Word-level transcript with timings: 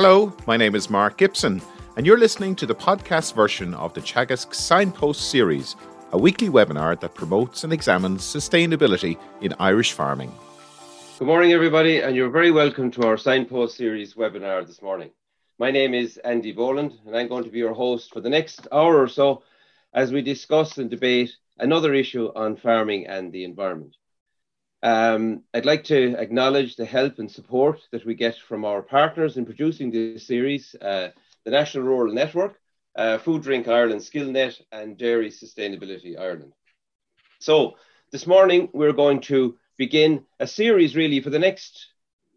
Hello, 0.00 0.32
my 0.46 0.56
name 0.56 0.76
is 0.76 0.88
Mark 0.88 1.16
Gibson, 1.16 1.60
and 1.96 2.06
you're 2.06 2.20
listening 2.20 2.54
to 2.54 2.66
the 2.66 2.74
podcast 2.76 3.34
version 3.34 3.74
of 3.74 3.94
the 3.94 4.00
Teagasc 4.00 4.54
Signpost 4.54 5.28
series, 5.28 5.74
a 6.12 6.16
weekly 6.16 6.48
webinar 6.48 7.00
that 7.00 7.16
promotes 7.16 7.64
and 7.64 7.72
examines 7.72 8.22
sustainability 8.22 9.18
in 9.40 9.52
Irish 9.58 9.90
farming. 9.90 10.32
Good 11.18 11.26
morning, 11.26 11.52
everybody, 11.52 11.98
and 11.98 12.14
you're 12.14 12.30
very 12.30 12.52
welcome 12.52 12.92
to 12.92 13.08
our 13.08 13.16
Signpost 13.16 13.76
series 13.76 14.14
webinar 14.14 14.64
this 14.64 14.80
morning. 14.80 15.10
My 15.58 15.72
name 15.72 15.94
is 15.94 16.16
Andy 16.18 16.52
Boland, 16.52 16.92
and 17.04 17.16
I'm 17.16 17.26
going 17.26 17.42
to 17.42 17.50
be 17.50 17.58
your 17.58 17.74
host 17.74 18.12
for 18.12 18.20
the 18.20 18.30
next 18.30 18.68
hour 18.70 19.02
or 19.02 19.08
so 19.08 19.42
as 19.92 20.12
we 20.12 20.22
discuss 20.22 20.78
and 20.78 20.88
debate 20.88 21.34
another 21.58 21.92
issue 21.92 22.30
on 22.36 22.54
farming 22.54 23.08
and 23.08 23.32
the 23.32 23.42
environment. 23.42 23.96
Um, 24.82 25.42
I'd 25.52 25.66
like 25.66 25.84
to 25.84 26.14
acknowledge 26.16 26.76
the 26.76 26.84
help 26.84 27.18
and 27.18 27.30
support 27.30 27.80
that 27.90 28.06
we 28.06 28.14
get 28.14 28.36
from 28.36 28.64
our 28.64 28.80
partners 28.80 29.36
in 29.36 29.44
producing 29.44 29.90
this 29.90 30.26
series, 30.26 30.74
uh, 30.80 31.08
the 31.44 31.50
National 31.50 31.84
Rural 31.84 32.14
Network, 32.14 32.60
uh, 32.94 33.18
Food 33.18 33.42
Drink 33.42 33.66
Ireland, 33.66 34.02
SkillNet, 34.02 34.60
and 34.70 34.96
Dairy 34.96 35.30
Sustainability 35.30 36.18
Ireland. 36.18 36.52
So 37.40 37.74
this 38.12 38.26
morning, 38.26 38.68
we're 38.72 38.92
going 38.92 39.20
to 39.22 39.56
begin 39.76 40.24
a 40.38 40.46
series 40.46 40.94
really 40.94 41.20
for 41.20 41.30
the 41.30 41.38
next 41.38 41.86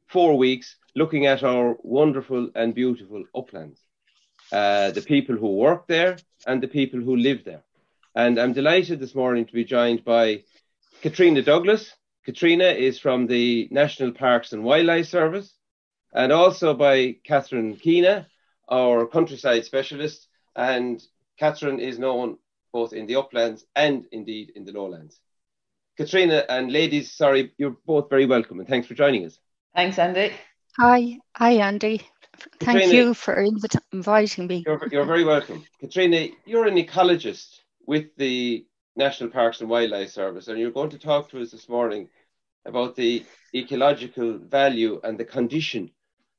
four 0.08 0.38
weeks, 0.38 0.76
looking 0.96 1.28
at 1.28 1.44
our 1.44 1.78
wonderful 1.84 2.50
and 2.56 2.74
beautiful 2.74 3.24
uplands, 3.36 3.80
uh, 4.52 4.92
the 4.92 5.02
people 5.02 5.36
who 5.36 5.56
work 5.58 5.88
there 5.88 6.18
and 6.48 6.62
the 6.62 6.68
people 6.68 7.00
who 7.00 7.16
live 7.16 7.44
there. 7.46 7.64
And 8.16 8.40
I'm 8.40 8.54
delighted 8.54 9.00
this 9.00 9.16
morning 9.16 9.46
to 9.46 9.54
be 9.54 9.64
joined 9.64 10.04
by 10.04 10.44
Caitriona 11.02 11.42
Douglas, 11.42 11.94
Caitriona 12.26 12.66
is 12.66 13.00
from 13.00 13.28
the 13.28 13.68
National 13.72 14.12
Parks 14.12 14.54
and 14.54 14.64
Wildlife 14.64 15.08
Service, 15.08 15.54
and 16.14 16.32
also 16.32 16.74
by 16.74 17.16
Catherine 17.24 17.76
Keena, 17.76 18.28
our 18.70 19.08
countryside 19.08 19.66
specialist. 19.66 20.28
And 20.56 21.02
Catherine 21.40 21.80
is 21.80 21.98
known 21.98 22.38
both 22.74 22.94
in 22.94 23.08
the 23.08 23.16
uplands 23.16 23.66
and 23.76 24.06
indeed 24.12 24.52
in 24.56 24.66
the 24.66 24.72
lowlands. 24.72 25.20
Caitriona 25.98 26.46
and 26.48 26.72
ladies, 26.72 27.12
sorry, 27.12 27.54
you're 27.58 27.76
both 27.86 28.10
very 28.10 28.26
welcome 28.26 28.60
and 28.60 28.68
thanks 28.68 28.88
for 28.88 28.94
joining 28.94 29.26
us. 29.26 29.38
Thanks, 29.76 30.00
Andy. 30.00 30.32
Hi, 30.78 31.18
hi, 31.36 31.54
Andy. 31.54 32.02
Thank 32.60 32.80
Caitriona, 32.80 32.94
you 32.94 33.14
for 33.14 33.36
invi- 33.36 33.82
inviting 33.92 34.48
me. 34.48 34.64
You're, 34.66 34.88
you're 34.92 35.06
very 35.06 35.24
welcome. 35.24 35.64
Caitriona, 35.80 36.30
you're 36.46 36.68
an 36.68 36.76
ecologist 36.76 37.60
with 37.86 38.16
the 38.18 38.66
National 38.96 39.30
Parks 39.30 39.62
and 39.62 39.70
Wildlife 39.70 40.10
Service, 40.10 40.48
and 40.48 40.60
you're 40.60 40.72
going 40.72 40.90
to 40.90 41.00
talk 41.00 41.30
to 41.30 41.42
us 41.42 41.52
this 41.52 41.70
morning 41.70 42.10
about 42.66 42.96
the 42.96 43.26
ecological 43.56 44.38
value 44.38 45.00
and 45.04 45.18
the 45.18 45.26
condition 45.26 45.92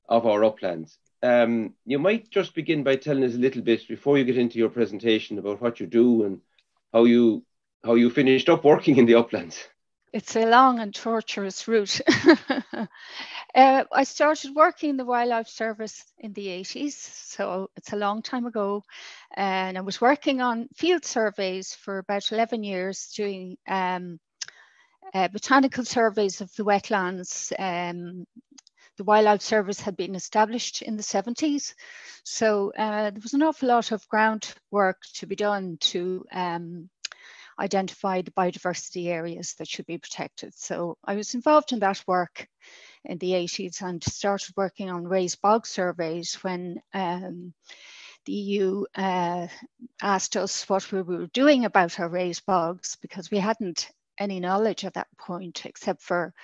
of 0.08 0.26
our 0.26 0.44
uplands. 0.44 0.98
Um, 1.22 1.74
you 1.86 1.98
might 1.98 2.30
just 2.30 2.54
begin 2.54 2.82
by 2.82 2.96
telling 2.96 3.24
us 3.24 3.34
a 3.34 3.38
little 3.38 3.62
bit 3.62 3.86
before 3.88 4.18
you 4.18 4.24
get 4.24 4.36
into 4.36 4.58
your 4.58 4.68
presentation 4.68 5.38
about 5.38 5.60
what 5.60 5.80
you 5.80 5.86
do 5.86 6.24
and 6.24 6.40
how 6.92 7.04
you 7.04 7.44
how 7.84 7.94
you 7.94 8.10
finished 8.10 8.48
up 8.48 8.64
working 8.64 8.96
in 8.96 9.06
the 9.06 9.14
uplands. 9.16 9.68
It's 10.12 10.36
a 10.36 10.46
long 10.46 10.78
and 10.78 10.94
torturous 10.94 11.66
route. 11.66 12.00
uh, 13.62 13.84
I 13.92 14.04
started 14.04 14.54
working 14.54 14.90
in 14.90 14.96
the 14.96 15.04
Wildlife 15.04 15.48
Service 15.48 16.04
in 16.18 16.32
the 16.32 16.48
80s, 16.48 16.92
so 16.94 17.70
it's 17.76 17.92
a 17.92 17.96
long 17.96 18.22
time 18.22 18.46
ago. 18.46 18.82
And 19.36 19.78
I 19.78 19.82
was 19.82 20.00
working 20.00 20.40
on 20.40 20.68
field 20.74 21.04
surveys 21.04 21.74
for 21.74 21.98
about 21.98 22.32
11 22.32 22.64
years, 22.64 23.12
doing 23.16 23.56
um, 23.68 24.18
uh, 25.14 25.28
botanical 25.28 25.84
surveys 25.84 26.40
of 26.40 26.54
the 26.56 26.64
wetlands. 26.64 27.52
Um, 27.58 28.26
the 28.98 29.04
Wildlife 29.04 29.42
Service 29.42 29.80
had 29.80 29.96
been 29.96 30.14
established 30.14 30.82
in 30.82 30.96
the 30.96 31.02
70s, 31.02 31.74
so 32.24 32.72
uh, 32.76 33.10
there 33.10 33.22
was 33.22 33.34
an 33.34 33.42
awful 33.42 33.68
lot 33.68 33.92
of 33.92 34.06
groundwork 34.08 34.98
to 35.14 35.26
be 35.26 35.36
done 35.36 35.76
to 35.80 36.24
um, 36.32 36.90
identify 37.62 38.22
the 38.22 38.32
biodiversity 38.32 39.06
areas 39.06 39.54
that 39.54 39.68
should 39.68 39.86
be 39.86 39.98
protected. 39.98 40.52
So 40.54 40.98
I 41.04 41.14
was 41.14 41.34
involved 41.34 41.72
in 41.72 41.78
that 41.78 42.02
work 42.06 42.48
in 43.04 43.18
the 43.18 43.32
80s 43.32 43.82
and 43.82 44.02
started 44.02 44.52
working 44.56 44.90
on 44.90 45.04
raised 45.04 45.40
bog 45.40 45.66
surveys 45.66 46.34
when 46.42 46.82
um, 46.92 47.54
the 48.24 48.32
EU 48.32 48.84
uh, 48.96 49.46
asked 50.02 50.36
us 50.36 50.68
what 50.68 50.90
we 50.90 51.02
were 51.02 51.26
doing 51.28 51.64
about 51.64 52.00
our 52.00 52.08
raised 52.08 52.44
bogs 52.46 52.96
because 53.00 53.30
we 53.30 53.38
hadn't 53.38 53.90
any 54.18 54.40
knowledge 54.40 54.84
at 54.84 54.94
that 54.94 55.08
point 55.18 55.64
except 55.64 56.02
for 56.02 56.34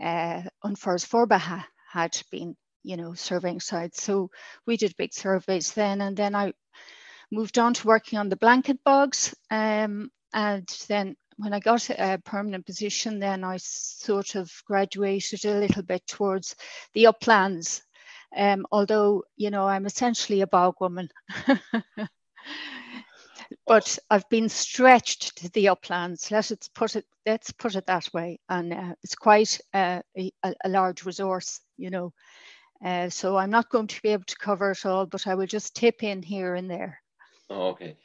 uh, 0.00 0.42
An 0.64 0.76
Foras 0.76 1.06
Forbartha 1.06 1.38
ha- 1.38 1.68
had 1.90 2.16
been, 2.30 2.56
you 2.82 2.96
know, 2.96 3.14
surveying 3.14 3.60
sites. 3.60 4.02
So 4.02 4.30
we 4.66 4.76
did 4.76 4.96
big 4.96 5.12
surveys 5.12 5.72
then, 5.72 6.00
and 6.00 6.16
then 6.16 6.34
I 6.34 6.52
moved 7.30 7.58
on 7.58 7.74
to 7.74 7.86
working 7.86 8.18
on 8.18 8.28
the 8.28 8.36
blanket 8.36 8.82
bogs. 8.84 9.34
Um, 9.50 10.10
and 10.32 10.66
then 10.88 11.16
when 11.36 11.52
I 11.52 11.60
got 11.60 11.90
a 11.90 12.20
permanent 12.24 12.66
position, 12.66 13.18
then 13.18 13.44
I 13.44 13.56
sort 13.58 14.34
of 14.34 14.50
graduated 14.66 15.44
a 15.44 15.58
little 15.58 15.82
bit 15.82 16.06
towards 16.06 16.54
the 16.94 17.06
uplands. 17.06 17.82
Um, 18.36 18.66
although, 18.70 19.24
you 19.36 19.50
know, 19.50 19.66
I'm 19.66 19.86
essentially 19.86 20.40
a 20.40 20.46
bog 20.46 20.76
woman. 20.80 21.08
but 23.66 23.98
I've 24.08 24.28
been 24.28 24.48
stretched 24.48 25.36
to 25.38 25.50
the 25.50 25.68
uplands. 25.68 26.30
Let's 26.30 26.68
put 26.68 26.96
it. 26.96 27.04
Let's 27.26 27.52
put 27.52 27.76
it 27.76 27.86
that 27.86 28.12
way, 28.12 28.40
and 28.48 28.72
uh, 28.72 28.94
it's 29.02 29.14
quite 29.14 29.60
uh, 29.74 30.00
a, 30.16 30.32
a, 30.44 30.68
large 30.68 31.04
resource, 31.04 31.60
you 31.76 31.90
know. 31.90 32.12
Uh, 32.84 33.10
so 33.10 33.36
I'm 33.36 33.50
not 33.50 33.68
going 33.68 33.86
to 33.86 34.02
be 34.02 34.08
able 34.08 34.24
to 34.24 34.38
cover 34.38 34.72
it 34.72 34.84
all, 34.84 35.06
but 35.06 35.26
I 35.26 35.34
will 35.34 35.46
just 35.46 35.76
tip 35.76 36.02
in 36.02 36.22
here 36.22 36.54
and 36.54 36.68
there. 36.68 37.00
Oh, 37.48 37.68
okay 37.68 37.96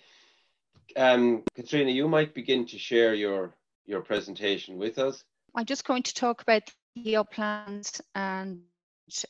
um, 0.98 1.44
Caitriona, 1.56 1.92
you 1.92 2.08
might 2.08 2.34
begin 2.34 2.66
to 2.68 2.78
share 2.78 3.14
your, 3.14 3.54
your 3.86 4.02
presentation 4.02 4.78
with 4.78 4.98
us. 4.98 5.24
I'm 5.56 5.66
just 5.66 5.86
going 5.86 6.04
to 6.04 6.14
talk 6.14 6.42
about 6.42 6.64
the 6.96 7.18
uplands 7.18 8.02
and 8.16 8.62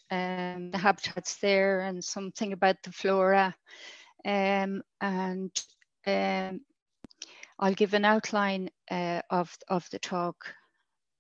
um, 0.10 0.72
the 0.72 0.78
habitats 0.78 1.36
there 1.38 1.82
and 1.82 2.04
something 2.04 2.54
about 2.54 2.78
the 2.84 2.92
flora. 2.92 3.56
Um, 4.26 4.82
and 5.00 5.52
um, 6.06 6.62
I'll 7.60 7.74
give 7.74 7.94
an 7.94 8.06
outline 8.06 8.70
uh, 8.90 9.22
of, 9.30 9.56
of 9.68 9.88
the 9.92 10.00
talk 10.00 10.54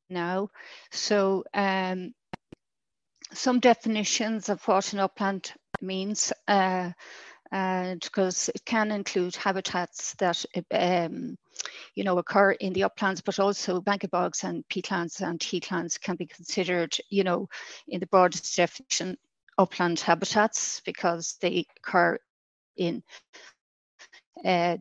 now. 0.10 0.50
So 0.92 1.44
um, 1.54 2.14
some 3.34 3.60
definitions 3.60 4.50
of 4.50 4.66
what 4.68 4.94
an 4.94 5.00
upland 5.00 5.52
means. 5.82 6.34
Uh, 6.48 6.92
and 7.52 8.02
because 8.02 8.50
it 8.54 8.64
can 8.66 8.92
include 8.92 9.36
habitats 9.36 10.14
that 10.16 10.44
um, 10.72 11.38
you 11.96 12.04
know 12.04 12.18
occur 12.18 12.52
in 12.52 12.74
the 12.74 12.84
uplands, 12.84 13.22
but 13.22 13.40
also 13.40 13.82
blanket 13.82 14.12
bogs 14.12 14.44
and 14.44 14.68
peatlands 14.70 15.22
and 15.22 15.42
heathlands 15.42 15.98
can 15.98 16.16
be 16.16 16.26
considered, 16.26 16.96
you 17.10 17.24
know, 17.24 17.50
in 17.88 18.00
the 18.00 18.08
broadest 18.08 18.56
definition, 18.56 19.18
upland 19.58 20.00
habitats 20.00 20.82
because 20.86 21.38
they 21.42 21.66
occur 21.78 22.18
in 22.76 23.04
uh, 24.46 24.78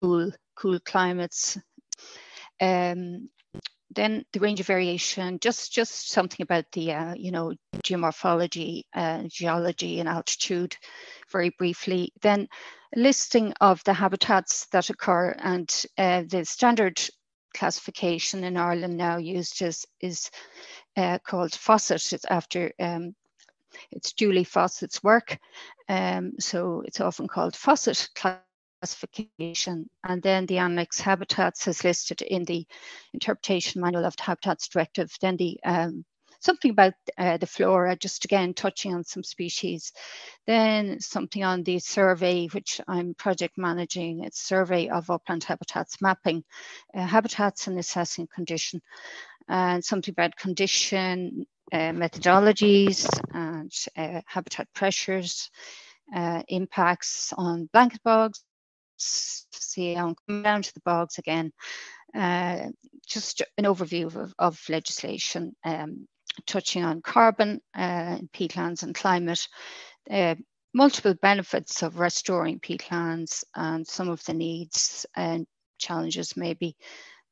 cool, 0.00 0.32
cool 0.54 0.78
climates. 0.80 1.58
Um, 2.60 3.28
then 3.96 4.24
the 4.32 4.40
range 4.40 4.60
of 4.60 4.66
variation, 4.66 5.38
just 5.40 5.72
just 5.72 6.10
something 6.10 6.42
about 6.42 6.70
the 6.72 6.92
uh, 6.92 7.14
you 7.14 7.32
know 7.32 7.54
geomorphology, 7.78 8.82
uh, 8.94 9.22
geology, 9.26 9.98
and 9.98 10.08
altitude, 10.08 10.76
very 11.32 11.50
briefly. 11.58 12.12
Then 12.22 12.48
listing 12.94 13.52
of 13.60 13.82
the 13.84 13.94
habitats 13.94 14.66
that 14.66 14.90
occur 14.90 15.34
and 15.38 15.84
uh, 15.98 16.22
the 16.28 16.44
standard 16.44 17.00
classification 17.54 18.44
in 18.44 18.56
Ireland 18.56 18.96
now 18.96 19.16
used 19.16 19.62
is 19.62 19.86
is 20.00 20.30
uh, 20.96 21.18
called 21.26 21.52
Fossitt. 21.52 22.12
It's 22.12 22.26
after 22.26 22.72
um, 22.78 23.14
it's 23.90 24.12
Julie 24.12 24.44
Fossitt's 24.44 25.02
work, 25.02 25.38
um, 25.88 26.32
so 26.38 26.82
it's 26.86 27.00
often 27.00 27.28
called 27.28 27.54
Fossitt 27.54 28.08
classification. 28.86 29.90
And 30.04 30.22
then 30.22 30.46
the 30.46 30.58
annex 30.58 31.00
habitats 31.00 31.66
is 31.66 31.84
listed 31.84 32.22
in 32.22 32.44
the 32.44 32.66
interpretation 33.12 33.80
manual 33.80 34.04
of 34.04 34.16
the 34.16 34.22
Habitats 34.22 34.68
Directive. 34.68 35.10
Then 35.20 35.36
the 35.36 35.58
um, 35.64 36.04
something 36.40 36.70
about 36.70 36.94
uh, 37.18 37.38
the 37.38 37.46
flora, 37.46 37.96
just 37.96 38.24
again 38.24 38.54
touching 38.54 38.94
on 38.94 39.02
some 39.04 39.24
species. 39.24 39.92
Then 40.46 41.00
something 41.00 41.42
on 41.42 41.64
the 41.64 41.80
survey, 41.80 42.46
which 42.46 42.80
I'm 42.86 43.14
project 43.14 43.58
managing. 43.58 44.24
It's 44.24 44.40
survey 44.40 44.88
of 44.88 45.10
upland 45.10 45.44
habitats 45.44 46.00
mapping, 46.00 46.44
uh, 46.94 47.06
habitats 47.06 47.66
and 47.66 47.78
assessing 47.78 48.28
condition. 48.32 48.80
And 49.48 49.84
something 49.84 50.12
about 50.12 50.36
condition, 50.36 51.46
uh, 51.72 51.92
methodologies 51.92 53.08
and 53.32 53.72
uh, 53.96 54.20
habitat 54.26 54.68
pressures, 54.74 55.50
uh, 56.14 56.42
impacts 56.48 57.32
on 57.36 57.68
blanket 57.72 58.02
bogs, 58.04 58.42
see 58.98 59.94
I'm 59.96 60.14
coming 60.26 60.42
down 60.42 60.62
to 60.62 60.74
the 60.74 60.80
bogs 60.84 61.18
again. 61.18 61.52
Uh, 62.14 62.68
just 63.06 63.42
an 63.58 63.64
overview 63.64 64.14
of, 64.14 64.34
of 64.38 64.60
legislation 64.68 65.54
um, 65.64 66.06
touching 66.46 66.84
on 66.84 67.02
carbon, 67.02 67.60
uh, 67.74 68.18
peatlands 68.34 68.82
and 68.82 68.94
climate. 68.94 69.48
uh, 70.10 70.34
multiple 70.74 71.14
benefits 71.22 71.82
of 71.82 71.98
restoring 71.98 72.60
peatlands 72.60 73.44
and 73.54 73.86
some 73.86 74.10
of 74.10 74.22
the 74.24 74.34
needs 74.34 75.06
and 75.16 75.46
challenges 75.78 76.36
maybe 76.36 76.76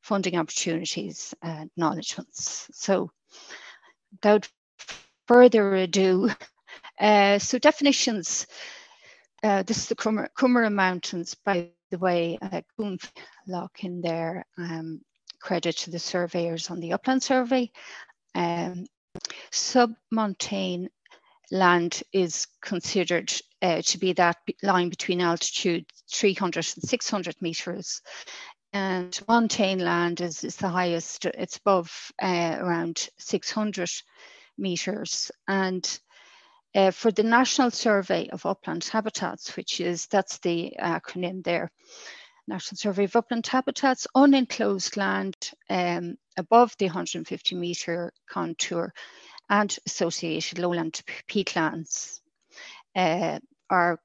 funding 0.01 0.37
opportunities 0.37 1.33
and 1.43 1.69
acknowledgements. 1.71 2.69
So 2.73 3.11
without 4.11 4.49
further 5.27 5.75
ado, 5.75 6.29
uh, 6.99 7.39
so 7.39 7.59
definitions, 7.59 8.47
uh, 9.45 9.61
this 9.61 9.77
is 9.77 9.85
the 9.85 9.95
Comeragh 9.95 10.73
Mountains, 10.73 11.35
by 11.35 11.69
the 11.91 11.99
way, 11.99 12.39
uh, 12.41 12.61
lock 13.47 13.83
in 13.83 14.01
there, 14.01 14.43
um, 14.57 15.01
credit 15.39 15.77
to 15.77 15.91
the 15.91 15.99
surveyors 15.99 16.71
on 16.71 16.79
the 16.79 16.93
Upland 16.93 17.21
Survey. 17.21 17.71
Um, 18.33 18.87
Submontane 19.51 20.87
land 21.51 22.01
is 22.11 22.47
considered 22.59 23.31
uh, 23.61 23.83
to 23.83 23.99
be 23.99 24.13
that 24.13 24.37
line 24.63 24.89
between 24.89 25.21
altitude 25.21 25.85
300 26.11 26.65
and 26.75 26.89
600 26.89 27.35
meters. 27.39 28.01
And 28.73 29.17
montane 29.27 29.79
land 29.79 30.21
is, 30.21 30.43
is 30.43 30.55
the 30.55 30.69
highest, 30.69 31.25
it's 31.25 31.57
above 31.57 32.11
uh, 32.19 32.57
around 32.59 33.09
600 33.19 33.91
meters. 34.57 35.29
And 35.47 35.99
uh, 36.75 36.91
for 36.91 37.09
the 37.11 37.23
National 37.23 37.71
Survey 37.71 38.27
of 38.27 38.45
Upland 38.45 38.83
Habitats, 38.83 39.55
which 39.55 39.79
is, 39.79 40.07
that's 40.07 40.37
the 40.39 40.73
acronym 40.79 41.43
there, 41.43 41.71
National 42.47 42.77
Survey 42.77 43.05
of 43.05 43.15
Upland 43.15 43.47
Habitats, 43.47 44.07
unenclosed 44.13 44.97
land 44.97 45.35
um, 45.69 46.17
above 46.37 46.75
the 46.77 46.85
150 46.85 47.55
metre 47.55 48.11
contour 48.29 48.93
and 49.49 49.77
associated 49.85 50.59
lowland 50.59 51.01
peatlands 51.29 52.19
uh, 52.95 53.39
are 53.69 53.99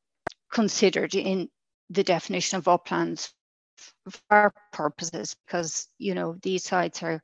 considered 0.52 1.14
in 1.14 1.48
the 1.90 2.04
definition 2.04 2.58
of 2.58 2.68
uplands 2.68 3.32
for 3.76 4.20
our 4.30 4.54
purposes 4.72 5.36
because 5.46 5.88
you 5.98 6.14
know 6.14 6.36
these 6.42 6.64
sites 6.64 7.02
are 7.02 7.22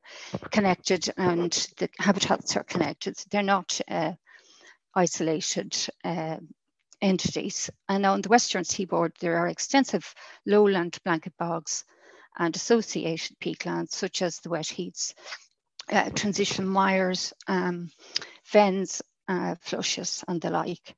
connected 0.49 1.07
and 1.17 1.67
the 1.77 1.89
habitats 1.99 2.57
are 2.57 2.63
connected. 2.63 3.15
They're 3.29 3.43
not 3.43 3.79
uh, 3.87 4.13
isolated 4.97 5.75
uh, 6.03 6.37
entities 7.01 7.69
and 7.87 8.05
on 8.05 8.21
the 8.21 8.29
western 8.29 8.63
seaboard 8.63 9.13
there 9.19 9.37
are 9.37 9.47
extensive 9.47 10.15
lowland 10.45 10.97
blanket 11.05 11.33
bogs 11.37 11.85
and 12.39 12.55
associated 12.55 13.39
peatlands 13.39 13.91
such 13.91 14.21
as 14.21 14.39
the 14.39 14.49
wet 14.49 14.67
heaths 14.67 15.13
uh, 15.91 16.09
transition 16.09 16.67
mires, 16.67 17.33
um, 17.47 17.89
fens, 18.43 19.01
uh, 19.27 19.55
flushes, 19.61 20.23
and 20.27 20.41
the 20.41 20.49
like. 20.49 20.95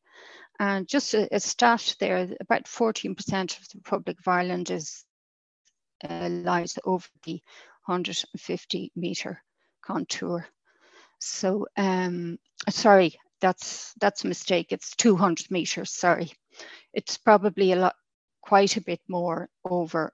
And 0.60 0.88
just 0.88 1.14
a, 1.14 1.34
a 1.34 1.40
stat 1.40 1.96
there, 2.00 2.28
about 2.40 2.66
14% 2.66 3.12
of 3.60 3.70
the 3.70 3.78
Republic 3.78 4.18
of 4.20 4.28
Ireland 4.28 4.72
is 4.72 5.06
uh, 6.08 6.30
lies 6.30 6.78
over 6.84 7.08
the 7.24 7.42
150 7.86 8.92
meter 8.96 9.42
contour. 9.82 10.48
So, 11.20 11.68
um, 11.78 12.40
sorry, 12.70 13.18
that's 13.42 13.94
that's 14.00 14.24
a 14.24 14.28
mistake. 14.28 14.68
It's 14.72 14.96
200 14.96 15.52
meters. 15.52 15.92
Sorry, 15.92 16.32
it's 16.94 17.18
probably 17.18 17.72
a 17.72 17.76
lot, 17.76 17.96
quite 18.42 18.78
a 18.78 18.82
bit 18.82 19.02
more 19.08 19.50
over 19.64 20.14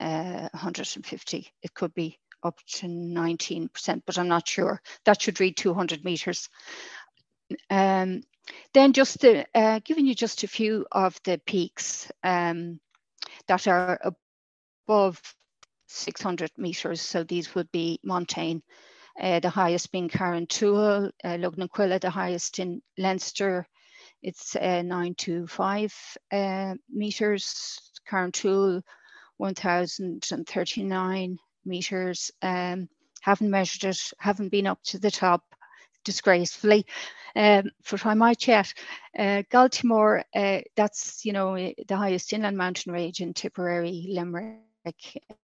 uh, 0.00 0.48
150. 0.52 1.52
It 1.62 1.74
could 1.74 1.94
be 1.94 2.18
up 2.42 2.58
to 2.66 2.86
19%, 2.86 4.02
but 4.06 4.18
I'm 4.18 4.28
not 4.28 4.46
sure. 4.46 4.80
That 5.04 5.20
should 5.20 5.40
read 5.40 5.56
200 5.56 6.04
meters. 6.04 6.48
Um, 7.70 8.22
then 8.74 8.92
just 8.92 9.20
the, 9.20 9.46
uh, 9.54 9.80
giving 9.84 10.06
you 10.06 10.14
just 10.14 10.44
a 10.44 10.48
few 10.48 10.86
of 10.92 11.18
the 11.24 11.40
peaks 11.46 12.10
um, 12.22 12.78
that 13.48 13.66
are 13.66 13.98
above 14.86 15.20
600 15.88 16.50
meters. 16.56 17.00
So 17.00 17.24
these 17.24 17.54
would 17.54 17.70
be 17.72 17.98
montane, 18.04 18.62
uh, 19.20 19.40
the 19.40 19.50
highest 19.50 19.92
being 19.92 20.08
Carrauntoohil, 20.08 21.10
uh, 21.24 21.28
Lugnaquilla, 21.28 22.00
the 22.00 22.10
highest 22.10 22.58
in 22.58 22.82
Leinster. 22.98 23.66
It's 24.22 24.56
uh, 24.56 24.82
925 24.82 25.94
uh, 26.32 26.74
meters. 26.90 27.92
Carrauntoohil, 28.08 28.82
1039 29.38 31.38
meters. 31.64 32.30
Um, 32.42 32.88
haven't 33.20 33.50
measured 33.50 33.90
it, 33.90 34.12
haven't 34.18 34.50
been 34.50 34.66
up 34.66 34.82
to 34.84 34.98
the 34.98 35.10
top 35.10 35.42
disgracefully. 36.04 36.86
Um, 37.34 37.70
for 37.82 37.98
time 37.98 38.22
I 38.22 38.34
chat, 38.34 38.72
uh, 39.18 39.42
Galtymore, 39.50 40.22
uh, 40.34 40.60
that's 40.76 41.24
you 41.24 41.32
know 41.32 41.56
the 41.56 41.96
highest 41.96 42.32
inland 42.32 42.56
mountain 42.56 42.92
range 42.92 43.20
in 43.20 43.34
Tipperary, 43.34 44.06
Limerick, 44.08 44.65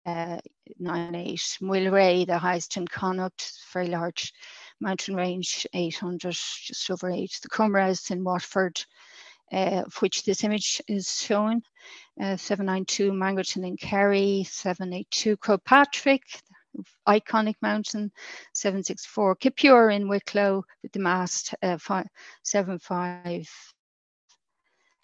uh, 0.05 0.39
98. 0.79 1.57
Mweelrea, 1.61 2.25
the 2.25 2.37
highest 2.37 2.77
in 2.77 2.87
Connacht, 2.87 3.51
very 3.73 3.87
large 3.87 4.33
mountain 4.79 5.15
range, 5.15 5.67
800, 5.73 6.31
just 6.31 6.91
over 6.91 7.09
8. 7.09 7.39
The 7.41 7.49
Comeragh's 7.49 8.11
in 8.11 8.23
Waterford, 8.23 8.83
uh, 9.51 9.83
of 9.85 9.95
which 10.01 10.23
this 10.23 10.43
image 10.43 10.81
is 10.87 11.11
shown. 11.21 11.61
Uh, 12.19 12.37
792 12.37 13.11
Mangerton 13.11 13.65
in 13.65 13.77
Kerry, 13.77 14.45
782 14.49 15.37
Patrick, 15.65 16.23
iconic 17.07 17.55
mountain, 17.61 18.11
764 18.53 19.35
Kippure 19.37 19.95
in 19.95 20.07
Wicklow 20.07 20.63
with 20.83 20.91
the 20.91 20.99
mast, 20.99 21.55
uh, 21.61 21.77
five, 21.77 22.07
75 22.43 23.47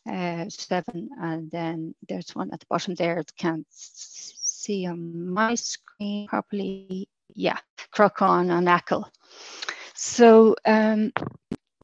uh, 0.09 0.49
seven, 0.49 1.09
and 1.21 1.49
then 1.51 1.95
there's 2.07 2.35
one 2.35 2.51
at 2.51 2.59
the 2.59 2.65
bottom 2.69 2.95
there. 2.95 3.17
It 3.19 3.31
can't 3.37 3.65
see 3.69 4.85
on 4.87 5.29
my 5.29 5.55
screen 5.55 6.27
properly. 6.27 7.07
Yeah, 7.35 7.57
Croaghaun 7.93 8.51
and 8.51 8.69
Achill. 8.69 9.09
So 9.95 10.55
um, 10.65 11.13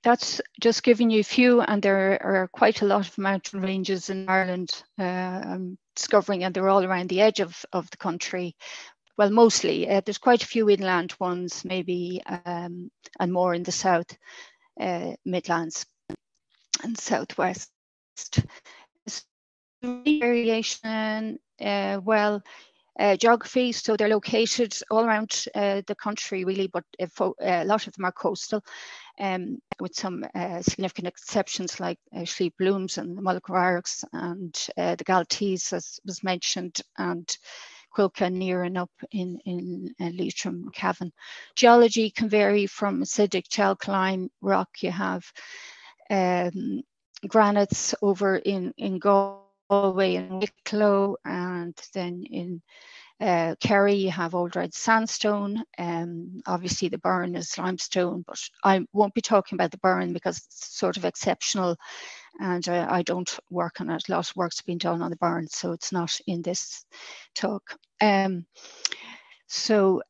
that's 0.04 0.42
just 0.60 0.84
giving 0.84 1.10
you 1.10 1.22
a 1.22 1.24
few, 1.24 1.62
and 1.62 1.82
there 1.82 2.22
are 2.22 2.48
quite 2.48 2.82
a 2.82 2.86
lot 2.86 3.08
of 3.08 3.18
mountain 3.18 3.62
ranges 3.62 4.10
in 4.10 4.30
Ireland 4.30 4.84
uh, 5.00 5.04
I'm 5.04 5.78
discovering, 5.96 6.44
and 6.44 6.54
they're 6.54 6.70
all 6.70 6.86
around 6.86 7.10
the 7.10 7.22
edge 7.22 7.40
of, 7.40 7.66
of 7.74 7.90
the 7.90 7.98
country. 7.98 8.56
Well, 9.18 9.32
mostly. 9.32 9.90
Uh, 9.90 10.02
there's 10.06 10.18
quite 10.18 10.44
a 10.44 10.48
few 10.48 10.70
inland 10.70 11.14
ones, 11.20 11.66
maybe, 11.66 12.22
um, 12.26 12.90
and 13.20 13.34
more 13.34 13.54
in 13.54 13.64
the 13.64 13.72
south, 13.72 14.18
uh, 14.80 15.12
Midlands 15.26 15.86
and 16.84 16.98
southwest. 16.98 17.70
Variation, 19.82 21.40
uh, 21.62 22.00
well, 22.04 22.42
uh, 23.00 23.16
geography. 23.16 23.72
So 23.72 23.96
they're 23.96 24.10
located 24.10 24.76
all 24.92 25.06
around 25.06 25.46
uh, 25.56 25.82
the 25.88 25.96
country, 25.96 26.44
really, 26.44 26.68
but 26.68 26.84
a 27.00 27.64
lot 27.64 27.88
of 27.88 27.94
them 27.94 28.06
are 28.06 28.12
coastal, 28.12 28.62
um, 29.20 29.60
with 29.80 29.96
some 29.96 30.26
uh, 30.36 30.62
significant 30.62 31.08
exceptions 31.08 31.80
like 31.80 31.98
uh, 32.16 32.26
Blooms 32.58 32.98
and 32.98 33.18
the 33.18 33.22
Mullaghmarks 33.22 34.04
and 34.12 34.68
uh, 34.78 34.96
the 34.96 35.06
Galtees, 35.06 35.72
as 35.72 36.00
was 36.06 36.24
mentioned, 36.24 36.82
and 36.98 37.38
Cuilcagh 37.96 38.34
near 38.34 38.64
and 38.64 38.78
up 38.78 38.92
in, 39.12 39.40
in 39.46 39.96
uh, 40.00 40.10
Leitrim, 40.14 40.70
Cavan. 40.74 41.12
Geology 41.56 42.10
can 42.12 42.30
vary 42.30 42.68
from 42.68 43.02
acidic 43.02 43.48
to 43.50 43.62
alkaline 43.62 44.30
rock. 44.42 44.70
You 44.82 44.92
have 44.92 45.26
um, 46.10 46.82
granites 47.28 47.96
over 48.02 48.38
in, 48.38 48.74
in 48.78 49.00
Galway 49.00 50.16
and 50.16 50.42
Wicklow, 50.42 51.18
and 51.26 51.76
then 51.94 52.24
in 52.30 52.62
uh, 53.22 53.56
Kerry 53.60 53.96
you 53.96 54.12
have 54.12 54.34
old 54.34 54.56
red 54.56 54.74
sandstone. 54.74 55.64
Um, 55.78 56.42
obviously 56.48 56.88
the 56.88 56.98
Burren 56.98 57.36
is 57.36 57.58
limestone, 57.58 58.24
but 58.26 58.40
I 58.64 58.86
won't 58.94 59.14
be 59.14 59.22
talking 59.22 59.58
about 59.58 59.72
the 59.72 59.78
Burren 59.78 60.14
because 60.14 60.38
it's 60.38 60.78
sort 60.78 60.98
of 60.98 61.06
exceptional, 61.06 61.76
and 62.40 62.68
I 62.70 63.02
don't 63.04 63.38
work 63.50 63.82
on 63.82 63.90
it. 63.90 64.08
A 64.08 64.12
lot 64.12 64.30
of 64.30 64.36
work's 64.36 64.62
been 64.62 64.78
done 64.78 65.02
on 65.02 65.10
the 65.10 65.18
Burren, 65.18 65.48
so 65.48 65.74
it's 65.74 65.92
not 65.92 66.18
in 66.28 66.42
this 66.42 66.86
talk. 67.36 67.78
Um, 68.00 68.46
so 69.48 70.02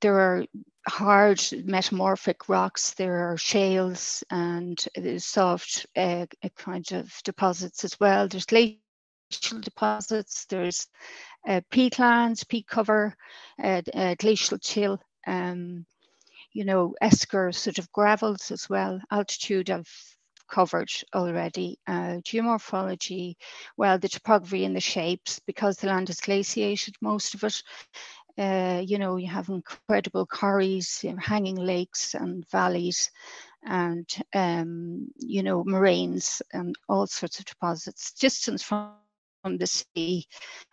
there 0.00 0.18
are 0.18 0.44
hard 0.88 1.40
metamorphic 1.64 2.48
rocks, 2.48 2.94
there 2.94 3.30
are 3.30 3.36
shales 3.36 4.22
and 4.30 4.82
soft 5.18 5.86
uh, 5.96 6.26
kind 6.56 6.92
of 6.92 7.12
deposits 7.24 7.84
as 7.84 7.98
well. 8.00 8.28
There's 8.28 8.46
glacial 8.46 9.60
deposits, 9.60 10.46
there's 10.46 10.86
uh, 11.48 11.60
peatlands, 11.72 12.48
peat 12.48 12.66
cover, 12.66 13.16
uh, 13.62 13.82
uh, 13.94 14.14
glacial 14.18 14.58
till, 14.58 15.00
um, 15.26 15.84
you 16.52 16.64
know, 16.64 16.94
esker 17.00 17.52
sort 17.52 17.78
of 17.78 17.90
gravels 17.92 18.50
as 18.50 18.68
well, 18.68 19.00
altitude 19.10 19.70
of 19.70 19.86
covered 20.48 20.90
already. 21.14 21.78
Uh, 21.86 22.20
geomorphology, 22.24 23.34
well, 23.76 23.98
the 23.98 24.08
topography 24.08 24.64
and 24.64 24.76
the 24.76 24.80
shapes, 24.80 25.40
because 25.46 25.76
the 25.76 25.88
land 25.88 26.08
is 26.10 26.20
glaciated, 26.20 26.94
most 27.00 27.34
of 27.34 27.44
it. 27.44 27.62
Uh, 28.38 28.82
you 28.84 28.98
know, 28.98 29.16
you 29.16 29.28
have 29.28 29.48
incredible 29.48 30.26
know, 31.12 31.16
hanging 31.18 31.56
lakes 31.56 32.14
and 32.14 32.48
valleys, 32.50 33.10
and 33.64 34.06
um, 34.34 35.08
you 35.16 35.42
know 35.42 35.64
moraines 35.64 36.42
and 36.52 36.74
all 36.88 37.06
sorts 37.06 37.38
of 37.38 37.46
deposits. 37.46 38.12
Distance 38.12 38.62
from 38.62 38.96
the 39.58 39.66
sea, 39.66 40.26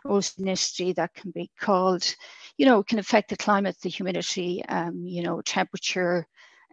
oceanicity 0.05 0.96
that 0.96 1.13
can 1.13 1.32
be 1.32 1.50
called, 1.60 2.15
you 2.58 2.65
know, 2.65 2.84
can 2.84 3.00
affect 3.00 3.29
the 3.29 3.38
climate, 3.38 3.77
the 3.82 3.89
humidity, 3.89 4.63
um, 4.67 5.05
you 5.05 5.22
know, 5.24 5.41
temperature 5.41 6.25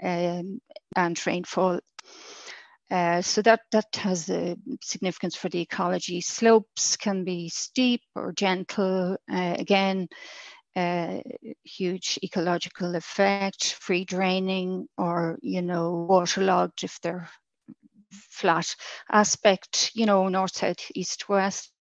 um, 0.02 0.60
and 0.96 1.26
rainfall. 1.26 1.80
Uh, 2.90 3.22
so 3.22 3.40
that, 3.42 3.60
that 3.70 3.86
has 3.94 4.28
a 4.30 4.56
significance 4.82 5.36
for 5.36 5.48
the 5.48 5.60
ecology. 5.60 6.20
Slopes 6.20 6.96
can 6.96 7.22
be 7.22 7.48
steep 7.48 8.02
or 8.16 8.32
gentle. 8.32 9.16
Uh, 9.32 9.54
again, 9.58 10.08
uh, 10.76 11.18
huge 11.64 12.18
ecological 12.22 12.94
effect, 12.94 13.74
free 13.74 14.04
draining 14.04 14.86
or, 14.96 15.38
you 15.42 15.62
know, 15.62 16.06
waterlogged 16.08 16.84
if 16.84 17.00
they're 17.00 17.28
flat 18.10 18.74
aspect, 19.10 19.90
you 19.94 20.06
know, 20.06 20.28
north, 20.28 20.56
south, 20.56 20.90
east, 20.94 21.28
west. 21.28 21.72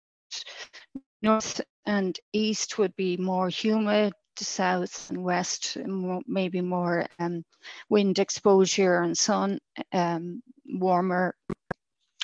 North 1.22 1.60
and 1.86 2.18
east 2.32 2.78
would 2.78 2.94
be 2.96 3.16
more 3.16 3.48
humid, 3.48 4.12
south 4.36 5.10
and 5.10 5.22
west 5.22 5.76
maybe 6.26 6.60
more 6.60 7.06
um, 7.18 7.44
wind 7.88 8.18
exposure 8.18 9.02
and 9.02 9.16
sun, 9.16 9.58
um, 9.92 10.42
warmer, 10.64 11.34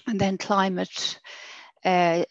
and 0.06 0.21
then 0.21 0.38
climate 0.38 1.18
uh, 1.85 2.25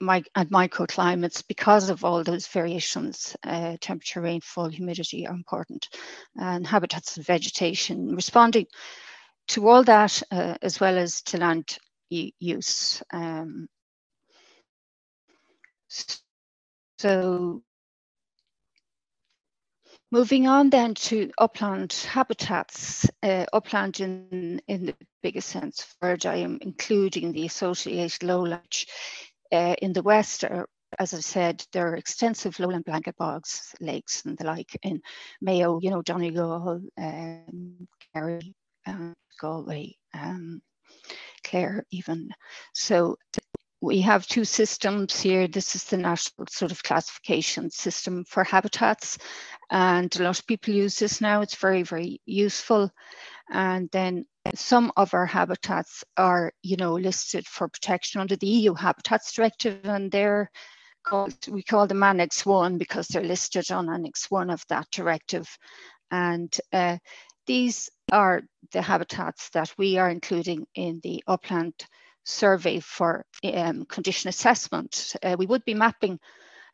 my, 0.00 0.22
and 0.34 0.50
microclimates 0.50 1.42
because 1.46 1.90
of 1.90 2.04
all 2.04 2.22
those 2.22 2.46
variations, 2.46 3.36
uh, 3.44 3.76
temperature, 3.80 4.20
rainfall, 4.20 4.68
humidity 4.68 5.26
are 5.26 5.34
important, 5.34 5.88
and 6.36 6.66
habitats 6.66 7.16
and 7.16 7.26
vegetation 7.26 8.14
responding 8.14 8.66
to 9.48 9.68
all 9.68 9.82
that 9.84 10.22
uh, 10.30 10.56
as 10.62 10.78
well 10.80 10.98
as 10.98 11.22
to 11.22 11.38
land 11.38 11.78
use. 12.10 13.02
Um, 13.12 13.68
so 16.98 17.62
moving 20.10 20.48
on 20.48 20.70
then 20.70 20.94
to 20.94 21.30
upland 21.38 21.92
habitats, 21.92 23.08
uh, 23.22 23.46
upland 23.52 24.00
in, 24.00 24.60
in 24.68 24.86
the 24.86 24.94
biggest 25.22 25.48
sense, 25.48 25.94
where 26.00 26.16
I 26.24 26.36
am 26.36 26.58
including 26.60 27.32
the 27.32 27.46
associated 27.46 28.22
lowland 28.22 28.84
uh, 29.52 29.74
in 29.80 29.92
the 29.92 30.02
west 30.02 30.44
are, 30.44 30.68
as 30.98 31.14
I 31.14 31.20
said, 31.20 31.64
there 31.72 31.88
are 31.88 31.96
extensive 31.96 32.58
lowland 32.58 32.84
blanket 32.84 33.16
bogs, 33.16 33.74
lakes 33.80 34.24
and 34.24 34.36
the 34.38 34.44
like 34.44 34.76
in 34.82 35.00
Mayo, 35.40 35.78
you 35.80 35.90
know, 35.90 36.02
Donegal, 36.02 36.82
um, 36.96 37.88
Kerry, 38.14 38.54
um, 38.86 39.14
Galway, 39.40 39.96
um, 40.14 40.60
Clare 41.44 41.84
even. 41.90 42.30
So 42.72 43.16
we 43.80 44.00
have 44.00 44.26
two 44.26 44.44
systems 44.44 45.20
here. 45.20 45.46
This 45.46 45.76
is 45.76 45.84
the 45.84 45.96
national 45.96 46.46
sort 46.48 46.72
of 46.72 46.82
classification 46.82 47.70
system 47.70 48.24
for 48.24 48.42
habitats. 48.42 49.18
And 49.70 50.14
a 50.16 50.22
lot 50.22 50.38
of 50.38 50.46
people 50.46 50.74
use 50.74 50.96
this 50.96 51.20
now. 51.20 51.42
It's 51.42 51.54
very, 51.54 51.84
very 51.84 52.20
useful. 52.26 52.90
And 53.50 53.88
then 53.92 54.26
some 54.54 54.92
of 54.96 55.14
our 55.14 55.26
habitats 55.26 56.04
are, 56.16 56.52
you 56.62 56.76
know, 56.76 56.94
listed 56.94 57.46
for 57.46 57.68
protection 57.68 58.20
under 58.20 58.36
the 58.36 58.46
EU 58.46 58.74
Habitats 58.74 59.32
Directive, 59.32 59.80
and 59.84 60.10
they're 60.10 60.50
called, 61.04 61.34
we 61.48 61.62
call 61.62 61.86
them 61.86 62.02
Annex 62.02 62.44
1 62.44 62.78
because 62.78 63.08
they're 63.08 63.22
listed 63.22 63.70
on 63.70 63.88
Annex 63.88 64.30
1 64.30 64.50
of 64.50 64.62
that 64.68 64.86
directive. 64.90 65.48
And 66.10 66.54
uh, 66.72 66.98
these 67.46 67.88
are 68.12 68.42
the 68.72 68.82
habitats 68.82 69.50
that 69.50 69.72
we 69.78 69.98
are 69.98 70.10
including 70.10 70.66
in 70.74 71.00
the 71.02 71.22
upland 71.26 71.74
survey 72.24 72.80
for 72.80 73.24
um, 73.44 73.86
condition 73.86 74.28
assessment. 74.28 75.16
Uh, 75.22 75.36
we 75.38 75.46
would 75.46 75.64
be 75.64 75.74
mapping 75.74 76.18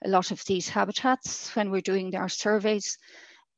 a 0.04 0.08
lot 0.08 0.32
of 0.32 0.44
these 0.44 0.68
habitats 0.68 1.54
when 1.54 1.70
we're 1.70 1.80
doing 1.80 2.14
our 2.16 2.28
surveys. 2.28 2.98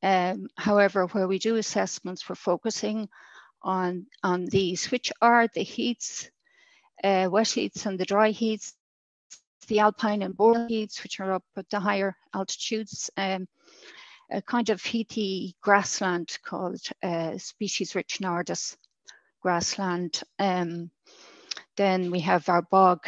Um, 0.03 0.47
however, 0.55 1.07
where 1.07 1.27
we 1.27 1.39
do 1.39 1.55
assessments, 1.55 2.27
we're 2.27 2.35
focusing 2.35 3.09
on, 3.61 4.05
on 4.23 4.45
these, 4.45 4.91
which 4.91 5.11
are 5.21 5.47
the 5.53 5.63
heaths, 5.63 6.29
uh, 7.03 7.27
wet 7.31 7.49
heaths 7.49 7.85
and 7.85 7.99
the 7.99 8.05
dry 8.05 8.31
heaths, 8.31 8.73
the 9.67 9.79
alpine 9.79 10.21
and 10.21 10.37
boreal 10.37 10.67
heaths, 10.67 11.03
which 11.03 11.19
are 11.19 11.33
up 11.33 11.43
at 11.55 11.69
the 11.69 11.79
higher 11.79 12.15
altitudes, 12.33 13.09
um, 13.17 13.47
a 14.31 14.41
kind 14.41 14.69
of 14.69 14.83
heathy 14.83 15.55
grassland 15.61 16.37
called 16.43 16.81
uh, 17.03 17.37
species-rich 17.37 18.19
nardus 18.21 18.77
grassland. 19.41 20.21
Um, 20.39 20.91
then 21.75 22.11
we 22.11 22.19
have 22.21 22.49
our 22.49 22.61
bog, 22.61 23.07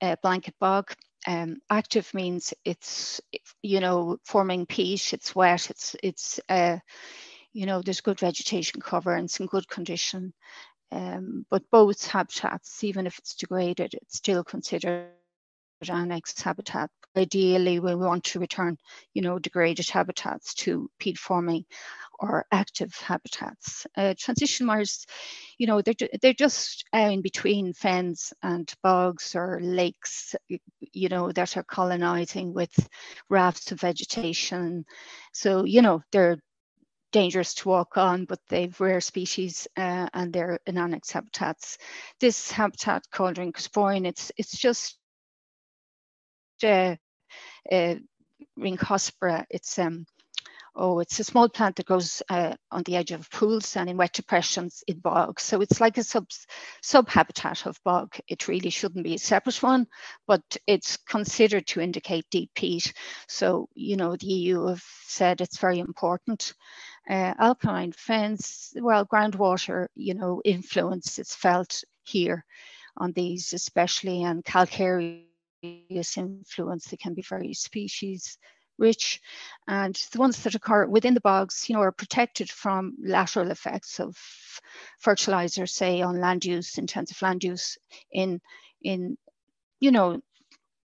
uh, 0.00 0.16
blanket 0.22 0.54
bog. 0.60 0.92
Um, 1.30 1.58
active 1.70 2.12
means 2.12 2.54
it's, 2.64 3.20
you 3.62 3.78
know, 3.78 4.18
forming 4.24 4.66
peat, 4.66 5.12
it's 5.12 5.32
wet, 5.32 5.70
it's, 5.70 5.94
it's 6.02 6.40
uh, 6.48 6.78
you 7.52 7.66
know, 7.66 7.82
there's 7.82 8.00
good 8.00 8.18
vegetation 8.18 8.80
cover 8.80 9.14
and 9.14 9.26
it's 9.26 9.38
in 9.38 9.46
good 9.46 9.68
condition. 9.68 10.32
Um, 10.90 11.46
but 11.48 11.70
both 11.70 12.04
habitats, 12.04 12.82
even 12.82 13.06
if 13.06 13.16
it's 13.18 13.36
degraded, 13.36 13.94
it's 13.94 14.16
still 14.16 14.42
considered 14.42 15.10
annexed 15.88 16.42
habitat. 16.42 16.90
Ideally, 17.16 17.78
we 17.78 17.94
want 17.94 18.24
to 18.24 18.40
return, 18.40 18.76
you 19.14 19.22
know, 19.22 19.38
degraded 19.38 19.88
habitats 19.88 20.54
to 20.54 20.90
peat 20.98 21.16
forming 21.16 21.64
or 22.20 22.46
active 22.52 22.94
habitats. 22.94 23.86
Uh, 23.96 24.14
transition 24.18 24.66
marshes, 24.66 25.06
you 25.58 25.66
know, 25.66 25.80
they're, 25.80 25.94
they're 26.20 26.34
just 26.34 26.84
uh, 26.94 26.98
in 26.98 27.22
between 27.22 27.72
fens 27.72 28.32
and 28.42 28.72
bogs 28.82 29.34
or 29.34 29.58
lakes, 29.62 30.34
you 30.92 31.08
know, 31.08 31.32
that 31.32 31.56
are 31.56 31.64
colonizing 31.64 32.52
with 32.52 32.72
rafts 33.28 33.72
of 33.72 33.80
vegetation. 33.80 34.84
So, 35.32 35.64
you 35.64 35.82
know, 35.82 36.02
they're 36.12 36.38
dangerous 37.12 37.54
to 37.54 37.68
walk 37.68 37.96
on, 37.96 38.24
but 38.26 38.38
they've 38.48 38.80
rare 38.80 39.00
species 39.00 39.66
uh, 39.76 40.08
and 40.12 40.32
they're 40.32 40.60
in 40.66 40.78
annex 40.78 41.10
habitats. 41.10 41.78
This 42.20 42.50
habitat 42.50 43.04
called 43.10 43.36
Rhynchosporion, 43.36 44.06
it's, 44.06 44.30
it's 44.36 44.56
just 44.56 44.96
uh, 46.62 46.96
uh, 47.72 47.94
Rhynchospora, 48.58 49.46
it's 49.50 49.78
um, 49.78 50.04
oh, 50.80 50.98
it's 50.98 51.20
a 51.20 51.24
small 51.24 51.48
plant 51.48 51.76
that 51.76 51.86
grows 51.86 52.22
uh, 52.30 52.54
on 52.70 52.82
the 52.84 52.96
edge 52.96 53.10
of 53.10 53.30
pools 53.30 53.76
and 53.76 53.90
in 53.90 53.98
wet 53.98 54.14
depressions 54.14 54.82
in 54.86 54.98
bogs. 54.98 55.42
So 55.42 55.60
it's 55.60 55.80
like 55.80 55.98
a 55.98 56.02
sub 56.02 56.26
subhabitat 56.82 57.66
of 57.66 57.78
bog. 57.84 58.16
It 58.26 58.48
really 58.48 58.70
shouldn't 58.70 59.04
be 59.04 59.14
a 59.14 59.18
separate 59.18 59.62
one, 59.62 59.86
but 60.26 60.42
it's 60.66 60.96
considered 60.96 61.66
to 61.68 61.80
indicate 61.80 62.24
deep 62.30 62.50
peat. 62.54 62.92
So, 63.28 63.68
you 63.74 63.96
know, 63.96 64.16
the 64.16 64.26
EU 64.26 64.66
have 64.68 64.82
said 65.04 65.40
it's 65.40 65.58
very 65.58 65.80
important. 65.80 66.54
Uh, 67.08 67.34
alkaline 67.38 67.92
fens, 67.92 68.72
well, 68.76 69.04
groundwater, 69.04 69.86
you 69.94 70.14
know, 70.14 70.40
influence 70.44 71.18
is 71.18 71.34
felt 71.34 71.84
here 72.04 72.44
on 72.96 73.12
these 73.12 73.52
especially 73.52 74.22
and 74.22 74.44
calcareous 74.44 76.16
influence. 76.16 76.86
They 76.86 76.96
can 76.96 77.12
be 77.14 77.22
very 77.22 77.52
species 77.52 78.38
rich 78.80 79.20
and 79.68 79.94
the 80.12 80.18
ones 80.18 80.42
that 80.42 80.54
occur 80.54 80.86
within 80.86 81.14
the 81.14 81.20
bogs 81.20 81.68
you 81.68 81.74
know 81.74 81.82
are 81.82 81.92
protected 81.92 82.50
from 82.50 82.96
lateral 83.02 83.50
effects 83.50 84.00
of 84.00 84.16
fertilizer 84.98 85.66
say 85.66 86.00
on 86.00 86.20
land 86.20 86.44
use 86.44 86.78
intensive 86.78 87.20
land 87.22 87.44
use 87.44 87.78
in 88.10 88.40
in 88.82 89.16
you 89.80 89.90
know 89.90 90.20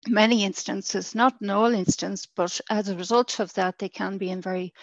many 0.07 0.43
instances 0.43 1.15
not 1.15 1.33
in 1.41 1.49
all 1.49 1.73
instances 1.73 2.27
but 2.35 2.59
as 2.69 2.89
a 2.89 2.97
result 2.97 3.39
of 3.39 3.53
that 3.53 3.77
they 3.77 3.89
can 3.89 4.17
be 4.17 4.29
in 4.29 4.41
very 4.41 4.73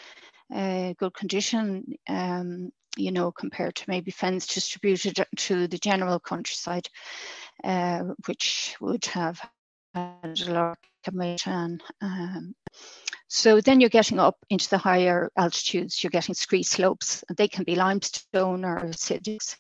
uh, 0.55 0.93
good 0.99 1.14
condition 1.14 1.85
um, 2.09 2.71
you 2.97 3.12
know 3.12 3.31
compared 3.31 3.75
to 3.75 3.85
maybe 3.88 4.11
fens 4.11 4.47
distributed 4.47 5.25
to 5.37 5.67
the 5.69 5.78
general 5.78 6.19
countryside 6.19 6.88
uh, 7.64 8.00
which 8.26 8.76
would 8.81 9.05
have 9.07 9.40
had 9.95 10.40
a 10.47 10.52
lot 10.52 10.78
um, 12.00 12.54
so 13.28 13.60
then 13.60 13.80
you're 13.80 13.90
getting 13.90 14.18
up 14.18 14.36
into 14.48 14.70
the 14.70 14.78
higher 14.78 15.30
altitudes, 15.36 16.02
you're 16.02 16.10
getting 16.10 16.34
scree 16.34 16.62
slopes, 16.62 17.22
they 17.36 17.46
can 17.46 17.64
be 17.64 17.74
limestone 17.74 18.64
or 18.64 18.80
acidic. 18.80 19.56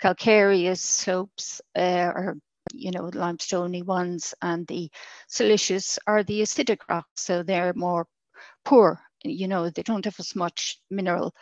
Calcareous 0.00 0.80
slopes 0.80 1.60
uh, 1.76 2.12
are, 2.14 2.36
you 2.72 2.92
know, 2.92 3.10
limestoney 3.10 3.84
ones, 3.84 4.34
and 4.40 4.66
the 4.68 4.90
silicious 5.28 5.98
are 6.06 6.22
the 6.22 6.42
acidic 6.42 6.78
rocks, 6.88 7.22
so 7.22 7.42
they're 7.42 7.72
more 7.74 8.06
poor. 8.64 9.00
You 9.24 9.48
know, 9.48 9.68
they 9.68 9.82
don't 9.82 10.04
have 10.04 10.20
as 10.20 10.36
much 10.36 10.80
mineral 10.90 11.34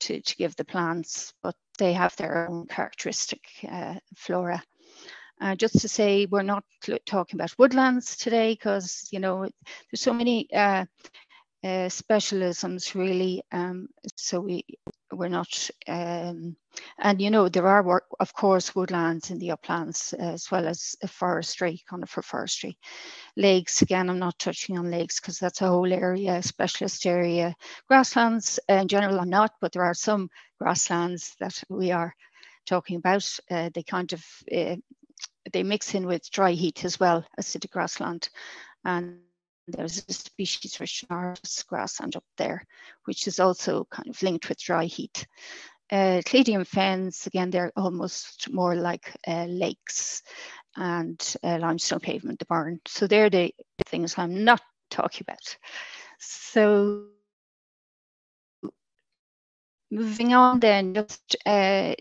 to, 0.00 0.20
to 0.20 0.36
give 0.36 0.54
the 0.54 0.64
plants, 0.64 1.32
but 1.42 1.56
they 1.78 1.92
have 1.94 2.14
their 2.16 2.48
own 2.48 2.66
characteristic 2.68 3.42
uh, 3.68 3.94
flora. 4.16 4.62
Uh, 5.40 5.54
just 5.54 5.80
to 5.80 5.88
say, 5.88 6.26
we're 6.26 6.42
not 6.42 6.64
talking 7.06 7.38
about 7.38 7.54
woodlands 7.58 8.16
today 8.16 8.52
because, 8.52 9.08
you 9.10 9.20
know, 9.20 9.42
there's 9.42 10.00
so 10.00 10.12
many 10.12 10.48
uh, 10.52 10.84
uh, 11.64 11.88
specialisms 11.88 12.94
really. 12.94 13.42
Um, 13.52 13.88
so 14.16 14.40
we, 14.40 14.64
we're 15.12 15.28
not, 15.28 15.70
um, 15.88 16.56
and 16.98 17.20
you 17.20 17.30
know, 17.30 17.48
there 17.48 17.66
are, 17.66 17.82
work, 17.82 18.04
of 18.20 18.32
course, 18.32 18.74
woodlands 18.74 19.30
in 19.30 19.38
the 19.38 19.50
uplands 19.50 20.12
as 20.12 20.50
well 20.50 20.66
as 20.66 20.94
forestry, 21.08 21.82
conifer 21.88 22.22
forestry. 22.22 22.78
Lakes, 23.36 23.82
again, 23.82 24.10
I'm 24.10 24.18
not 24.18 24.38
touching 24.38 24.78
on 24.78 24.90
lakes 24.90 25.20
because 25.20 25.38
that's 25.38 25.62
a 25.62 25.68
whole 25.68 25.92
area, 25.92 26.42
specialist 26.42 27.06
area. 27.06 27.54
Grasslands, 27.88 28.60
in 28.68 28.88
general, 28.88 29.20
I'm 29.20 29.30
not, 29.30 29.52
but 29.60 29.72
there 29.72 29.84
are 29.84 29.94
some 29.94 30.28
grasslands 30.60 31.34
that 31.40 31.62
we 31.68 31.90
are 31.92 32.14
talking 32.66 32.96
about. 32.96 33.28
Uh, 33.50 33.70
they 33.74 33.82
kind 33.82 34.12
of, 34.12 34.24
uh, 34.54 34.76
they 35.52 35.62
mix 35.62 35.94
in 35.94 36.06
with 36.06 36.30
dry 36.30 36.52
heath 36.52 36.84
as 36.84 36.98
well, 36.98 37.24
acidic 37.38 37.70
grassland. 37.70 38.28
And 38.84 39.20
there's 39.66 40.04
a 40.08 40.12
species 40.12 40.78
rich 40.80 41.04
Nardus 41.10 41.66
grassland 41.66 42.16
up 42.16 42.24
there, 42.36 42.66
which 43.04 43.26
is 43.26 43.40
also 43.40 43.86
kind 43.90 44.08
of 44.08 44.22
linked 44.22 44.48
with 44.48 44.60
dry 44.60 44.84
heath. 44.84 45.26
Uh, 45.90 46.22
Cladium 46.24 46.66
fens, 46.66 47.26
again, 47.26 47.50
they're 47.50 47.72
almost 47.76 48.50
more 48.50 48.74
like 48.74 49.14
uh, 49.26 49.44
lakes 49.44 50.22
and 50.76 51.36
uh, 51.42 51.58
limestone 51.58 52.00
pavement, 52.00 52.38
the 52.38 52.46
Burren. 52.46 52.80
So 52.86 53.06
they're 53.06 53.30
the 53.30 53.52
things 53.86 54.14
I'm 54.16 54.44
not 54.44 54.62
talking 54.90 55.26
about. 55.28 55.56
So 56.18 57.06
moving 59.90 60.34
on 60.34 60.60
then, 60.60 60.94
just 60.94 61.36
uh, 61.46 61.94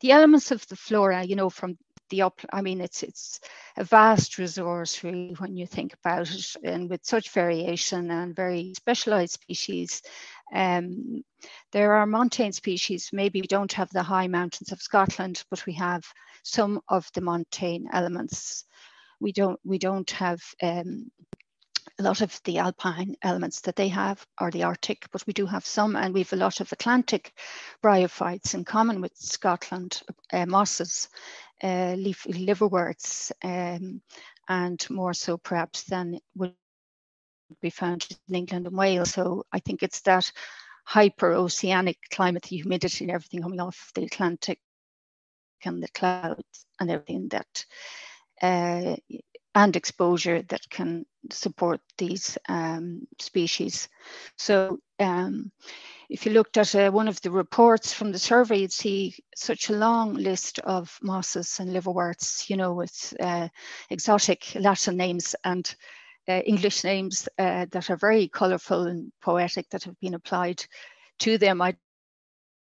the 0.00 0.12
elements 0.12 0.50
of 0.50 0.66
the 0.68 0.76
flora, 0.76 1.24
you 1.24 1.36
know, 1.36 1.50
from 1.50 1.76
the 2.10 2.22
up 2.22 2.40
i 2.52 2.60
mean 2.60 2.80
it's 2.80 3.02
it's 3.02 3.40
a 3.76 3.84
vast 3.84 4.38
resource 4.38 5.02
really 5.02 5.34
when 5.38 5.56
you 5.56 5.66
think 5.66 5.94
about 5.94 6.30
it 6.30 6.56
and 6.64 6.90
with 6.90 7.04
such 7.04 7.30
variation 7.30 8.10
and 8.10 8.36
very 8.36 8.74
specialized 8.76 9.32
species. 9.32 10.02
Um, 10.52 11.22
there 11.70 11.92
are 11.92 12.06
montane 12.06 12.52
species. 12.52 13.10
Maybe 13.12 13.40
we 13.40 13.46
don't 13.46 13.72
have 13.72 13.90
the 13.90 14.02
high 14.02 14.26
mountains 14.26 14.72
of 14.72 14.82
scotland 14.82 15.44
but 15.50 15.64
we 15.66 15.74
have 15.74 16.02
some 16.42 16.80
of 16.88 17.08
the 17.14 17.20
montane 17.20 17.86
elements. 17.92 18.64
We 19.20 19.32
don't 19.32 19.60
we 19.64 19.78
don't 19.78 20.10
have 20.10 20.40
um, 20.62 21.10
a 21.98 22.02
lot 22.02 22.22
of 22.22 22.40
the 22.44 22.58
alpine 22.58 23.14
elements 23.22 23.60
that 23.60 23.76
they 23.76 23.88
have 23.88 24.26
are 24.38 24.50
the 24.50 24.62
Arctic, 24.62 25.06
but 25.12 25.26
we 25.26 25.34
do 25.34 25.44
have 25.44 25.66
some, 25.66 25.96
and 25.96 26.14
we 26.14 26.20
have 26.20 26.32
a 26.32 26.36
lot 26.36 26.60
of 26.60 26.72
Atlantic 26.72 27.32
bryophytes 27.82 28.54
in 28.54 28.64
common 28.64 29.02
with 29.02 29.14
Scotland, 29.16 30.02
uh, 30.32 30.46
mosses, 30.46 31.08
uh, 31.62 31.96
liverworts, 32.26 33.32
um, 33.42 34.00
and 34.48 34.86
more 34.90 35.14
so 35.14 35.36
perhaps 35.38 35.84
than 35.84 36.18
would 36.36 36.54
be 37.60 37.70
found 37.70 38.06
in 38.28 38.34
England 38.34 38.66
and 38.66 38.76
Wales. 38.76 39.10
So 39.12 39.44
I 39.52 39.60
think 39.60 39.82
it's 39.82 40.00
that 40.02 40.30
hyper 40.84 41.32
oceanic 41.32 41.98
climate, 42.10 42.42
the 42.44 42.56
humidity 42.56 43.04
and 43.04 43.12
everything 43.12 43.42
coming 43.42 43.60
off 43.60 43.90
the 43.94 44.04
Atlantic 44.04 44.58
and 45.64 45.82
the 45.82 45.88
clouds 45.88 46.66
and 46.80 46.90
everything 46.90 47.28
that 47.28 47.64
uh, 48.42 48.96
and 49.54 49.76
exposure 49.76 50.42
that 50.42 50.68
can 50.70 51.04
support 51.30 51.80
these 51.98 52.38
um, 52.48 53.06
species. 53.18 53.88
So 54.38 54.78
um, 54.98 55.50
if 56.10 56.26
you 56.26 56.32
looked 56.32 56.56
at 56.56 56.74
uh, 56.74 56.90
one 56.90 57.06
of 57.06 57.20
the 57.22 57.30
reports 57.30 57.92
from 57.92 58.10
the 58.10 58.18
survey, 58.18 58.58
you'd 58.58 58.72
see 58.72 59.14
such 59.36 59.70
a 59.70 59.76
long 59.76 60.14
list 60.14 60.58
of 60.60 60.98
mosses 61.02 61.60
and 61.60 61.72
liverworts, 61.72 62.50
you 62.50 62.56
know, 62.56 62.74
with 62.74 63.14
uh, 63.20 63.48
exotic 63.90 64.52
Latin 64.56 64.96
names 64.96 65.36
and 65.44 65.74
uh, 66.28 66.40
English 66.40 66.82
names 66.82 67.28
uh, 67.38 67.66
that 67.70 67.90
are 67.90 67.96
very 67.96 68.26
colourful 68.26 68.86
and 68.88 69.12
poetic 69.22 69.68
that 69.70 69.84
have 69.84 69.98
been 70.00 70.14
applied 70.14 70.64
to 71.20 71.38
them. 71.38 71.62
I 71.62 71.76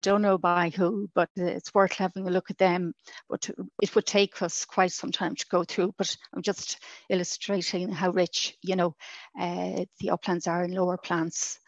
don't 0.03 0.23
know 0.23 0.39
by 0.39 0.71
who, 0.71 1.09
but 1.15 1.29
it's 1.37 1.75
worth 1.75 1.93
having 1.93 2.27
a 2.29 2.31
look 2.31 2.51
at 2.51 2.59
them. 2.59 2.93
But 3.29 3.51
it 3.83 3.95
would 3.95 4.07
take 4.07 4.43
us 4.43 4.65
quite 4.65 4.93
some 4.93 5.11
time 5.11 5.35
to 5.35 5.47
go 5.51 5.65
through. 5.65 5.95
But 5.99 6.15
I'm 6.35 6.43
just 6.43 6.79
illustrating 7.09 7.91
how 7.91 8.11
rich, 8.11 8.57
you 8.63 8.77
know, 8.77 8.95
uh, 9.39 9.85
the 10.01 10.11
uplands 10.11 10.47
are 10.47 10.65
in 10.65 10.73
lower 10.73 10.99
plants. 10.99 11.59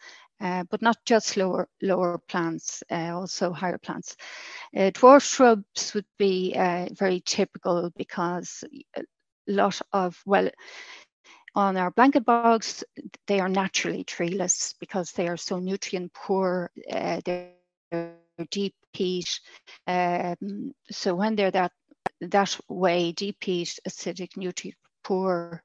Uh, 0.41 0.63
but 0.69 0.81
not 0.81 0.97
just 1.05 1.37
lower 1.37 1.69
lower 1.81 2.17
plants, 2.17 2.83
uh, 2.91 3.11
also 3.13 3.51
higher 3.51 3.77
plants. 3.77 4.15
Uh, 4.75 4.91
dwarf 4.91 5.21
shrubs 5.23 5.93
would 5.93 6.05
be 6.17 6.55
uh, 6.57 6.87
very 6.93 7.21
typical 7.25 7.91
because 7.95 8.63
a 8.97 9.03
lot 9.47 9.79
of 9.93 10.21
well, 10.25 10.49
on 11.55 11.77
our 11.77 11.91
blanket 11.91 12.25
bogs, 12.25 12.83
they 13.27 13.39
are 13.39 13.49
naturally 13.49 14.03
treeless 14.03 14.73
because 14.79 15.11
they 15.11 15.27
are 15.27 15.37
so 15.37 15.59
nutrient 15.59 16.13
poor. 16.13 16.71
Uh, 16.89 17.21
they're 17.25 17.55
deep 18.49 18.73
peat. 18.93 19.39
Um, 19.87 20.73
so 20.91 21.15
when 21.15 21.35
they're 21.35 21.51
that 21.51 21.71
that 22.21 22.59
way, 22.69 23.11
deep 23.11 23.39
peat, 23.39 23.79
acidic, 23.87 24.37
nutrient 24.37 24.77
poor, 25.03 25.63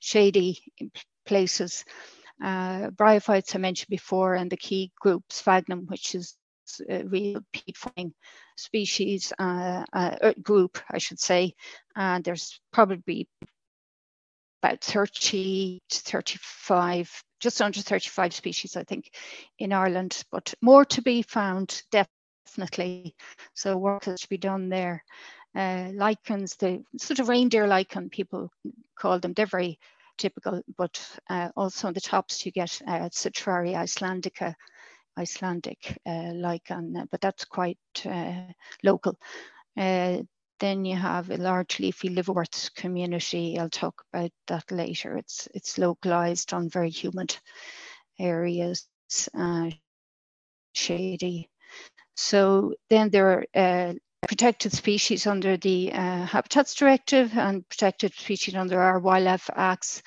shady 0.00 0.58
places. 1.26 1.84
Uh, 2.42 2.90
bryophytes 2.90 3.54
I 3.54 3.58
mentioned 3.58 3.90
before, 3.90 4.34
and 4.34 4.50
the 4.50 4.56
key 4.56 4.92
group 5.00 5.24
sphagnum, 5.30 5.86
which 5.86 6.14
is 6.14 6.36
a 6.88 7.04
real 7.04 7.40
peat 7.52 7.76
forming 7.76 8.14
species 8.56 9.32
uh, 9.38 9.84
uh, 9.92 10.32
group, 10.42 10.78
I 10.90 10.98
should 10.98 11.18
say. 11.18 11.54
And 11.96 12.24
there's 12.24 12.60
probably 12.72 13.28
about 14.62 14.82
30 14.82 15.80
to 15.88 16.00
35 16.00 17.22
just 17.40 17.62
under 17.62 17.80
35 17.80 18.34
species, 18.34 18.76
I 18.76 18.84
think, 18.84 19.10
in 19.58 19.72
Ireland, 19.72 20.22
but 20.30 20.52
more 20.60 20.84
to 20.86 21.02
be 21.02 21.22
found 21.22 21.82
definitely. 21.90 22.19
So 23.54 23.76
work 23.76 24.04
has 24.04 24.20
to 24.22 24.28
be 24.28 24.38
done 24.38 24.68
there. 24.68 25.04
Uh, 25.54 25.90
lichens, 25.94 26.56
the 26.56 26.84
sort 26.98 27.18
of 27.20 27.28
reindeer 27.28 27.66
lichen, 27.66 28.08
people 28.10 28.50
call 28.98 29.18
them, 29.18 29.32
they're 29.34 29.46
very 29.46 29.78
typical, 30.18 30.62
but 30.76 31.00
uh, 31.28 31.48
also 31.56 31.88
on 31.88 31.94
the 31.94 32.00
tops 32.00 32.44
you 32.46 32.52
get 32.52 32.80
uh, 32.86 33.08
Cetraria 33.10 33.76
islandica, 33.76 34.54
Icelandic 35.18 35.98
uh, 36.06 36.32
lichen, 36.34 37.06
but 37.10 37.20
that's 37.20 37.44
quite 37.44 37.78
uh, 38.06 38.34
local. 38.82 39.16
Uh, 39.76 40.18
then 40.60 40.84
you 40.84 40.96
have 40.96 41.30
a 41.30 41.36
large 41.36 41.80
leafy 41.80 42.08
liverwort 42.08 42.74
community. 42.74 43.58
I'll 43.58 43.70
talk 43.70 44.04
about 44.12 44.30
that 44.46 44.70
later. 44.70 45.16
It's 45.16 45.48
it's 45.54 45.78
localized 45.78 46.52
on 46.52 46.68
very 46.68 46.90
humid 46.90 47.36
areas, 48.18 48.88
uh, 49.34 49.70
shady. 50.74 51.49
So 52.20 52.74
then 52.90 53.08
there 53.10 53.28
are 53.30 53.44
uh, 53.54 53.94
protected 54.28 54.72
species 54.72 55.26
under 55.26 55.56
the 55.56 55.90
uh, 55.92 56.26
Habitats 56.26 56.74
Directive 56.74 57.36
and 57.36 57.66
protected 57.66 58.12
species 58.12 58.54
under 58.54 58.78
our 58.78 58.98
Wildlife 59.00 59.48
Acts. 59.56 60.02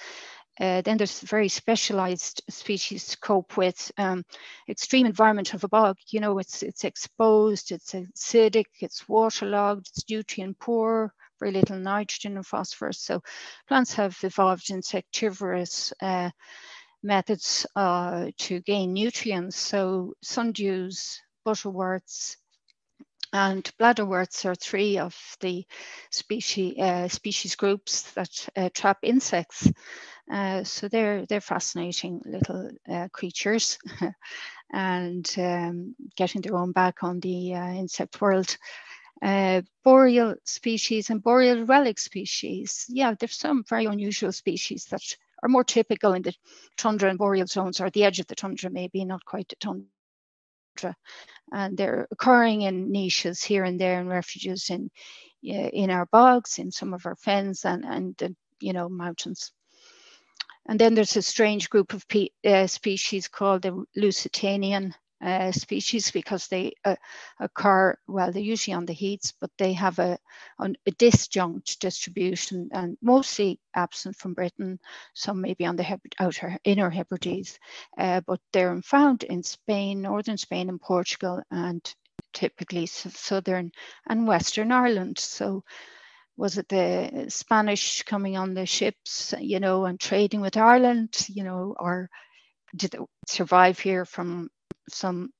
Uh, 0.59 0.81
then 0.81 0.97
there's 0.97 1.21
very 1.21 1.49
specialized 1.49 2.43
species 2.49 3.07
to 3.07 3.17
cope 3.17 3.57
with 3.57 3.91
um, 3.97 4.23
extreme 4.69 5.07
environment 5.07 5.55
of 5.55 5.63
a 5.63 5.67
bog. 5.67 5.97
You 6.09 6.19
know, 6.19 6.37
it's 6.37 6.61
it's 6.61 6.83
exposed, 6.83 7.71
it's 7.71 7.93
acidic, 7.93 8.67
it's 8.79 9.09
waterlogged, 9.09 9.87
it's 9.87 10.07
nutrient 10.07 10.59
poor, 10.59 11.11
very 11.39 11.51
little 11.51 11.79
nitrogen 11.79 12.37
and 12.37 12.45
phosphorus. 12.45 12.99
So 12.99 13.21
plants 13.67 13.95
have 13.95 14.15
evolved 14.21 14.69
insectivorous 14.69 15.91
uh, 15.99 16.29
methods 17.01 17.65
uh, 17.75 18.27
to 18.37 18.59
gain 18.61 18.93
nutrients. 18.93 19.57
So 19.57 20.13
sundews, 20.23 21.17
butterworts, 21.43 22.37
and 23.33 23.63
bladderworts 23.79 24.45
are 24.45 24.55
three 24.55 24.99
of 24.99 25.15
the 25.39 25.65
species, 26.11 26.77
uh, 26.77 27.07
species 27.07 27.55
groups 27.55 28.11
that 28.11 28.47
uh, 28.55 28.69
trap 28.73 28.99
insects. 29.01 29.71
Uh, 30.31 30.63
so 30.63 30.87
they're 30.87 31.25
they're 31.25 31.41
fascinating 31.41 32.21
little 32.25 32.69
uh, 32.89 33.07
creatures, 33.11 33.77
and 34.73 35.35
um, 35.37 35.95
getting 36.15 36.41
their 36.41 36.55
own 36.55 36.71
back 36.71 37.03
on 37.03 37.19
the 37.19 37.53
uh, 37.55 37.73
insect 37.73 38.21
world. 38.21 38.57
Uh, 39.21 39.61
boreal 39.83 40.35
species 40.43 41.09
and 41.09 41.23
boreal 41.23 41.65
relic 41.65 41.97
species. 41.97 42.85
Yeah, 42.89 43.13
there's 43.17 43.35
some 43.35 43.63
very 43.69 43.85
unusual 43.85 44.33
species 44.33 44.85
that 44.91 45.01
are 45.41 45.49
more 45.49 45.63
typical 45.63 46.13
in 46.13 46.23
the 46.23 46.33
tundra 46.77 47.09
and 47.09 47.17
boreal 47.17 47.47
zones 47.47 47.79
or 47.79 47.89
the 47.89 48.03
edge 48.03 48.19
of 48.19 48.27
the 48.27 48.35
tundra, 48.35 48.69
maybe 48.69 49.05
not 49.05 49.23
quite 49.23 49.47
the 49.49 49.55
tundra. 49.57 50.95
And 51.51 51.77
they're 51.77 52.07
occurring 52.11 52.61
in 52.61 52.91
niches 52.91 53.43
here 53.43 53.63
and 53.63 53.79
there 53.79 53.99
in 53.99 54.07
refuges 54.07 54.69
in 54.69 54.89
in 55.43 55.89
our 55.89 56.05
bogs, 56.05 56.57
in 56.57 56.71
some 56.71 56.93
of 56.93 57.05
our 57.05 57.15
fens, 57.15 57.65
and 57.65 57.83
and 57.85 58.15
the 58.17 58.35
you 58.59 58.73
know 58.73 58.89
mountains. 58.89 59.51
And 60.65 60.79
then 60.79 60.93
there's 60.93 61.17
a 61.17 61.21
strange 61.21 61.69
group 61.69 61.93
of 61.93 62.05
uh, 62.45 62.67
species 62.67 63.27
called 63.27 63.63
the 63.63 63.85
Lusitanian 63.97 64.95
uh, 65.23 65.51
species 65.51 66.11
because 66.11 66.47
they 66.47 66.73
uh, 66.83 66.95
occur, 67.39 67.95
well, 68.07 68.31
they're 68.31 68.41
usually 68.41 68.73
on 68.73 68.85
the 68.85 68.93
heaths, 68.93 69.33
but 69.39 69.49
they 69.57 69.73
have 69.73 69.99
a, 69.99 70.17
a, 70.59 70.91
disjunct 70.91 71.79
distribution 71.79 72.69
and 72.73 72.97
mostly 73.01 73.59
absent 73.73 74.15
from 74.17 74.33
Britain, 74.33 74.79
some 75.13 75.39
maybe 75.39 75.65
on 75.65 75.77
the 75.77 75.99
outer 76.19 76.57
inner 76.65 76.89
Hebrides, 76.89 77.57
uh, 77.97 78.21
but 78.27 78.39
they're 78.51 78.81
found 78.81 79.23
in 79.23 79.43
Spain, 79.43 80.01
northern 80.01 80.37
Spain 80.37 80.69
and 80.69 80.81
Portugal, 80.81 81.41
and 81.49 81.81
typically 82.33 82.85
southern 82.85 83.71
and 84.09 84.27
western 84.27 84.71
Ireland. 84.71 85.19
So 85.19 85.63
was 86.35 86.57
it 86.57 86.67
the 86.67 87.27
Spanish 87.29 88.03
coming 88.03 88.37
on 88.37 88.53
the 88.53 88.65
ships, 88.65 89.33
you 89.39 89.59
know, 89.59 89.85
and 89.85 89.99
trading 89.99 90.41
with 90.41 90.57
Ireland, 90.57 91.27
you 91.29 91.43
know, 91.43 91.75
or 91.79 92.09
did 92.75 92.91
they 92.91 92.99
survive 93.27 93.79
here 93.79 94.03
from 94.05 94.49
some 94.89 95.31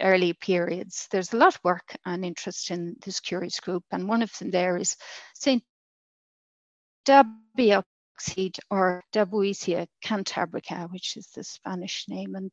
early 0.00 0.32
periods? 0.32 1.08
There's 1.10 1.32
a 1.32 1.36
lot 1.36 1.54
of 1.54 1.60
work 1.64 1.96
and 2.04 2.24
interest 2.24 2.70
in 2.70 2.96
this 3.04 3.20
curious 3.20 3.60
group, 3.60 3.84
and 3.90 4.08
one 4.08 4.22
of 4.22 4.36
them 4.38 4.50
there 4.50 4.76
is 4.76 4.96
St. 5.34 5.62
Dabioxide 7.04 8.58
or 8.70 9.02
Daboecia 9.12 9.86
cantabrica, 10.04 10.90
which 10.90 11.16
is 11.16 11.26
the 11.34 11.44
Spanish 11.44 12.04
name, 12.08 12.34
and 12.34 12.50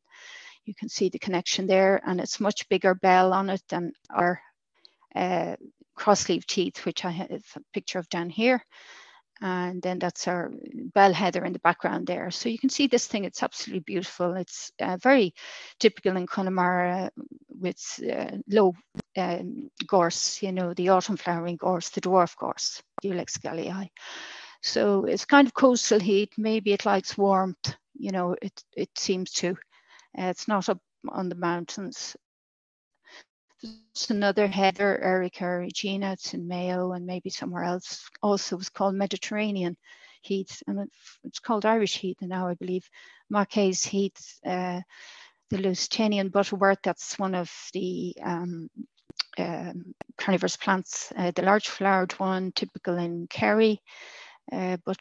you 0.64 0.74
can 0.74 0.88
see 0.88 1.08
the 1.08 1.18
connection 1.18 1.66
there, 1.66 2.00
and 2.06 2.20
it's 2.20 2.40
much 2.40 2.68
bigger 2.68 2.94
bell 2.94 3.32
on 3.32 3.50
it 3.50 3.62
than 3.68 3.92
our 4.10 4.40
uh, 5.14 5.56
crossleaf 5.96 6.50
heath, 6.50 6.84
which 6.84 7.04
I 7.04 7.10
have 7.10 7.30
a 7.30 7.40
picture 7.72 7.98
of 7.98 8.08
down 8.08 8.30
here. 8.30 8.64
And 9.42 9.80
then 9.80 9.98
that's 9.98 10.28
our 10.28 10.52
bell 10.94 11.14
heather 11.14 11.44
in 11.44 11.54
the 11.54 11.58
background 11.60 12.06
there. 12.06 12.30
So 12.30 12.50
you 12.50 12.58
can 12.58 12.68
see 12.68 12.88
this 12.88 13.06
thing, 13.06 13.24
it's 13.24 13.42
absolutely 13.42 13.80
beautiful. 13.80 14.34
It's 14.34 14.70
uh, 14.80 14.98
very 14.98 15.34
typical 15.78 16.16
in 16.16 16.26
Connemara 16.26 17.10
with 17.48 17.78
uh, 18.10 18.36
low 18.48 18.74
um, 19.16 19.70
gorse, 19.86 20.42
you 20.42 20.52
know, 20.52 20.74
the 20.74 20.90
autumn 20.90 21.16
flowering 21.16 21.56
gorse, 21.56 21.88
the 21.88 22.02
dwarf 22.02 22.36
gorse, 22.36 22.82
Ulex 23.02 23.38
gallii. 23.38 23.88
So 24.62 25.06
it's 25.06 25.24
kind 25.24 25.46
of 25.46 25.54
coastal 25.54 26.00
heat. 26.00 26.34
Maybe 26.36 26.72
it 26.72 26.84
likes 26.84 27.16
warmth. 27.16 27.74
You 27.94 28.12
know, 28.12 28.36
it, 28.42 28.62
it 28.76 28.90
seems 28.96 29.32
to. 29.32 29.56
Uh, 30.18 30.24
it's 30.24 30.48
not 30.48 30.68
up 30.68 30.80
on 31.08 31.28
the 31.28 31.34
mountains. 31.34 32.16
There's 33.62 34.10
another 34.10 34.46
heather, 34.46 34.98
Erica 35.02 35.44
erigena, 35.44 36.14
it's 36.14 36.34
in 36.34 36.48
Mayo 36.48 36.92
and 36.92 37.06
maybe 37.06 37.30
somewhere 37.30 37.64
else. 37.64 38.08
Also, 38.22 38.56
was 38.56 38.70
called 38.70 38.94
Mediterranean 38.94 39.76
heath, 40.22 40.62
and 40.66 40.88
it's 41.24 41.40
called 41.40 41.66
Irish 41.66 41.98
heath 41.98 42.18
now, 42.22 42.48
I 42.48 42.54
believe. 42.54 42.88
Mackay's 43.30 43.84
heath, 43.84 44.38
uh, 44.46 44.80
the 45.50 45.58
Lusitanian 45.58 46.30
butterwort, 46.30 46.78
that's 46.84 47.18
one 47.18 47.34
of 47.34 47.52
the 47.74 48.14
um, 48.22 48.70
um, 49.38 49.94
carnivorous 50.18 50.56
plants, 50.56 51.12
uh, 51.16 51.32
the 51.34 51.42
large 51.42 51.68
flowered 51.68 52.12
one, 52.14 52.52
typical 52.52 52.96
in 52.98 53.26
Kerry. 53.28 53.82
Uh, 54.52 54.78
but 54.84 54.98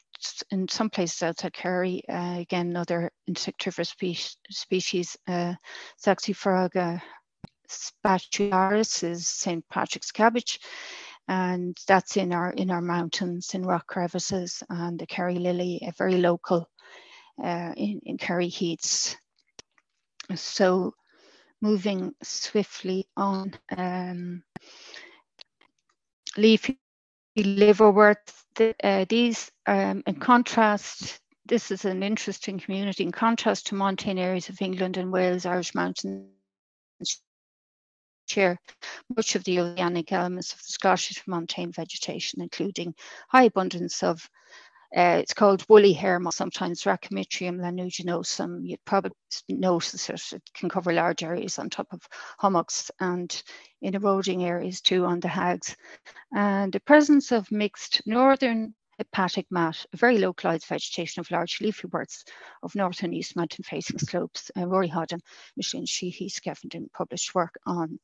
in 0.51 0.67
some 0.67 0.89
places 0.89 1.23
outside 1.23 1.53
Kerry, 1.53 2.03
uh, 2.09 2.39
again, 2.39 2.69
another 2.69 3.11
insectivorous 3.27 3.89
spe- 3.89 4.37
species, 4.51 5.17
uh, 5.27 5.55
Saxifraga 6.03 7.01
spathularis 7.69 9.03
is 9.03 9.27
St. 9.27 9.63
Patrick's 9.69 10.11
cabbage, 10.11 10.59
and 11.27 11.77
that's 11.87 12.17
in 12.17 12.33
our 12.33 12.51
in 12.51 12.71
our 12.71 12.81
mountains 12.81 13.53
in 13.53 13.63
rock 13.63 13.87
crevices, 13.87 14.63
and 14.69 14.99
the 14.99 15.07
Kerry 15.07 15.39
lily, 15.39 15.81
a 15.87 15.91
very 15.97 16.17
local 16.17 16.67
uh, 17.43 17.73
in, 17.77 18.01
in 18.03 18.17
Kerry 18.17 18.49
heaths. 18.49 19.17
So 20.35 20.93
moving 21.61 22.13
swiftly 22.21 23.07
on, 23.17 23.53
um, 23.75 24.43
leafy 26.37 26.79
liverwort, 27.37 28.17
the, 28.55 28.75
uh, 28.83 29.05
these 29.09 29.51
um, 29.65 30.03
in 30.05 30.15
contrast, 30.15 31.19
this 31.45 31.71
is 31.71 31.85
an 31.85 32.03
interesting 32.03 32.59
community 32.59 33.03
in 33.03 33.11
contrast 33.11 33.67
to 33.67 33.75
montane 33.75 34.19
areas 34.19 34.49
of 34.49 34.61
England 34.61 34.97
and 34.97 35.11
Wales, 35.11 35.45
Irish 35.45 35.73
mountains, 35.73 36.29
much 39.15 39.35
of 39.35 39.43
the 39.43 39.59
organic 39.59 40.11
elements 40.11 40.53
of 40.53 40.59
the 40.59 40.71
Scottish 40.71 41.23
montane 41.27 41.71
vegetation, 41.71 42.41
including 42.41 42.93
high 43.27 43.43
abundance 43.43 44.03
of 44.03 44.29
uh, 44.95 45.19
it's 45.21 45.35
called 45.35 45.63
woolly 45.69 45.93
hair 45.93 46.19
moss, 46.19 46.35
sometimes 46.35 46.83
Racomitrium 46.83 47.59
lanuginosum. 47.59 48.67
You'd 48.67 48.83
probably 48.85 49.11
notice 49.47 50.09
it. 50.09 50.33
It 50.33 50.41
can 50.55 50.67
cover 50.67 50.91
large 50.91 51.21
areas 51.21 51.59
on 51.59 51.69
top 51.69 51.87
of 51.91 52.01
hummocks 52.39 52.89
and 52.99 53.43
in 53.83 53.93
eroding 53.93 54.43
areas 54.43 54.81
too 54.81 55.05
on 55.05 55.19
the 55.19 55.27
hags. 55.27 55.75
And 56.33 56.73
the 56.73 56.79
presence 56.79 57.31
of 57.31 57.51
mixed 57.51 58.01
northern 58.07 58.73
hepatic 58.97 59.45
mat, 59.51 59.85
a 59.93 59.97
very 59.97 60.17
localized 60.17 60.65
vegetation 60.65 61.19
of 61.19 61.29
large 61.29 61.61
leafy 61.61 61.87
worts 61.87 62.25
of 62.63 62.75
north 62.75 63.03
and 63.03 63.13
east 63.13 63.35
mountain 63.35 63.63
facing 63.63 63.99
slopes. 63.99 64.49
Uh, 64.57 64.67
Rory 64.67 64.87
Hodden, 64.87 65.21
Micheline 65.55 65.85
Sheehy, 65.85 66.29
Skeffington 66.29 66.91
published 66.91 67.35
work 67.35 67.59
on 67.65 67.99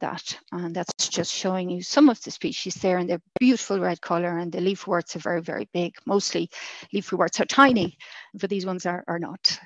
that. 0.00 0.38
And 0.52 0.74
that's 0.74 1.08
just 1.08 1.32
showing 1.32 1.70
you 1.70 1.82
some 1.82 2.08
of 2.08 2.22
the 2.22 2.30
species 2.30 2.74
there 2.74 2.98
and 2.98 3.08
they're 3.08 3.22
beautiful 3.38 3.80
red 3.80 4.00
color 4.00 4.38
and 4.38 4.50
the 4.52 4.60
leaf 4.60 4.86
worts 4.86 5.16
are 5.16 5.20
very, 5.20 5.42
very 5.42 5.68
big. 5.72 5.94
Mostly 6.06 6.50
leaf 6.92 7.12
worts 7.12 7.40
are 7.40 7.46
tiny, 7.46 7.98
but 8.34 8.50
these 8.50 8.66
ones 8.66 8.86
are, 8.86 9.04
are 9.08 9.18
not. 9.18 9.58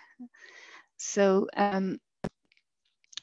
So 0.96 1.48
um, 1.56 1.98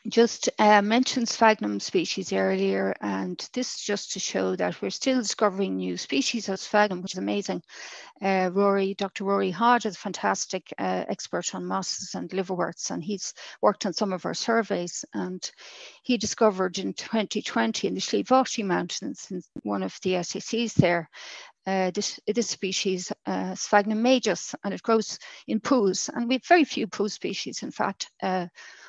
just 0.08 0.50
uh, 0.58 0.82
mentioned 0.82 1.28
sphagnum 1.28 1.80
species 1.80 2.32
earlier, 2.32 2.96
and 3.02 3.38
this 3.54 3.76
is 3.76 3.82
just 3.82 4.14
to 4.14 4.20
show 4.20 4.56
that 4.56 4.82
we're 4.82 4.90
still 4.90 5.22
discovering 5.22 5.76
new 5.76 5.98
species 5.98 6.48
of 6.48 6.60
sphagnum, 6.60 7.02
which 7.02 7.16
is 7.16 7.20
amazing. 7.20 7.62
Uh, 8.22 8.50
Rory, 8.54 8.94
Dr. 8.94 9.26
Rory 9.26 9.52
Hodd 9.52 9.86
is 9.86 9.96
a 9.96 10.00
fantastic 10.00 10.74
uh, 10.78 11.04
expert 11.08 11.54
on 11.54 11.66
mosses 11.66 12.16
and 12.16 12.32
liverworts, 12.32 12.92
and 12.92 13.04
he's 13.04 13.34
worked 13.62 13.86
on 13.86 13.94
some 13.94 14.14
of 14.14 14.26
our 14.26 14.34
surveys. 14.34 15.04
And 15.14 15.50
he 16.04 16.18
discovered 16.18 16.78
in 16.78 16.94
2020 16.94 17.88
in 17.88 17.94
the 17.94 18.00
Slieve 18.00 18.32
Mountains, 18.60 19.28
in 19.32 19.42
one 19.64 19.84
of 19.84 19.98
the 20.02 20.16
SACs 20.16 20.74
there, 20.76 21.10
uh, 21.70 21.92
this, 21.92 22.20
this 22.26 22.50
species, 22.50 23.12
uh, 23.28 23.54
Sphagnum 23.54 24.02
majus, 24.04 24.56
and 24.64 24.74
it 24.74 24.82
grows 24.82 25.20
in 25.48 25.60
pools. 25.60 26.10
And 26.12 26.28
we 26.28 26.36
have 26.36 26.46
very 26.48 26.64
few 26.64 26.88
pool 26.88 27.10
species, 27.10 27.62
in 27.62 27.70
fact. 27.70 28.10
Uh, 28.24 28.48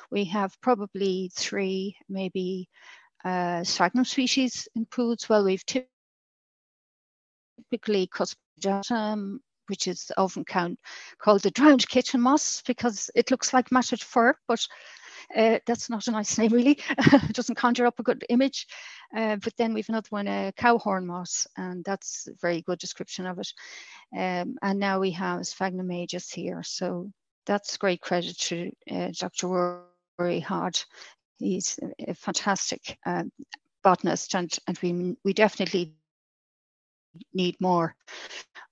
we 0.09 0.25
have 0.25 0.59
probably 0.61 1.31
three, 1.35 1.95
maybe 2.09 2.67
uh, 3.23 3.63
sphagnum 3.63 4.03
species 4.05 4.67
in 4.75 4.87
pools. 4.87 5.29
Well, 5.29 5.43
we've 5.45 5.63
typically 7.69 8.07
cuspidatum, 8.07 9.37
which 9.67 9.87
is 9.87 10.11
often 10.17 10.43
count, 10.43 10.79
called 11.19 11.43
the 11.43 11.51
drowned 11.51 11.87
kitten 11.87 12.21
moss 12.21 12.63
because 12.65 13.11
it 13.13 13.29
looks 13.29 13.53
like 13.53 13.71
matted 13.71 14.01
fur, 14.01 14.33
but 14.47 14.67
Uh, 15.35 15.59
that's 15.65 15.89
not 15.89 16.07
a 16.07 16.11
nice 16.11 16.37
name, 16.37 16.51
really. 16.51 16.79
it 16.97 17.33
doesn't 17.33 17.55
conjure 17.55 17.85
up 17.85 17.99
a 17.99 18.03
good 18.03 18.25
image. 18.29 18.67
Uh, 19.15 19.35
but 19.37 19.55
then 19.57 19.73
we've 19.73 19.89
another 19.89 20.07
one, 20.09 20.27
uh, 20.27 20.51
cowhorn 20.57 21.05
moss, 21.05 21.47
and 21.57 21.83
that's 21.83 22.27
a 22.27 22.33
very 22.41 22.61
good 22.61 22.79
description 22.79 23.25
of 23.25 23.39
it. 23.39 23.53
Um, 24.17 24.55
and 24.61 24.79
now 24.79 24.99
we 24.99 25.11
have 25.11 25.45
sphagnum 25.47 25.87
majus 25.87 26.33
here. 26.33 26.63
So 26.63 27.11
that's 27.45 27.77
great 27.77 28.01
credit 28.01 28.37
to 28.37 28.71
uh, 28.89 29.09
Dr. 29.17 29.47
Rory 30.17 30.41
Hodd. 30.41 30.83
He's 31.39 31.79
a 32.07 32.13
fantastic 32.13 32.97
um, 33.05 33.31
botanist, 33.83 34.35
and, 34.35 34.51
and 34.67 34.77
we, 34.79 35.17
we 35.23 35.33
definitely 35.33 35.95
need 37.33 37.55
more 37.59 37.95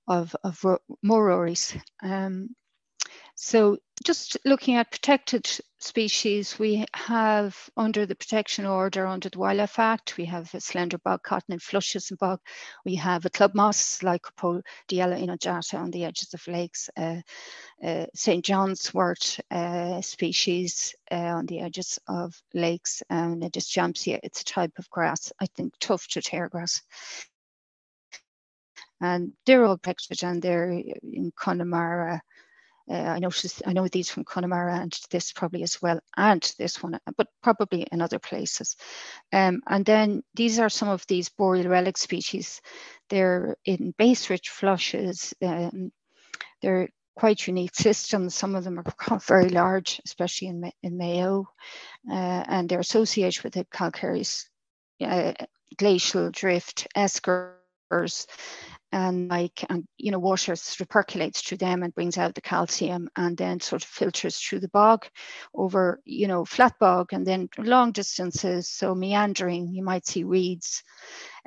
of, 0.08 0.36
of 0.44 0.64
more 1.02 1.28
Rorys. 1.28 1.80
Um, 2.04 2.56
so 3.42 3.78
just 4.04 4.36
looking 4.44 4.76
at 4.76 4.92
protected 4.92 5.50
species, 5.78 6.60
we 6.60 6.86
have 6.94 7.70
under 7.78 8.06
the 8.06 8.14
protection 8.14 8.66
order 8.66 9.08
under 9.08 9.30
the 9.30 9.40
Wildlife 9.40 9.80
Act, 9.80 10.18
we 10.18 10.26
have 10.26 10.50
slender 10.60 10.98
bog 10.98 11.24
cotton 11.24 11.54
and 11.54 11.62
flushes 11.62 12.12
and 12.12 12.20
bog. 12.20 12.42
We 12.84 12.96
have 12.96 13.26
a 13.26 13.30
club 13.30 13.56
moss, 13.56 14.00
Lycopodiella 14.00 15.24
inundata 15.24 15.80
on 15.80 15.90
the 15.90 16.04
edges 16.04 16.34
of 16.34 16.46
lakes, 16.50 16.90
uh, 16.98 17.22
uh, 17.82 18.08
St. 18.14 18.44
John's 18.44 18.94
wort 18.94 19.40
uh, 19.50 20.02
species 20.02 20.94
uh, 21.10 21.16
on 21.16 21.46
the 21.46 21.62
edges 21.62 21.98
of 22.10 22.36
lakes, 22.54 23.04
and 23.10 23.42
a 23.42 23.50
Deschampsia, 23.50 24.20
it's 24.22 24.42
a 24.42 24.46
type 24.46 24.78
of 24.78 24.90
grass, 24.90 25.32
I 25.40 25.46
think 25.46 25.80
tufted 25.80 26.28
hair 26.28 26.50
grass 26.50 26.82
and 29.02 29.32
they're 29.46 29.64
all 29.64 29.78
protected 29.78 30.26
and 30.26 30.42
they're 30.42 30.72
in 30.72 31.32
Connemara, 31.38 32.22
uh, 32.90 32.94
I 32.94 33.20
noticed, 33.20 33.62
I 33.66 33.74
know 33.74 33.88
these 33.88 34.10
from 34.10 34.24
Connemara 34.24 34.80
and 34.80 34.98
this 35.12 35.32
probably 35.32 35.64
as 35.64 35.82
well, 35.82 36.00
and 36.18 36.42
this 36.58 36.82
one, 36.82 37.00
but 37.18 37.28
probably 37.44 37.84
in 37.92 38.02
other 38.02 38.20
places. 38.20 38.76
Um, 39.32 39.62
and 39.68 39.86
then 39.86 40.24
these 40.36 40.60
are 40.60 40.70
some 40.70 40.90
of 40.90 41.06
these 41.08 41.30
boreal 41.30 41.70
relic 41.70 41.98
species. 41.98 42.62
They're 43.10 43.56
in 43.66 43.94
base-rich 43.98 44.50
flushes. 44.50 45.34
Um, 45.42 45.92
they're 46.62 46.90
quite 47.16 47.48
unique 47.48 47.76
systems. 47.76 48.34
Some 48.34 48.56
of 48.56 48.64
them 48.64 48.80
are 48.80 49.20
very 49.28 49.50
large, 49.50 50.02
especially 50.06 50.48
in, 50.48 50.72
in 50.82 50.98
Mayo, 50.98 51.50
uh, 52.10 52.44
and 52.48 52.68
they're 52.68 52.80
associated 52.80 53.44
with 53.44 53.54
the 53.54 53.66
calcareous 53.72 54.50
uh, 55.02 55.34
glacial 55.78 56.32
drift, 56.32 56.88
eskers, 56.96 58.26
and 58.92 59.30
like 59.30 59.64
and 59.70 59.86
you 59.98 60.12
know 60.12 60.20
water 60.20 60.56
sort 60.56 60.82
of 60.82 60.90
percolates 60.90 61.42
through 61.42 61.58
them 61.58 61.84
and 61.84 61.94
brings 61.94 62.18
out 62.18 62.34
the 62.34 62.42
calcium 62.42 63.10
and 63.16 63.38
then 63.38 63.60
sort 63.60 63.84
of 63.84 63.90
filters 63.90 64.38
through 64.38 64.60
the 64.60 64.70
bog 64.70 65.06
over 65.54 66.00
you 66.06 66.28
know 66.28 66.44
flat 66.46 66.74
bog 66.80 67.14
and 67.14 67.26
then 67.26 67.50
long 67.58 67.92
distances. 67.92 68.70
So 68.70 68.96
meandering 68.96 69.74
you 69.74 69.84
might 69.84 70.08
see 70.08 70.24
reeds 70.24 70.84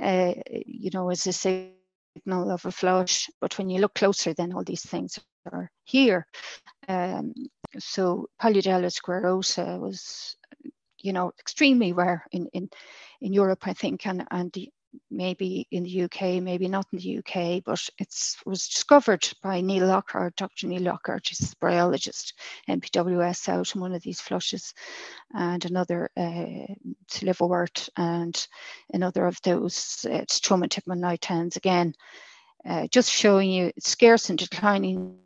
uh, 0.00 0.34
you 0.66 0.90
know 0.92 1.10
as 1.10 1.26
a 1.26 1.32
signal 1.32 2.50
of 2.50 2.64
a 2.64 2.72
flush 2.72 3.28
but 3.40 3.58
when 3.58 3.70
you 3.70 3.80
look 3.80 3.94
closer 3.94 4.34
then 4.34 4.52
all 4.52 4.64
these 4.64 4.86
things 4.86 5.18
are 5.50 5.70
here. 5.84 6.26
Um, 6.88 7.32
so 7.78 8.28
Paludella 8.40 8.90
squarrosa 8.92 9.80
was 9.80 10.36
you 10.98 11.12
know 11.12 11.32
extremely 11.40 11.92
rare 11.92 12.24
in 12.30 12.46
in 12.52 12.70
in 13.20 13.32
Europe 13.32 13.66
I 13.66 13.72
think 13.72 14.06
and 14.06 14.24
and 14.30 14.52
the 14.52 14.70
maybe 15.10 15.66
in 15.70 15.84
the 15.84 16.02
UK, 16.02 16.42
maybe 16.42 16.68
not 16.68 16.86
in 16.92 16.98
the 16.98 17.18
UK, 17.18 17.62
but 17.64 17.88
it 17.98 18.14
was 18.44 18.68
discovered 18.68 19.28
by 19.42 19.60
Neil 19.60 19.86
Lockhart, 19.86 20.36
Dr. 20.36 20.66
Neil 20.66 20.82
Lockhart, 20.82 21.28
he's 21.28 21.52
a 21.52 21.56
biologist, 21.60 22.34
NPWS 22.68 23.48
out 23.48 23.74
in 23.74 23.80
one 23.80 23.92
of 23.94 24.02
these 24.02 24.20
flushes, 24.20 24.74
and 25.34 25.64
another 25.64 26.10
uh, 26.16 26.66
liverwort, 27.20 27.88
and 27.96 28.46
another 28.92 29.26
of 29.26 29.40
those 29.42 30.06
uh, 30.10 30.24
Tomentypnum 30.28 31.00
nitens 31.00 31.56
again, 31.56 31.94
uh, 32.68 32.86
just 32.88 33.10
showing 33.10 33.50
you 33.50 33.72
it's 33.76 33.90
scarce 33.90 34.30
and 34.30 34.38
declining 34.38 35.18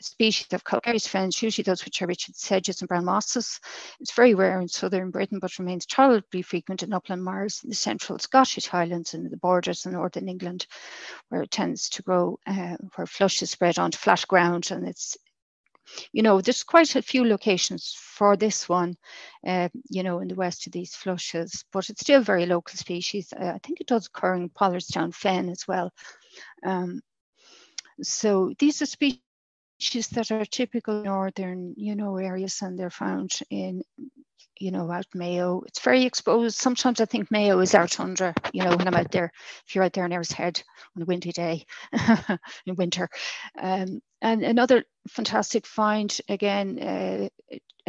species 0.00 0.46
of 0.52 0.64
calcareous 0.64 1.06
fens, 1.06 1.42
usually 1.42 1.64
those 1.64 1.84
which 1.84 2.00
are 2.00 2.06
rich 2.06 2.28
in 2.28 2.34
sedges 2.34 2.80
and 2.80 2.88
brown 2.88 3.04
mosses. 3.04 3.60
It's 4.00 4.12
very 4.12 4.34
rare 4.34 4.60
in 4.60 4.68
southern 4.68 5.10
Britain, 5.10 5.38
but 5.38 5.58
remains 5.58 5.86
tolerably 5.86 6.42
frequent 6.42 6.82
in 6.82 6.92
upland 6.92 7.24
marshes 7.24 7.64
in 7.64 7.70
the 7.70 7.76
central 7.76 8.18
Scottish 8.18 8.66
Highlands 8.66 9.14
and 9.14 9.30
the 9.30 9.36
borders 9.36 9.86
of 9.86 9.92
northern 9.92 10.28
England, 10.28 10.66
where 11.28 11.42
it 11.42 11.50
tends 11.50 11.88
to 11.90 12.02
grow, 12.02 12.38
uh, 12.46 12.76
where 12.94 13.06
flush 13.06 13.42
is 13.42 13.50
spread 13.50 13.78
onto 13.78 13.98
flat 13.98 14.26
ground 14.28 14.70
and 14.70 14.86
it's 14.86 15.16
you 16.12 16.22
know, 16.22 16.40
there's 16.40 16.64
quite 16.64 16.96
a 16.96 17.02
few 17.02 17.24
locations 17.24 17.94
for 17.98 18.36
this 18.36 18.68
one, 18.68 18.96
uh, 19.46 19.68
you 19.88 20.02
know, 20.02 20.20
in 20.20 20.28
the 20.28 20.34
west 20.34 20.66
of 20.66 20.72
these 20.72 20.94
flushes, 20.94 21.64
but 21.72 21.88
it's 21.88 22.02
still 22.02 22.20
very 22.20 22.46
local 22.46 22.76
species. 22.76 23.32
Uh, 23.32 23.52
I 23.54 23.58
think 23.58 23.80
it 23.80 23.86
does 23.86 24.06
occur 24.06 24.34
in 24.34 24.50
Pollardstown 24.50 25.14
Fen 25.14 25.48
as 25.48 25.66
well. 25.66 25.90
Um, 26.64 27.00
so 28.02 28.52
these 28.58 28.82
are 28.82 28.86
species 28.86 29.20
species 29.78 30.08
that 30.08 30.30
are 30.32 30.44
typical 30.44 31.04
northern, 31.04 31.72
you 31.76 31.94
know, 31.94 32.16
areas 32.16 32.60
and 32.62 32.76
they're 32.78 32.90
found 32.90 33.38
in, 33.48 33.82
you 34.58 34.72
know, 34.72 34.90
out 34.90 35.06
Mayo. 35.14 35.62
It's 35.66 35.80
very 35.80 36.04
exposed. 36.04 36.56
Sometimes 36.56 37.00
I 37.00 37.04
think 37.04 37.30
Mayo 37.30 37.60
is 37.60 37.74
our 37.74 37.86
tundra, 37.86 38.34
you 38.52 38.64
know, 38.64 38.76
when 38.76 38.88
I'm 38.88 38.94
out 38.94 39.12
there, 39.12 39.30
if 39.66 39.74
you're 39.74 39.84
out 39.84 39.92
there 39.92 40.04
in 40.04 40.12
Erris 40.12 40.32
Head 40.32 40.60
on 40.96 41.02
a 41.02 41.04
windy 41.04 41.30
day 41.30 41.64
in 42.66 42.74
winter. 42.74 43.08
Um, 43.56 44.00
and 44.20 44.42
another 44.42 44.84
fantastic 45.08 45.64
find, 45.64 46.16
again, 46.28 46.78
uh, 46.80 47.28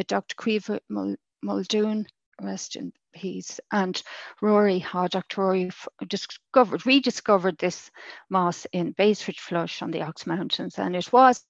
Dr. 0.07 0.35
Caoimhe 0.35 1.15
Muldoon, 1.41 2.05
rest 2.39 2.75
in 2.75 2.93
peace, 3.13 3.59
and 3.71 4.01
Rory, 4.41 4.85
Dr. 4.93 5.41
Rory 5.41 5.71
discovered, 6.07 6.85
rediscovered 6.85 7.57
this 7.57 7.89
moss 8.29 8.67
in 8.71 8.91
Base-rich 8.91 9.39
Flush 9.39 9.81
on 9.81 9.89
the 9.89 10.03
Ox 10.03 10.27
Mountains, 10.27 10.77
and 10.77 10.95
it 10.95 11.11
was 11.11 11.43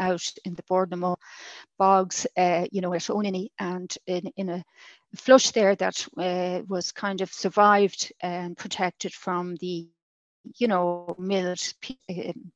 out 0.00 0.26
in 0.44 0.54
the 0.54 0.62
Bord 0.68 0.90
na 0.90 0.96
Móna 0.96 1.16
bogs, 1.78 2.26
uh, 2.36 2.66
you 2.70 2.80
know, 2.80 2.92
at 2.94 3.02
Oweninny 3.02 3.48
and 3.58 3.94
in, 4.06 4.32
in 4.36 4.48
a 4.48 4.64
flush 5.16 5.50
there 5.52 5.74
that 5.76 6.06
uh, 6.16 6.62
was 6.68 6.92
kind 6.92 7.20
of 7.20 7.32
survived 7.32 8.12
and 8.20 8.56
protected 8.56 9.12
from 9.12 9.56
the, 9.56 9.88
you 10.56 10.68
know, 10.68 11.14
milled 11.18 11.60
um, 12.10 12.52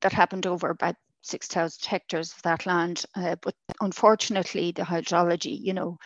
that 0.00 0.12
happened 0.12 0.46
over 0.46 0.70
about 0.70 0.96
6,000 1.22 1.84
hectares 1.86 2.32
of 2.32 2.42
that 2.42 2.66
land. 2.66 3.04
Uh, 3.14 3.36
but 3.40 3.54
unfortunately, 3.80 4.72
the 4.72 4.82
hydrology, 4.82 5.58
you 5.60 5.72
know, 5.72 5.98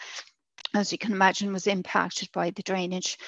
as 0.75 0.93
you 0.93 0.99
can 0.99 1.13
imagine, 1.13 1.53
was 1.53 1.67
impacted 1.67 2.29
by 2.33 2.51
the 2.51 2.63
drainage 2.63 3.19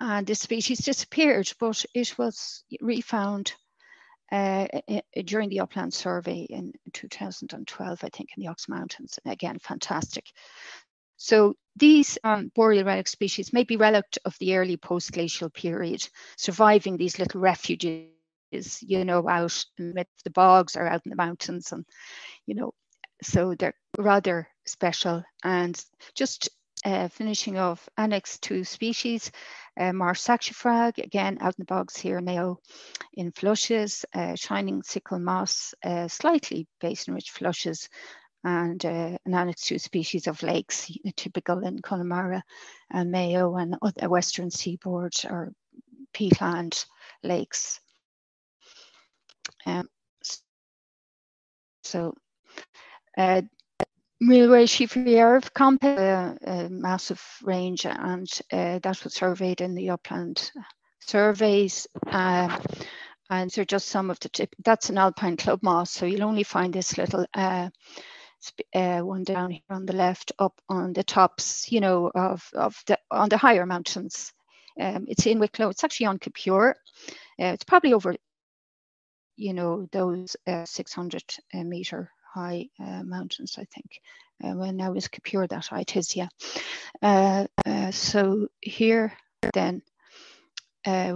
and 0.00 0.26
the 0.26 0.34
species 0.34 0.78
disappeared, 0.78 1.50
but 1.60 1.84
it 1.94 2.18
was 2.18 2.64
refound 2.80 3.54
uh, 4.32 4.66
during 5.24 5.48
the 5.48 5.60
upland 5.60 5.94
survey 5.94 6.46
in 6.50 6.72
2012, 6.92 8.04
I 8.04 8.08
think, 8.08 8.30
in 8.36 8.42
the 8.42 8.48
Ox 8.48 8.68
Mountains. 8.68 9.18
Again, 9.24 9.58
fantastic. 9.58 10.24
So 11.16 11.54
these 11.76 12.18
um, 12.24 12.50
boreal 12.54 12.84
relic 12.84 13.08
species 13.08 13.52
may 13.52 13.64
be 13.64 13.76
relict 13.76 14.18
of 14.24 14.36
the 14.38 14.56
early 14.56 14.76
post-glacial 14.76 15.50
period, 15.50 16.06
surviving 16.36 16.96
these 16.96 17.18
little 17.18 17.40
refuges, 17.40 18.10
you 18.82 19.04
know, 19.04 19.28
out 19.28 19.64
in 19.78 19.94
the 20.24 20.30
bogs 20.30 20.76
or 20.76 20.86
out 20.86 21.02
in 21.06 21.10
the 21.10 21.16
mountains, 21.16 21.72
and 21.72 21.84
you 22.46 22.54
know, 22.54 22.74
so 23.22 23.54
they're 23.54 23.74
rather 23.96 24.48
special. 24.66 25.22
And 25.42 25.82
just 26.14 26.50
uh, 26.84 27.08
finishing 27.08 27.58
off 27.58 27.88
Annex 27.96 28.38
2 28.38 28.64
species, 28.64 29.30
uh, 29.78 29.92
Marsh 29.92 30.20
saxifrage, 30.20 30.98
again 30.98 31.38
out 31.40 31.54
in 31.58 31.62
the 31.62 31.64
bogs 31.64 31.96
here 31.96 32.20
now 32.20 32.58
in 33.14 33.32
flushes, 33.32 34.04
uh, 34.14 34.34
shining 34.34 34.82
sickle 34.82 35.18
moss, 35.18 35.74
uh, 35.84 36.08
slightly 36.08 36.66
base-rich 36.80 37.30
flushes, 37.30 37.88
and 38.44 38.84
uh, 38.84 39.18
an 39.24 39.34
Annex 39.34 39.62
2 39.62 39.78
species 39.78 40.26
of 40.26 40.42
lakes, 40.42 40.90
typical 41.16 41.64
in 41.66 41.80
Connemara 41.80 42.42
and 42.90 43.10
Mayo 43.10 43.56
and 43.56 43.76
other 43.82 44.08
western 44.08 44.50
seaboard 44.50 45.14
or 45.28 45.52
peatland 46.14 46.86
lakes. 47.22 47.80
Um, 49.66 49.88
so 51.82 52.14
uh, 53.16 53.42
Railway 54.28 54.66
Chiffrier 54.66 55.40
compact, 55.54 56.00
a, 56.00 56.36
a, 56.50 56.68
massive 56.68 57.22
range, 57.42 57.86
and 57.86 58.28
uh, 58.52 58.78
that 58.80 59.04
was 59.04 59.14
surveyed 59.14 59.60
in 59.60 59.74
the 59.74 59.90
upland 59.90 60.50
surveys. 61.00 61.86
Uh, 62.06 62.58
and 63.30 63.50
they're 63.50 63.64
just 63.64 63.88
some 63.88 64.10
of 64.10 64.18
the 64.20 64.28
tip. 64.28 64.54
That's 64.64 64.90
an 64.90 64.98
alpine 64.98 65.36
club 65.36 65.60
moss, 65.62 65.90
so 65.90 66.06
you'll 66.06 66.24
only 66.24 66.42
find 66.42 66.72
this 66.72 66.98
little 66.98 67.26
uh, 67.34 67.70
uh, 68.74 69.00
one 69.00 69.24
down 69.24 69.50
here 69.50 69.62
on 69.70 69.86
the 69.86 69.94
left, 69.94 70.32
up 70.38 70.60
on 70.68 70.92
the 70.92 71.04
tops, 71.04 71.70
you 71.70 71.80
know, 71.80 72.10
of 72.14 72.48
of 72.54 72.82
the 72.86 72.98
on 73.10 73.28
the 73.28 73.36
higher 73.36 73.66
mountains. 73.66 74.32
Um, 74.80 75.06
it's 75.08 75.26
in 75.26 75.38
Wicklow. 75.38 75.70
It's 75.70 75.84
actually 75.84 76.06
on 76.06 76.18
Kippure. 76.18 76.74
Uh, 77.40 77.52
it's 77.54 77.64
probably 77.64 77.94
over, 77.94 78.14
you 79.36 79.54
know, 79.54 79.88
those 79.92 80.36
uh, 80.46 80.64
600 80.64 81.22
uh, 81.54 81.64
meter 81.64 82.10
high 82.36 82.68
uh, 82.78 83.02
mountains, 83.02 83.56
I 83.58 83.64
think. 83.64 84.00
Uh, 84.44 84.54
when 84.54 84.80
I 84.82 84.90
was 84.90 85.08
Kippure 85.08 85.48
that 85.48 86.14
yeah. 86.14 86.28
Uh, 87.02 87.90
so 87.90 88.48
here 88.60 89.12
then 89.54 89.82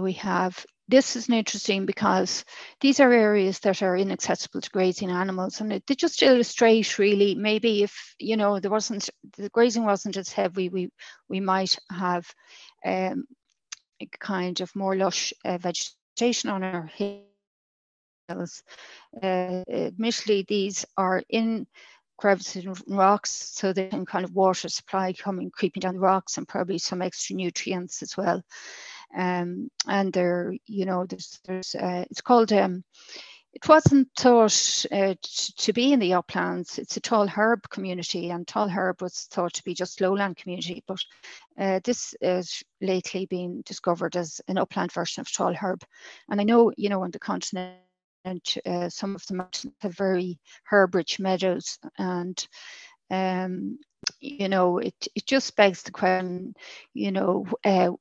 we 0.01 0.13
have 0.13 0.65
this 0.87 1.15
is 1.15 1.29
interesting 1.29 1.85
because 1.85 2.43
these 2.81 2.99
are 2.99 3.13
areas 3.13 3.59
that 3.59 3.81
are 3.81 3.95
inaccessible 3.95 4.61
to 4.61 4.69
grazing 4.71 5.11
animals 5.11 5.61
and 5.61 5.71
it, 5.71 5.83
they 5.87 5.95
just 5.95 6.21
illustrate 6.23 6.97
really 6.99 7.35
maybe 7.35 7.83
if 7.83 8.15
you 8.19 8.35
know 8.35 8.59
there 8.59 8.71
wasn't 8.71 9.09
the 9.37 9.49
grazing 9.49 9.85
wasn't 9.85 10.17
as 10.17 10.29
heavy 10.29 10.69
we 10.69 10.89
we 11.29 11.39
might 11.39 11.77
have 11.89 12.25
um, 12.85 13.23
a 14.01 14.07
kind 14.19 14.59
of 14.61 14.75
more 14.75 14.95
lush 14.95 15.33
uh, 15.45 15.57
vegetation 15.57 16.49
on 16.49 16.63
our 16.63 16.87
hills 16.87 17.30
uh, 18.39 19.63
admittedly 19.69 20.45
these 20.47 20.85
are 20.97 21.21
in 21.29 21.67
crevices 22.17 22.65
in 22.65 22.75
rocks 22.87 23.31
so 23.31 23.73
they 23.73 23.87
can 23.87 24.05
kind 24.05 24.25
of 24.25 24.35
water 24.35 24.69
supply 24.69 25.11
coming 25.11 25.49
creeping 25.49 25.81
down 25.81 25.95
the 25.95 25.99
rocks 25.99 26.37
and 26.37 26.47
probably 26.47 26.77
some 26.77 27.01
extra 27.01 27.35
nutrients 27.35 28.03
as 28.03 28.15
well 28.15 28.43
um, 29.15 29.69
and 29.87 30.13
there, 30.13 30.53
you 30.65 30.85
know, 30.85 31.05
there's, 31.05 31.39
there's 31.45 31.75
uh, 31.75 32.05
it's 32.09 32.21
called, 32.21 32.53
um, 32.53 32.83
it 33.53 33.67
wasn't 33.67 34.07
thought 34.17 34.85
uh, 34.91 35.15
to 35.57 35.73
be 35.73 35.91
in 35.91 35.99
the 35.99 36.13
uplands. 36.13 36.79
It's 36.79 36.95
a 36.95 37.01
tall 37.01 37.27
herb 37.27 37.67
community, 37.69 38.29
and 38.29 38.47
tall 38.47 38.69
herb 38.69 39.01
was 39.01 39.27
thought 39.29 39.53
to 39.55 39.63
be 39.65 39.73
just 39.73 39.99
lowland 39.99 40.37
community. 40.37 40.83
But 40.87 41.03
uh, 41.59 41.81
this 41.83 42.15
has 42.21 42.63
lately 42.79 43.25
been 43.25 43.61
discovered 43.65 44.15
as 44.15 44.39
an 44.47 44.57
upland 44.57 44.93
version 44.93 45.19
of 45.19 45.31
tall 45.31 45.53
herb. 45.53 45.83
And 46.29 46.39
I 46.39 46.45
know, 46.45 46.71
you 46.77 46.87
know, 46.87 47.03
on 47.03 47.11
the 47.11 47.19
continent, 47.19 47.75
uh, 48.65 48.89
some 48.89 49.15
of 49.15 49.25
the 49.27 49.35
mountains 49.35 49.73
have 49.81 49.95
very 49.95 50.39
herb-rich 50.69 51.19
meadows, 51.19 51.79
and 51.97 52.47
um, 53.09 53.79
you 54.19 54.49
know, 54.49 54.79
it 54.79 54.95
it 55.15 55.25
just 55.25 55.55
begs 55.55 55.83
the 55.83 55.91
question, 55.91 56.53
you 56.93 57.11
know 57.11 57.45
uh, 57.63 57.91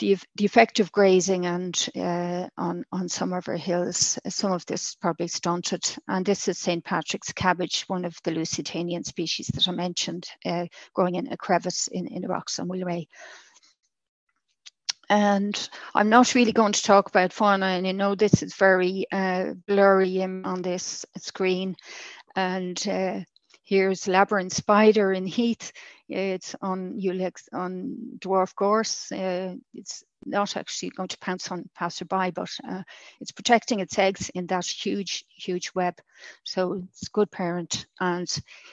the, 0.00 0.18
the 0.36 0.46
effect 0.46 0.80
of 0.80 0.90
grazing 0.90 1.46
and 1.46 1.88
uh, 1.94 2.48
on, 2.56 2.84
on 2.90 3.08
some 3.08 3.32
of 3.32 3.48
our 3.48 3.56
hills, 3.56 4.18
some 4.28 4.50
of 4.52 4.66
this 4.66 4.96
probably 4.96 5.28
stunted. 5.28 5.84
And 6.08 6.24
this 6.26 6.48
is 6.48 6.58
St. 6.58 6.82
Patrick's 6.82 7.32
cabbage, 7.32 7.84
one 7.86 8.04
of 8.04 8.16
the 8.24 8.32
Lusitanian 8.32 9.04
species 9.04 9.48
that 9.48 9.68
I 9.68 9.72
mentioned, 9.72 10.26
uh, 10.44 10.66
growing 10.94 11.14
in 11.16 11.32
a 11.32 11.36
crevice 11.36 11.86
in, 11.88 12.06
in 12.08 12.24
on 12.58 12.68
Mweelrea. 12.68 13.06
And 15.10 15.68
I'm 15.94 16.08
not 16.08 16.34
really 16.34 16.52
going 16.52 16.72
to 16.72 16.82
talk 16.82 17.08
about 17.08 17.34
fauna, 17.34 17.66
and 17.66 17.86
you 17.86 17.92
know 17.92 18.14
this 18.14 18.42
is 18.42 18.54
very 18.54 19.06
uh, 19.12 19.54
blurry 19.66 20.22
on 20.22 20.62
this 20.62 21.04
screen. 21.18 21.76
And 22.36 22.82
uh, 22.88 23.20
here's 23.70 24.08
labyrinth 24.08 24.52
spider 24.52 25.12
in 25.12 25.24
heath 25.24 25.72
it's 26.10 26.56
on 26.60 26.98
Ulex 27.00 27.48
on 27.52 27.96
dwarf 28.18 28.52
gorse. 28.56 29.12
Uh, 29.12 29.54
it's 29.74 30.02
not 30.26 30.56
actually 30.56 30.90
going 30.90 31.08
to 31.08 31.18
pounce 31.18 31.52
on 31.52 31.70
passerby, 31.76 32.32
but 32.32 32.50
uh, 32.68 32.82
it's 33.20 33.30
protecting 33.30 33.78
its 33.78 33.96
eggs 33.96 34.28
in 34.30 34.46
that 34.48 34.66
huge, 34.66 35.24
huge 35.36 35.70
web. 35.72 35.94
So 36.44 36.82
it's 36.88 37.06
good 37.08 37.30
parent. 37.30 37.86
And 38.00 38.28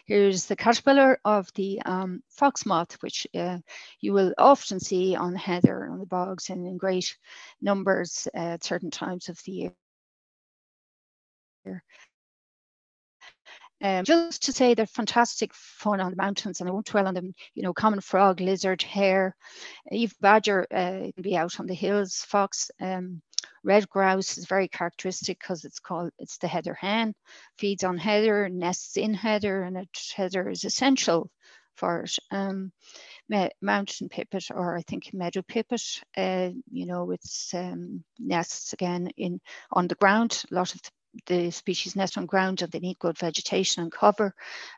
here's 0.08 0.48
the 0.48 0.56
caterpillar 0.56 1.20
of 1.24 1.54
the 1.54 1.80
um, 1.86 2.24
fox 2.30 2.66
moth, 2.66 2.94
which 3.02 3.28
uh, 3.36 3.60
you 4.00 4.14
will 4.14 4.34
often 4.40 4.80
see 4.80 5.16
on 5.16 5.36
heather 5.36 5.88
on 5.92 6.00
the 6.00 6.08
bogs 6.08 6.50
and 6.50 6.66
in 6.66 6.78
great 6.78 7.16
numbers 7.62 8.28
at 8.34 8.64
certain 8.64 8.90
times 8.90 9.30
of 9.30 9.40
the 9.46 9.70
year. 11.66 11.84
Um, 13.82 14.06
just 14.06 14.44
to 14.44 14.54
say 14.54 14.74
they're 14.74 14.88
fantastic 14.88 15.54
fun 15.54 16.00
on 16.02 16.12
the 16.12 16.18
mountains, 16.18 16.60
and 16.60 16.70
I 16.70 16.74
won't 16.74 16.88
dwell 16.88 17.08
on 17.08 17.14
them. 17.14 17.34
You 17.54 17.64
know, 17.64 17.74
common 17.74 18.02
frog, 18.02 18.42
lizard, 18.42 18.82
hare, 18.82 19.36
even 19.92 20.16
badger 20.20 20.68
uh, 20.72 21.12
can 21.14 21.22
be 21.22 21.38
out 21.38 21.60
on 21.60 21.68
the 21.68 21.76
hills. 21.76 22.26
Fox, 22.28 22.72
um, 22.82 23.22
red 23.64 23.88
grouse 23.90 24.38
is 24.38 24.48
very 24.48 24.68
characteristic 24.68 25.40
because 25.40 25.66
it's 25.66 25.80
called 25.80 26.12
it's 26.18 26.38
the 26.40 26.48
heather 26.48 26.74
hen, 26.74 27.14
feeds 27.58 27.84
on 27.84 27.98
heather, 27.98 28.50
nests 28.50 28.98
in 28.98 29.14
heather, 29.14 29.64
and 29.64 29.78
it, 29.78 29.90
heather 30.16 30.50
is 30.50 30.64
essential 30.64 31.30
for 31.76 32.02
it. 32.02 32.18
Um, 32.32 32.72
mountain 33.62 34.10
pipit, 34.10 34.46
or 34.52 34.78
I 34.78 34.82
think 34.82 35.14
meadow 35.14 35.42
pipit, 35.48 35.84
uh, 36.16 36.50
you 36.72 36.86
know, 36.86 37.12
it's 37.12 37.54
um, 37.54 38.04
nests 38.20 38.74
again 38.74 39.12
in 39.18 39.40
on 39.72 39.88
the 39.88 39.96
ground. 39.96 40.44
A 40.52 40.56
lot 40.56 40.74
of 40.74 40.82
the 41.26 41.52
species 41.52 41.96
nest 41.96 42.18
on 42.18 42.26
ground 42.26 42.62
and 42.62 42.72
they 42.72 42.80
need 42.80 43.00
good 43.00 43.18
vegetation 43.18 43.84
and 43.84 43.92
cover 43.92 44.34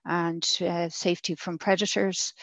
and 0.06 0.48
uh, 0.62 0.90
safety 0.90 1.36
from 1.36 1.58
predators. 1.58 2.34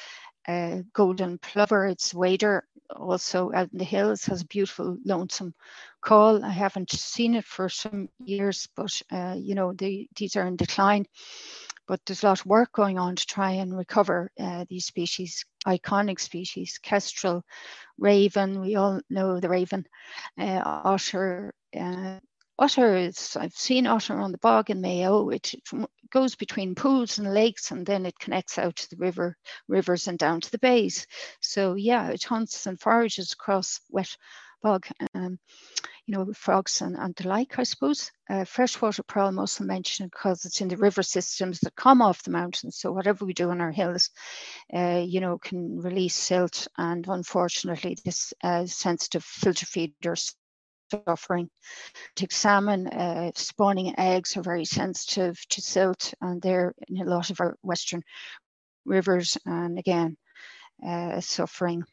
Uh, 0.48 0.82
golden 0.92 1.38
plover, 1.38 1.86
its 1.86 2.14
wader, 2.14 2.64
also 2.94 3.50
out 3.52 3.68
in 3.72 3.78
the 3.78 3.84
hills, 3.84 4.24
has 4.24 4.42
a 4.42 4.46
beautiful 4.46 4.96
lonesome 5.04 5.52
call. 6.00 6.44
I 6.44 6.50
haven't 6.50 6.90
seen 6.92 7.34
it 7.34 7.44
for 7.44 7.68
some 7.68 8.08
years, 8.24 8.68
but 8.76 8.92
uh, 9.10 9.34
you 9.36 9.54
know 9.56 9.72
they, 9.72 10.08
these 10.16 10.36
are 10.36 10.46
in 10.46 10.56
decline. 10.56 11.06
But 11.88 12.00
there's 12.04 12.22
a 12.22 12.26
lot 12.26 12.40
of 12.40 12.46
work 12.46 12.72
going 12.72 12.98
on 12.98 13.16
to 13.16 13.26
try 13.26 13.52
and 13.52 13.76
recover 13.76 14.30
uh, 14.38 14.64
these 14.68 14.86
species, 14.86 15.44
iconic 15.66 16.20
species, 16.20 16.78
kestrel, 16.82 17.44
raven. 17.98 18.60
We 18.60 18.74
all 18.74 19.00
know 19.08 19.40
the 19.40 19.48
raven, 19.48 19.84
uh, 20.38 20.62
otter, 20.64 21.54
otter 22.58 22.96
is, 22.96 23.36
I've 23.36 23.54
seen 23.54 23.86
otter 23.86 24.18
on 24.18 24.32
the 24.32 24.38
bog 24.38 24.70
in 24.70 24.80
Mayo. 24.80 25.28
It, 25.30 25.54
it, 25.54 25.88
goes 26.10 26.36
between 26.36 26.74
pools 26.74 27.18
and 27.18 27.34
lakes 27.34 27.70
and 27.70 27.84
then 27.84 28.06
it 28.06 28.18
connects 28.18 28.58
out 28.58 28.76
to 28.76 28.90
the 28.90 28.96
river, 28.96 29.36
rivers 29.68 30.08
and 30.08 30.18
down 30.18 30.40
to 30.40 30.50
the 30.50 30.58
bays. 30.58 31.06
So 31.40 31.74
yeah, 31.74 32.08
it 32.08 32.24
hunts 32.24 32.66
and 32.66 32.80
forages 32.80 33.32
across 33.32 33.80
wet 33.90 34.16
bog, 34.62 34.86
um, 35.14 35.38
you 36.06 36.14
know, 36.16 36.32
frogs 36.32 36.80
and, 36.80 36.96
and 36.96 37.14
the 37.16 37.28
like, 37.28 37.58
I 37.58 37.64
suppose. 37.64 38.10
Uh, 38.28 38.44
freshwater 38.44 39.02
pearl 39.02 39.32
mussel 39.32 39.66
mentioned 39.66 40.10
because 40.10 40.44
it's 40.44 40.60
in 40.60 40.68
the 40.68 40.76
river 40.76 41.02
systems 41.02 41.60
that 41.60 41.76
come 41.76 42.00
off 42.00 42.22
the 42.22 42.30
mountains. 42.30 42.78
So 42.78 42.92
whatever 42.92 43.24
we 43.24 43.34
do 43.34 43.50
on 43.50 43.60
our 43.60 43.72
hills, 43.72 44.10
uh, 44.74 45.02
you 45.04 45.20
know, 45.20 45.38
can 45.38 45.80
release 45.80 46.14
silt. 46.14 46.68
And 46.78 47.06
unfortunately, 47.08 47.98
this 48.04 48.32
uh, 48.42 48.66
sensitive 48.66 49.24
filter 49.24 49.66
feeders 49.66 50.34
suffering. 50.90 51.50
Tick 52.14 52.32
salmon 52.32 52.86
uh, 52.86 53.32
spawning 53.34 53.94
eggs 53.98 54.36
are 54.36 54.42
very 54.42 54.64
sensitive 54.64 55.38
to 55.50 55.60
silt, 55.60 56.14
and 56.20 56.40
they're 56.40 56.74
in 56.88 57.00
a 57.00 57.04
lot 57.04 57.30
of 57.30 57.40
our 57.40 57.56
western 57.62 58.02
rivers, 58.84 59.36
and 59.44 59.78
again, 59.78 60.16
uh, 60.86 61.20
suffering. 61.20 61.84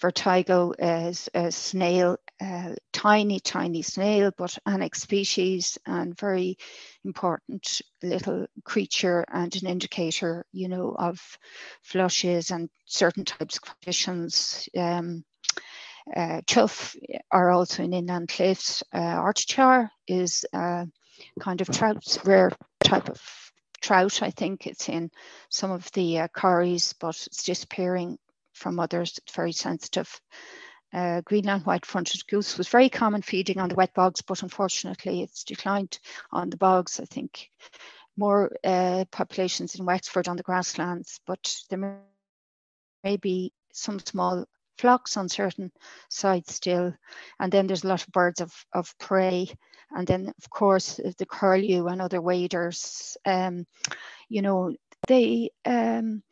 Vertigo 0.00 0.72
is 0.76 1.28
a 1.34 1.52
snail, 1.52 2.16
uh, 2.40 2.74
tiny, 2.92 3.38
tiny 3.38 3.82
snail, 3.82 4.32
but 4.36 4.58
annex 4.66 5.02
species 5.02 5.78
and 5.86 6.18
very 6.18 6.56
important 7.04 7.80
little 8.02 8.46
creature 8.64 9.24
and 9.32 9.54
an 9.54 9.68
indicator, 9.68 10.44
you 10.52 10.68
know, 10.68 10.96
of 10.98 11.20
flushes 11.82 12.50
and 12.50 12.68
certain 12.84 13.24
types 13.24 13.58
of 13.58 13.62
conditions. 13.62 14.68
Um, 14.76 15.24
Chough 16.46 16.96
are 17.30 17.50
also 17.50 17.82
in 17.82 17.92
inland 17.92 18.28
cliffs. 18.28 18.82
Uh, 18.92 18.98
Arctic 18.98 19.46
char 19.46 19.90
is 20.06 20.44
a 20.52 20.86
kind 21.40 21.60
of 21.60 21.68
trout, 21.68 22.18
rare 22.24 22.50
type 22.80 23.08
of 23.08 23.20
trout. 23.80 24.22
I 24.22 24.30
think 24.30 24.66
it's 24.66 24.88
in 24.88 25.10
some 25.48 25.70
of 25.70 25.90
the 25.92 26.20
uh, 26.20 26.28
but 26.34 27.26
it's 27.26 27.44
disappearing 27.44 28.18
from 28.52 28.80
others. 28.80 29.18
It's 29.18 29.34
very 29.34 29.52
sensitive. 29.52 30.20
Uh, 30.92 31.22
Greenland 31.22 31.64
white-fronted 31.64 32.26
goose 32.26 32.58
was 32.58 32.68
very 32.68 32.90
common 32.90 33.22
feeding 33.22 33.58
on 33.58 33.70
the 33.70 33.74
wet 33.74 33.94
bogs, 33.94 34.20
but 34.20 34.42
unfortunately 34.42 35.22
it's 35.22 35.42
declined 35.44 35.98
on 36.30 36.50
the 36.50 36.58
bogs. 36.58 37.00
I 37.00 37.06
think 37.06 37.48
more 38.16 38.52
uh, 38.62 39.06
populations 39.10 39.74
in 39.74 39.86
Wexford 39.86 40.28
on 40.28 40.36
the 40.36 40.42
grasslands, 40.42 41.18
but 41.26 41.56
there 41.70 42.02
may 43.02 43.16
be 43.16 43.54
some 43.72 43.98
small 44.00 44.44
flocks 44.82 45.16
on 45.16 45.28
certain 45.28 45.70
sites 46.10 46.56
still. 46.56 46.92
And 47.38 47.52
then 47.52 47.66
there's 47.66 47.84
a 47.84 47.88
lot 47.88 48.02
of 48.02 48.12
birds 48.12 48.40
of, 48.40 48.52
of 48.74 48.92
prey. 48.98 49.48
And 49.92 50.06
then, 50.06 50.28
of 50.28 50.50
course, 50.50 50.96
the 51.18 51.26
curlew 51.26 51.86
and 51.86 52.02
other 52.02 52.20
waders, 52.20 53.16
um, 53.24 53.64
you 54.28 54.42
know, 54.42 54.74
they, 55.06 55.50
um, 55.64 56.22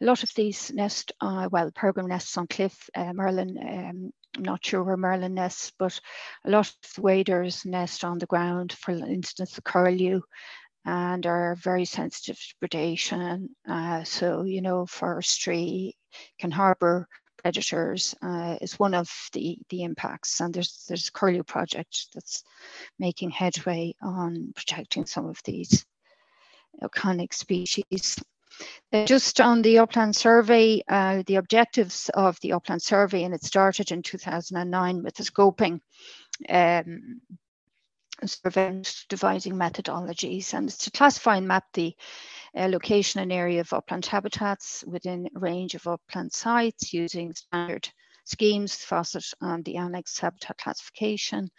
a 0.00 0.04
lot 0.04 0.22
of 0.22 0.30
these 0.36 0.72
nest, 0.72 1.12
uh, 1.20 1.48
well, 1.50 1.70
peregrine 1.74 2.08
nests 2.08 2.36
on 2.38 2.46
cliff, 2.46 2.88
uh, 2.94 3.12
Merlin, 3.12 3.58
um, 3.58 4.10
I'm 4.36 4.42
not 4.42 4.64
sure 4.64 4.84
where 4.84 4.96
Merlin 4.96 5.34
nests, 5.34 5.72
but 5.78 5.98
a 6.44 6.50
lot 6.50 6.68
of 6.68 7.02
waders 7.02 7.64
nest 7.64 8.04
on 8.04 8.18
the 8.18 8.26
ground, 8.26 8.72
for 8.72 8.92
instance, 8.92 9.54
the 9.54 9.62
curlew, 9.62 10.20
and 10.84 11.26
are 11.26 11.56
very 11.56 11.86
sensitive 11.86 12.38
to 12.38 12.54
predation. 12.66 13.48
Uh, 13.68 14.04
so, 14.04 14.44
you 14.44 14.60
know, 14.62 14.86
forestry 14.86 15.96
can 16.38 16.52
harbour 16.52 17.08
predators 17.46 18.12
uh, 18.22 18.56
is 18.60 18.76
one 18.76 18.92
of 18.92 19.08
the, 19.32 19.56
the 19.70 19.84
impacts. 19.84 20.40
And 20.40 20.52
there's, 20.52 20.84
there's 20.88 21.10
Curlew 21.10 21.44
project 21.44 22.08
that's 22.12 22.42
making 22.98 23.30
headway 23.30 23.94
on 24.02 24.52
protecting 24.56 25.06
some 25.06 25.26
of 25.26 25.40
these. 25.44 25.86
iconic 26.82 27.32
species. 27.32 28.18
Just 29.04 29.40
on 29.40 29.62
the 29.62 29.78
upland 29.78 30.16
survey, 30.16 30.82
uh, 30.88 31.22
the 31.26 31.36
objectives 31.36 32.10
of 32.14 32.36
the 32.40 32.52
upland 32.52 32.82
survey, 32.82 33.22
and 33.22 33.32
it 33.32 33.44
started 33.44 33.92
in 33.92 34.02
2009 34.02 35.04
with 35.04 35.14
the 35.14 35.22
scoping 35.22 35.78
um, 36.48 37.20
surveillance 38.24 39.04
devising 39.08 39.54
methodologies, 39.54 40.54
and 40.54 40.68
it's 40.68 40.78
to 40.78 40.90
classify 40.90 41.36
and 41.36 41.48
map 41.48 41.64
the 41.72 41.94
uh, 42.56 42.68
location 42.68 43.20
and 43.20 43.32
area 43.32 43.60
of 43.60 43.72
upland 43.72 44.06
habitats 44.06 44.84
within 44.86 45.28
range 45.34 45.74
of 45.74 45.86
upland 45.86 46.32
sites 46.32 46.92
using 46.92 47.34
standard 47.34 47.88
schemes, 48.24 48.76
Fossitt 48.76 49.32
and 49.40 49.64
the 49.64 49.76
annex 49.76 50.18
habitat 50.18 50.58
classification, 50.58 51.50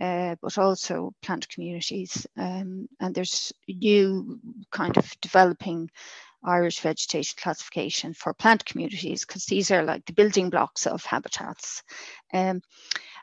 uh, 0.00 0.36
but 0.42 0.58
also 0.58 1.14
plant 1.22 1.48
communities. 1.48 2.26
Um, 2.36 2.88
and 3.00 3.14
there's 3.14 3.52
new 3.68 4.38
kind 4.70 4.96
of 4.96 5.10
developing 5.20 5.90
Irish 6.44 6.80
vegetation 6.80 7.36
classification 7.40 8.14
for 8.14 8.32
plant 8.32 8.64
communities 8.64 9.24
because 9.24 9.46
these 9.46 9.70
are 9.70 9.82
like 9.82 10.04
the 10.06 10.12
building 10.12 10.48
blocks 10.48 10.86
of 10.86 11.04
habitats. 11.04 11.82
Um, 12.32 12.62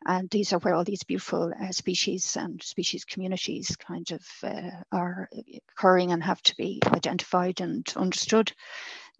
and 0.06 0.30
these 0.30 0.54
are 0.54 0.60
where 0.60 0.74
all 0.74 0.84
these 0.84 1.04
beautiful 1.04 1.54
uh, 1.62 1.72
species 1.72 2.36
and 2.38 2.62
species 2.62 3.06
communities 3.06 3.76
kind 3.76 4.12
of 4.12 4.22
uh, 4.44 4.72
are 4.92 5.30
occurring 5.70 6.12
and 6.12 6.24
have 6.24 6.42
to 6.44 6.56
be 6.56 6.80
identified 6.88 7.62
and 7.62 7.92
understood 7.96 8.52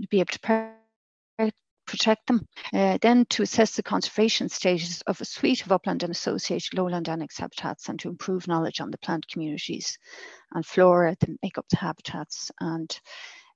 to 0.02 0.08
be 0.10 0.20
able 0.20 0.32
to 0.32 0.74
protect 1.86 2.28
them. 2.28 2.48
Uh, 2.74 2.98
then 3.02 3.26
to 3.26 3.44
assess 3.44 3.76
the 3.76 3.84
conservation 3.84 4.50
status 4.50 5.02
of 5.04 5.20
a 5.20 5.26
suite 5.26 5.66
of 5.66 5.72
upland 5.72 6.02
and 6.04 6.12
associated 6.12 6.74
lowland 6.74 7.10
annex 7.10 7.38
habitats 7.38 7.90
and 7.90 8.00
to 8.00 8.10
improve 8.10 8.48
knowledge 8.48 8.80
on 8.80 8.90
the 8.90 8.98
plant 9.00 9.28
communities 9.28 9.98
and 10.54 10.66
flora 10.66 11.16
that 11.20 11.30
make 11.44 11.58
up 11.58 11.68
the 11.70 11.78
habitats 11.78 12.52
and 12.62 13.00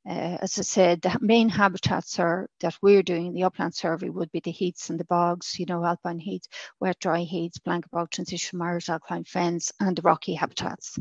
uh, 0.06 0.38
as 0.41 0.58
I 0.58 0.62
said, 0.62 1.02
the 1.02 1.18
main 1.22 1.50
habitats 1.50 2.20
are 2.20 2.48
that 2.62 2.78
we're 2.82 3.04
doing 3.04 3.34
the 3.34 3.43
upland 3.43 3.76
survey 3.76 4.10
would 4.10 4.32
be 4.32 4.39
the 4.39 4.52
heaths 4.52 4.89
and 4.89 5.00
the 5.00 5.06
bogs, 5.06 5.60
you 5.60 5.66
know, 5.66 5.84
alpine 5.84 6.20
heaths, 6.20 6.48
wet 6.80 7.00
dry 7.00 7.22
heaths, 7.24 7.60
blanket 7.60 7.91
bog 7.91 8.10
transition 8.10 8.60
marshes, 8.60 8.89
alpine 8.89 9.24
fens, 9.26 9.72
and 9.80 9.98
the 9.98 10.02
rocky 10.02 10.34
habitats. 10.34 10.98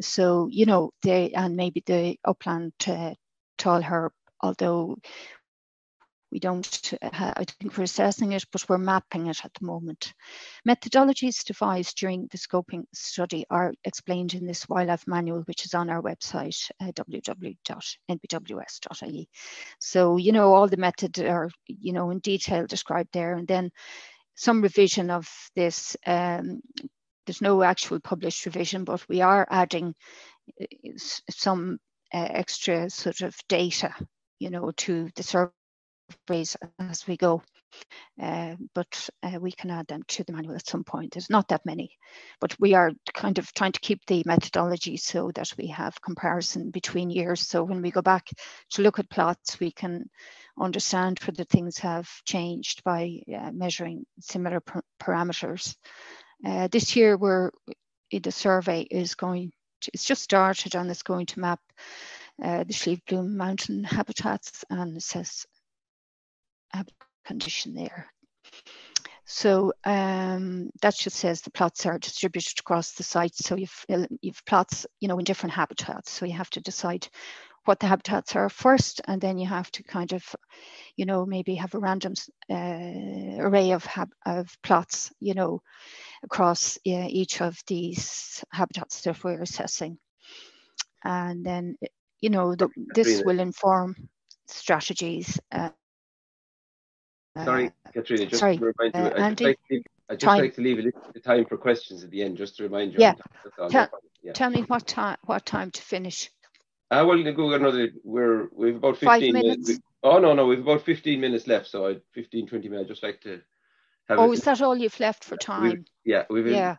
So, 0.00 0.48
you 0.50 0.66
know, 0.66 0.92
they 1.02 1.32
and 1.32 1.56
maybe 1.56 1.82
the 1.86 2.18
upland 2.24 2.72
uh, 2.86 3.14
tall 3.58 3.82
herb, 3.82 4.12
although 4.40 4.96
we 6.30 6.38
don't, 6.38 6.92
uh, 7.02 7.32
I 7.36 7.44
think 7.44 7.76
we're 7.76 7.84
assessing 7.84 8.32
it, 8.32 8.44
but 8.52 8.68
we're 8.68 8.78
mapping 8.78 9.26
it 9.26 9.44
at 9.44 9.52
the 9.54 9.66
moment. 9.66 10.14
Methodologies 10.68 11.44
devised 11.44 11.96
during 11.96 12.28
the 12.30 12.38
scoping 12.38 12.84
study 12.94 13.44
are 13.50 13.72
explained 13.84 14.34
in 14.34 14.46
this 14.46 14.68
wildlife 14.68 15.06
manual, 15.06 15.40
which 15.42 15.64
is 15.66 15.74
on 15.74 15.90
our 15.90 16.00
website, 16.02 16.70
uh, 16.80 16.92
www.npws.ie. 16.92 17.58
So, 19.78 20.16
you 20.16 20.32
know, 20.32 20.54
all 20.54 20.68
the 20.68 20.76
methods 20.76 21.18
are, 21.20 21.50
you 21.66 21.92
know, 21.92 22.10
in 22.10 22.20
detail 22.20 22.66
described 22.66 23.10
there. 23.12 23.34
And 23.34 23.48
then 23.48 23.70
some 24.36 24.62
revision 24.62 25.10
of 25.10 25.28
this, 25.56 25.96
um, 26.06 26.60
there's 27.26 27.42
no 27.42 27.62
actual 27.62 28.00
published 28.00 28.46
revision, 28.46 28.84
but 28.84 29.08
we 29.08 29.20
are 29.20 29.46
adding 29.50 29.94
uh, 30.60 30.66
some 31.30 31.78
uh, 32.14 32.28
extra 32.30 32.88
sort 32.90 33.20
of 33.20 33.36
data, 33.48 33.94
you 34.38 34.50
know, 34.50 34.70
to 34.76 35.10
the 35.16 35.22
survey 35.22 35.52
as 36.78 37.06
we 37.06 37.16
go. 37.16 37.42
Uh, 38.20 38.56
but 38.74 39.08
uh, 39.22 39.38
we 39.40 39.52
can 39.52 39.70
add 39.70 39.86
them 39.86 40.02
to 40.08 40.24
the 40.24 40.32
manual 40.32 40.54
at 40.54 40.66
some 40.66 40.84
point. 40.84 41.12
There's 41.12 41.30
not 41.30 41.48
that 41.48 41.64
many, 41.64 41.96
but 42.40 42.54
we 42.58 42.74
are 42.74 42.90
kind 43.14 43.38
of 43.38 43.52
trying 43.54 43.72
to 43.72 43.80
keep 43.80 44.04
the 44.06 44.22
methodology 44.26 44.96
so 44.96 45.30
that 45.34 45.52
we 45.56 45.68
have 45.68 46.00
comparison 46.02 46.70
between 46.70 47.10
years. 47.10 47.40
So 47.40 47.62
when 47.62 47.80
we 47.80 47.90
go 47.90 48.02
back 48.02 48.28
to 48.70 48.82
look 48.82 48.98
at 48.98 49.08
plots, 49.08 49.58
we 49.60 49.70
can 49.70 50.10
understand 50.58 51.20
whether 51.20 51.44
things 51.44 51.78
have 51.78 52.08
changed 52.26 52.82
by 52.84 53.20
uh, 53.34 53.52
measuring 53.52 54.04
similar 54.20 54.62
parameters. 55.00 55.76
Uh, 56.44 56.68
this 56.68 56.96
year, 56.96 57.16
we're 57.16 57.50
the 58.10 58.32
survey 58.32 58.82
is 58.82 59.14
going. 59.14 59.52
To, 59.82 59.90
it's 59.94 60.04
just 60.04 60.22
started 60.22 60.74
and 60.74 60.90
it's 60.90 61.02
going 61.02 61.26
to 61.26 61.40
map 61.40 61.60
uh, 62.42 62.64
the 62.64 62.72
Slieve 62.72 63.00
Bloom 63.06 63.36
mountain 63.36 63.84
habitats 63.84 64.64
and 64.68 64.96
assess 64.96 65.46
condition 67.24 67.74
there. 67.74 68.06
So 69.24 69.72
um, 69.84 70.70
that 70.82 70.96
just 70.96 71.16
says 71.16 71.40
the 71.40 71.52
plots 71.52 71.86
are 71.86 71.98
distributed 71.98 72.58
across 72.58 72.92
the 72.92 73.04
site. 73.04 73.34
So 73.36 73.54
you've, 73.54 73.86
you've 74.20 74.44
plots, 74.44 74.86
you 74.98 75.06
know, 75.06 75.18
in 75.18 75.24
different 75.24 75.54
habitats. 75.54 76.10
So 76.10 76.26
you 76.26 76.32
have 76.32 76.50
to 76.50 76.60
decide 76.60 77.06
what 77.66 77.78
the 77.78 77.86
habitats 77.86 78.34
are 78.34 78.48
first, 78.48 79.02
and 79.06 79.20
then 79.20 79.38
you 79.38 79.46
have 79.46 79.70
to 79.72 79.82
kind 79.82 80.12
of, 80.12 80.24
you 80.96 81.04
know, 81.04 81.26
maybe 81.26 81.54
have 81.54 81.74
a 81.74 81.78
random 81.78 82.14
uh, 82.50 83.38
array 83.38 83.72
of, 83.72 83.86
of 84.26 84.48
plots, 84.62 85.12
you 85.20 85.34
know, 85.34 85.62
across 86.24 86.76
uh, 86.78 87.06
each 87.08 87.40
of 87.40 87.56
these 87.66 88.42
habitats 88.50 89.02
that 89.02 89.22
we're 89.22 89.42
assessing. 89.42 89.98
And 91.04 91.44
then, 91.44 91.76
you 92.20 92.30
know, 92.30 92.54
the, 92.54 92.68
this 92.94 93.22
will 93.24 93.40
inform 93.40 94.08
strategies 94.48 95.38
uh, 95.52 95.70
Sorry, 97.36 97.66
uh, 97.66 97.90
Caitriona, 97.92 98.26
just 98.26 98.40
sorry, 98.40 98.58
to 98.58 98.64
remind 98.64 98.94
you, 98.94 99.00
uh, 99.00 99.26
I'd, 99.26 99.38
just 99.38 99.42
like, 99.42 99.58
leave, 99.70 99.82
I'd 100.08 100.20
just 100.20 100.38
like 100.38 100.54
to 100.56 100.60
leave 100.60 100.78
a 100.78 100.82
little 100.82 101.00
bit 101.00 101.16
of 101.16 101.22
time 101.22 101.46
for 101.46 101.56
questions 101.56 102.02
at 102.02 102.10
the 102.10 102.22
end, 102.22 102.36
just 102.36 102.56
to 102.56 102.64
remind 102.64 102.92
you. 102.92 102.98
Yeah. 103.00 103.14
Tell, 103.70 103.88
yeah. 104.22 104.32
tell 104.32 104.50
me 104.50 104.62
what 104.62 104.86
time 104.86 105.16
what 105.24 105.46
time 105.46 105.70
to 105.70 105.82
finish. 105.82 106.30
I 106.90 107.02
will 107.02 107.22
go 107.32 107.52
another. 107.52 107.90
We're 108.02 108.48
we've 108.52 108.76
about 108.76 108.96
fifteen 108.96 109.32
Five 109.34 109.44
minutes. 109.44 109.68
minutes. 109.68 109.84
oh 110.02 110.18
no, 110.18 110.34
no, 110.34 110.46
we've 110.46 110.60
about 110.60 110.82
fifteen 110.82 111.20
minutes 111.20 111.46
left. 111.46 111.68
So 111.68 111.88
I 111.88 111.96
15, 112.12 112.48
20 112.48 112.68
minutes. 112.68 112.86
I'd 112.86 112.88
just 112.88 113.02
like 113.02 113.20
to 113.22 113.40
have. 114.08 114.18
Oh, 114.18 114.32
is 114.32 114.42
that 114.42 114.60
all 114.60 114.76
you've 114.76 114.98
left 114.98 115.22
for 115.22 115.36
time? 115.36 115.62
We've, 115.62 115.84
yeah, 116.04 116.24
we've. 116.28 116.48
Yeah. 116.48 116.76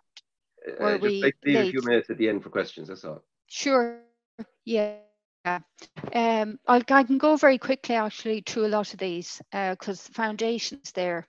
Uh, 0.79 0.91
just 0.91 1.01
we 1.01 1.23
like 1.23 1.39
to 1.41 1.47
leave 1.47 1.55
late? 1.55 1.67
a 1.69 1.71
few 1.71 1.81
minutes 1.83 2.09
at 2.09 2.17
the 2.17 2.27
end 2.27 2.43
for 2.43 2.49
questions. 2.49 2.89
That's 2.89 3.05
all. 3.05 3.23
Sure. 3.47 3.99
Yeah. 4.65 4.95
Yeah, 5.45 5.59
um, 6.13 6.59
i 6.67 6.79
can 6.81 7.17
go 7.17 7.35
very 7.35 7.57
quickly 7.57 7.95
actually 7.95 8.43
through 8.45 8.67
a 8.67 8.75
lot 8.75 8.93
of 8.93 8.99
these 8.99 9.41
because 9.51 9.99
uh, 10.01 10.07
the 10.07 10.13
foundation's 10.13 10.91
there. 10.91 11.27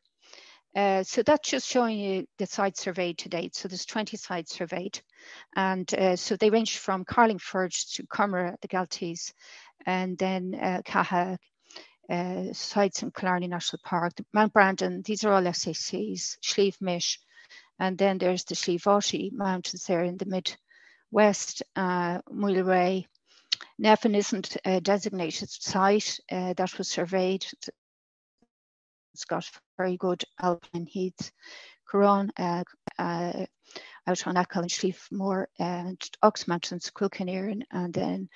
Uh, 0.74 1.02
so 1.02 1.22
that's 1.22 1.50
just 1.50 1.68
showing 1.68 1.98
you 1.98 2.26
the 2.38 2.46
sites 2.46 2.82
surveyed 2.82 3.18
to 3.18 3.28
date. 3.28 3.54
So 3.54 3.68
there's 3.68 3.84
20 3.86 4.16
sites 4.16 4.54
surveyed. 4.54 5.00
And 5.56 5.92
uh, 5.94 6.16
so 6.16 6.36
they 6.36 6.50
range 6.50 6.78
from 6.78 7.04
Carlingford 7.04 7.72
to 7.94 8.06
Comeragh, 8.06 8.56
the 8.62 8.68
Galties, 8.68 9.34
and 9.86 10.16
then 10.18 10.54
uh, 10.60 10.80
Caha, 10.86 11.36
uh, 12.10 12.52
sites 12.52 13.02
in 13.02 13.10
Killarney 13.12 13.48
National 13.48 13.80
Park, 13.84 14.14
Mount 14.32 14.52
Brandon, 14.52 15.02
these 15.04 15.24
are 15.24 15.32
all 15.32 15.42
SACs, 15.42 16.38
Slieve 16.42 16.76
Mish, 16.80 17.18
and 17.78 17.98
then 17.98 18.18
there's 18.18 18.44
the 18.44 18.54
Slieve 18.54 18.84
Aughty 18.84 19.30
Mountains 19.32 19.84
there 19.86 20.04
in 20.04 20.16
the 20.16 20.26
mid-west, 20.26 21.62
uh, 21.76 22.20
Nephin 23.78 24.14
isn't 24.14 24.56
a 24.64 24.80
designated 24.80 25.50
site 25.50 26.18
uh, 26.30 26.54
that 26.54 26.76
was 26.78 26.88
surveyed. 26.88 27.44
It's 29.14 29.24
got 29.24 29.48
very 29.76 29.96
good 29.96 30.22
alpine 30.40 30.86
heath. 30.86 31.32
Croaghaun, 31.90 32.30
uh, 32.38 32.64
uh, 32.98 33.46
out 34.06 34.26
on 34.26 34.36
Achill 34.36 34.62
and 34.62 34.70
Slievemore 34.70 35.46
and 35.58 36.00
Ox 36.22 36.48
Mountains, 36.48 36.90
Cuilcagh 36.90 37.26
Anierin, 37.26 37.62
and 37.70 37.92
then 37.92 38.28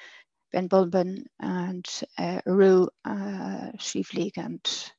Ben 0.53 0.69
Bulben 0.69 1.25
and 1.41 1.87
uh, 2.19 2.41
Arroo, 2.47 2.89
uh, 3.05 3.73
and 4.37 4.93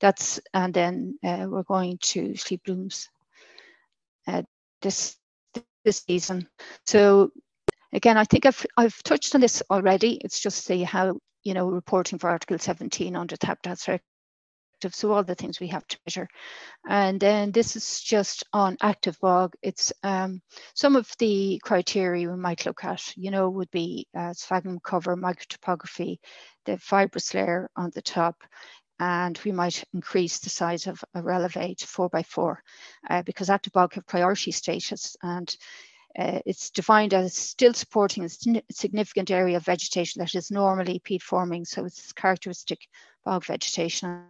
that's 0.00 0.40
and 0.52 0.74
then 0.74 1.18
uh, 1.24 1.46
we're 1.48 1.62
going 1.62 1.98
to 2.02 2.36
Slieve 2.36 2.62
Blooms 2.64 3.08
uh, 4.26 4.42
this 4.80 5.16
this 5.84 6.04
season. 6.06 6.48
So 6.86 7.30
Again, 7.92 8.16
I 8.16 8.24
think 8.24 8.46
I've, 8.46 8.64
I've 8.76 9.02
touched 9.02 9.34
on 9.34 9.40
this 9.40 9.62
already. 9.70 10.14
It's 10.14 10.40
just 10.40 10.64
see 10.64 10.82
how, 10.82 11.18
you 11.44 11.54
know, 11.54 11.68
reporting 11.68 12.18
for 12.18 12.30
Article 12.30 12.58
17 12.58 13.14
under 13.16 13.36
the 13.36 13.46
Habitats 13.46 13.84
Directive, 13.84 14.94
so 14.94 15.12
all 15.12 15.22
the 15.22 15.34
things 15.34 15.60
we 15.60 15.68
have 15.68 15.86
to 15.88 15.98
measure. 16.06 16.28
And 16.88 17.20
then 17.20 17.52
this 17.52 17.76
is 17.76 18.00
just 18.00 18.44
on 18.52 18.78
active 18.80 19.18
bog. 19.20 19.54
It's 19.62 19.92
um, 20.02 20.40
some 20.74 20.96
of 20.96 21.08
the 21.18 21.60
criteria 21.62 22.30
we 22.30 22.36
might 22.36 22.64
look 22.66 22.82
at, 22.84 23.16
you 23.16 23.30
know, 23.30 23.50
would 23.50 23.70
be 23.70 24.06
uh, 24.16 24.32
sphagnum 24.32 24.80
cover, 24.82 25.16
microtopography, 25.16 26.18
the 26.64 26.78
fibrous 26.78 27.34
layer 27.34 27.68
on 27.76 27.90
the 27.94 28.02
top, 28.02 28.42
and 28.98 29.38
we 29.44 29.52
might 29.52 29.82
increase 29.92 30.38
the 30.38 30.50
size 30.50 30.86
of 30.86 31.02
a 31.14 31.20
relevé 31.20 31.78
four 31.84 32.08
by 32.08 32.22
four 32.22 32.62
uh, 33.10 33.22
because 33.22 33.50
active 33.50 33.72
bog 33.72 33.94
have 33.94 34.06
priority 34.06 34.52
status 34.52 35.16
and 35.22 35.56
uh, 36.18 36.40
it's 36.44 36.70
defined 36.70 37.14
as 37.14 37.34
still 37.34 37.72
supporting 37.72 38.24
a 38.24 38.28
significant 38.70 39.30
area 39.30 39.56
of 39.56 39.64
vegetation 39.64 40.20
that 40.20 40.34
is 40.34 40.50
normally 40.50 41.00
peat 41.02 41.22
forming, 41.22 41.64
so 41.64 41.84
it's 41.84 42.12
characteristic 42.12 42.80
bog 43.24 43.44
vegetation. 43.44 44.24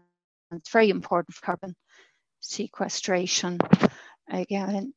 And 0.51 0.61
it's 0.61 0.71
very 0.71 0.91
important 0.91 1.35
for 1.35 1.45
carbon 1.45 1.75
sequestration. 2.41 3.59
Again, 4.29 4.93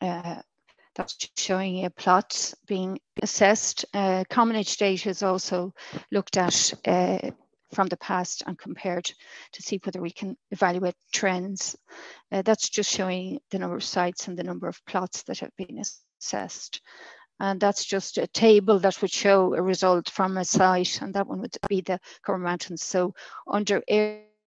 uh, 0.00 0.40
that's 0.94 1.16
showing 1.36 1.84
a 1.84 1.90
plot 1.90 2.54
being 2.66 2.98
assessed. 3.22 3.84
Uh, 3.94 4.24
commonage 4.30 4.76
data 4.76 5.08
is 5.08 5.22
also 5.22 5.74
looked 6.10 6.36
at 6.36 6.72
uh, 6.86 7.30
from 7.72 7.88
the 7.88 7.96
past 7.96 8.42
and 8.46 8.58
compared 8.58 9.04
to 9.52 9.62
see 9.62 9.80
whether 9.84 10.00
we 10.00 10.10
can 10.10 10.36
evaluate 10.50 10.94
trends. 11.12 11.76
Uh, 12.30 12.42
that's 12.42 12.68
just 12.68 12.90
showing 12.90 13.40
the 13.50 13.58
number 13.58 13.76
of 13.76 13.84
sites 13.84 14.28
and 14.28 14.38
the 14.38 14.44
number 14.44 14.68
of 14.68 14.84
plots 14.86 15.22
that 15.24 15.38
have 15.38 15.56
been 15.56 15.80
assessed. 16.20 16.80
And 17.40 17.60
that's 17.60 17.84
just 17.84 18.18
a 18.18 18.26
table 18.26 18.78
that 18.80 19.00
would 19.02 19.10
show 19.10 19.54
a 19.54 19.62
result 19.62 20.08
from 20.10 20.36
a 20.36 20.44
site, 20.44 21.00
and 21.02 21.14
that 21.14 21.26
one 21.26 21.40
would 21.40 21.56
be 21.68 21.80
the 21.80 21.98
Comeragh 22.24 22.42
Mountains. 22.42 22.84
So 22.84 23.14
under 23.48 23.82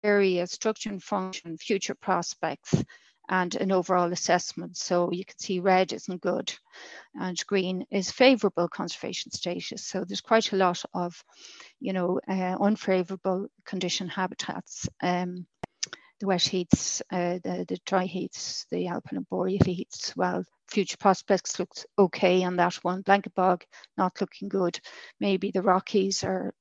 area, 0.03 0.47
structure 0.47 0.89
and 0.89 1.03
function, 1.03 1.57
future 1.57 1.95
prospects, 1.95 2.73
and 3.29 3.55
an 3.55 3.71
overall 3.71 4.11
assessment. 4.11 4.77
So 4.77 5.11
you 5.11 5.25
can 5.25 5.37
see 5.37 5.59
red 5.59 5.93
isn't 5.93 6.21
good 6.21 6.53
and 7.19 7.41
green 7.47 7.85
is 7.91 8.11
favorable 8.11 8.67
conservation 8.67 9.31
status. 9.31 9.85
So 9.85 10.03
there's 10.03 10.21
quite 10.21 10.51
a 10.53 10.57
lot 10.57 10.83
of, 10.93 11.23
you 11.79 11.93
know, 11.93 12.19
uh, 12.27 12.57
unfavorable 12.59 13.47
condition 13.65 14.07
habitats. 14.07 14.87
Um, 15.01 15.45
the 16.19 16.27
wet 16.27 16.43
heaths, 16.43 17.01
uh, 17.11 17.39
the, 17.43 17.65
the 17.67 17.77
dry 17.85 18.05
heaths, 18.05 18.65
the 18.71 18.87
alpine 18.87 19.17
and 19.17 19.29
boreal 19.29 19.59
heaths, 19.65 20.15
well, 20.15 20.43
future 20.69 20.97
prospects 20.97 21.59
looks 21.59 21.85
okay 21.97 22.43
on 22.43 22.55
that 22.57 22.75
one. 22.83 23.01
Blanket 23.01 23.35
bog, 23.35 23.63
not 23.97 24.19
looking 24.21 24.47
good. 24.47 24.79
Maybe 25.19 25.51
the 25.51 25.61
Rockies 25.61 26.23
are, 26.23 26.53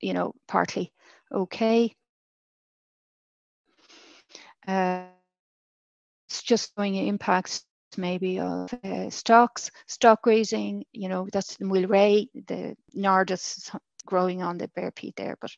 you 0.00 0.12
know, 0.12 0.34
partly 0.46 0.92
okay. 1.32 1.94
Uh, 4.66 5.04
it's 6.28 6.42
just 6.42 6.72
showing 6.76 6.94
impacts 6.94 7.64
maybe 7.96 8.38
of 8.38 8.72
uh, 8.84 9.10
stocks, 9.10 9.70
stock 9.86 10.22
grazing, 10.22 10.84
you 10.92 11.08
know, 11.08 11.26
that's 11.32 11.56
the 11.56 11.64
Mweelrea, 11.64 12.28
the 12.46 12.76
Nardus 12.94 13.74
growing 14.04 14.42
on 14.42 14.58
the 14.58 14.68
bare 14.68 14.90
peat 14.90 15.16
there. 15.16 15.36
But, 15.40 15.50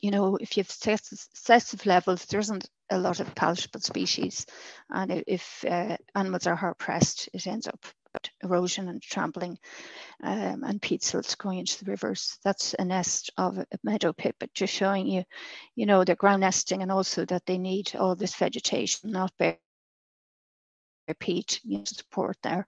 you 0.00 0.10
know, 0.10 0.36
if 0.36 0.56
you 0.56 0.62
have 0.62 1.00
excessive 1.12 1.86
levels, 1.86 2.26
there 2.26 2.40
isn't 2.40 2.68
a 2.90 2.98
lot 2.98 3.20
of 3.20 3.34
palatable 3.34 3.80
species. 3.80 4.46
And 4.90 5.24
if 5.26 5.64
uh, 5.68 5.96
animals 6.14 6.46
are 6.46 6.56
hard 6.56 6.78
pressed, 6.78 7.28
it 7.32 7.46
ends 7.46 7.66
up 7.66 7.84
erosion 8.42 8.88
and 8.88 9.00
trampling 9.00 9.58
um, 10.22 10.64
and 10.64 10.82
peat 10.82 11.02
silts 11.02 11.34
going 11.34 11.58
into 11.58 11.82
the 11.82 11.90
rivers. 11.90 12.38
That's 12.44 12.74
a 12.78 12.84
nest 12.84 13.30
of 13.38 13.58
a 13.58 13.66
meadow 13.82 14.12
pipit, 14.12 14.52
just 14.54 14.74
showing 14.74 15.06
you, 15.06 15.24
you 15.74 15.86
know, 15.86 16.04
they're 16.04 16.14
ground 16.14 16.42
nesting 16.42 16.82
and 16.82 16.92
also 16.92 17.24
that 17.24 17.46
they 17.46 17.58
need 17.58 17.92
all 17.98 18.14
this 18.14 18.34
vegetation, 18.34 19.12
not 19.12 19.32
bare 19.38 19.58
peat 21.18 21.60
you 21.64 21.78
know, 21.78 21.84
support 21.84 22.36
their 22.42 22.66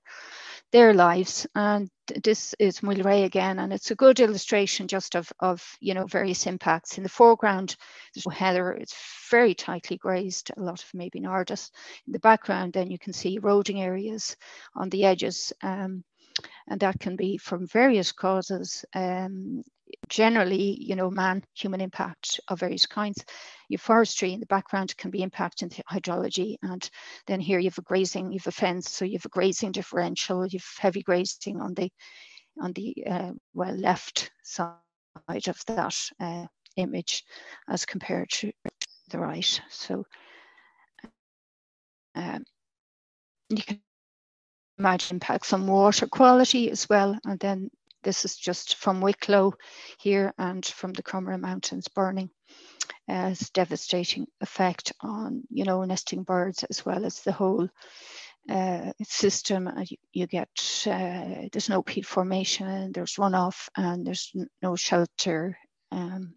their 0.73 0.93
lives. 0.93 1.47
And 1.55 1.89
this 2.25 2.55
is 2.59 2.81
Mweelrea 2.81 3.25
again, 3.25 3.59
and 3.59 3.73
it's 3.73 3.91
a 3.91 3.95
good 3.95 4.21
illustration 4.21 4.89
just 4.89 5.15
of, 5.15 5.33
of 5.41 5.77
you 5.81 5.95
know 5.95 6.07
various 6.07 6.47
impacts. 6.47 6.99
In 6.99 7.05
the 7.05 7.09
foreground, 7.09 7.77
there's 8.15 8.37
heather, 8.37 8.73
it's 8.73 8.97
very 9.31 9.55
tightly 9.55 9.97
grazed, 9.97 10.51
a 10.57 10.61
lot 10.61 10.83
of 10.83 10.95
maybe 10.95 11.21
nardus. 11.21 11.71
In 12.07 12.13
the 12.13 12.19
background, 12.19 12.73
then 12.73 12.91
you 12.91 12.99
can 12.99 13.13
see 13.13 13.37
eroding 13.37 13.81
areas 13.81 14.37
on 14.75 14.89
the 14.91 15.05
edges. 15.05 15.53
Um, 15.63 16.05
and 16.69 16.81
that 16.81 16.99
can 16.99 17.17
be 17.17 17.37
from 17.37 17.67
various 17.67 18.11
causes. 18.11 18.85
Um, 18.95 19.63
generally, 20.09 20.77
you 20.81 20.97
know, 20.97 21.11
man, 21.11 21.43
human 21.55 21.81
impact 21.81 22.41
of 22.49 22.61
various 22.61 22.87
kinds. 22.87 23.25
Your 23.69 23.79
forestry 23.79 24.33
in 24.33 24.41
the 24.41 24.47
background 24.47 24.97
can 24.97 25.11
be 25.11 25.21
impacting 25.25 25.75
the 25.75 25.83
hydrology, 25.85 26.57
and 26.63 26.89
then 27.27 27.41
here 27.41 27.59
you 27.59 27.71
have 27.71 27.79
a 27.79 27.83
grazing, 27.83 28.33
you 28.33 28.39
have 28.39 28.47
a 28.47 28.53
fence, 28.53 28.91
so 28.91 29.05
you 29.05 29.19
have 29.19 29.27
a 29.27 29.31
grazing 29.31 29.73
differential, 29.73 30.47
you 30.47 30.59
have 30.59 30.79
heavy 30.79 31.03
grazing 31.03 31.61
on 31.61 31.75
the 31.75 31.91
on 32.61 32.73
the 32.73 32.95
uh, 33.09 33.33
well 33.55 33.75
left 33.75 34.31
side 34.43 34.77
of 35.49 35.61
that 35.67 35.97
uh, 36.21 36.47
image 36.77 37.25
as 37.69 37.85
compared 37.85 38.31
to 38.31 38.53
the 39.11 39.19
right. 39.19 39.61
So 39.71 40.05
um, 42.15 42.45
you 43.49 43.63
can 43.63 43.81
imagine 44.79 45.17
impacts 45.17 45.53
on 45.53 45.67
water 45.67 46.07
quality 46.07 46.71
as 46.71 46.89
well, 46.89 47.19
and 47.25 47.39
then 47.41 47.71
this 48.05 48.25
is 48.25 48.37
just 48.37 48.77
from 48.77 49.01
Wicklow 49.01 49.55
here 49.99 50.33
and 50.39 50.65
from 50.65 50.93
the 50.93 51.03
Comeragh 51.03 51.41
Mountains 51.41 51.89
burning 51.89 52.31
as 53.09 53.51
devastating 53.51 54.27
effect 54.41 54.93
on, 55.01 55.43
you 55.51 55.65
know, 55.65 55.83
nesting 55.85 56.23
birds 56.23 56.65
as 56.65 56.85
well 56.85 57.05
as 57.05 57.21
the 57.21 57.33
whole 57.33 57.69
uh, 58.49 58.93
system. 59.03 59.67
Uh, 59.67 59.85
you, 59.89 59.97
you, 60.13 60.27
get, 60.27 60.49
uh, 60.87 61.49
there's 61.53 61.69
no 61.69 61.83
peat 61.83 62.07
formation, 62.07 62.93
there's 62.93 63.17
runoff 63.17 63.69
and 63.77 64.07
there's 64.07 64.33
no 64.63 64.77
shelter. 64.77 65.59
Um, 65.91 66.35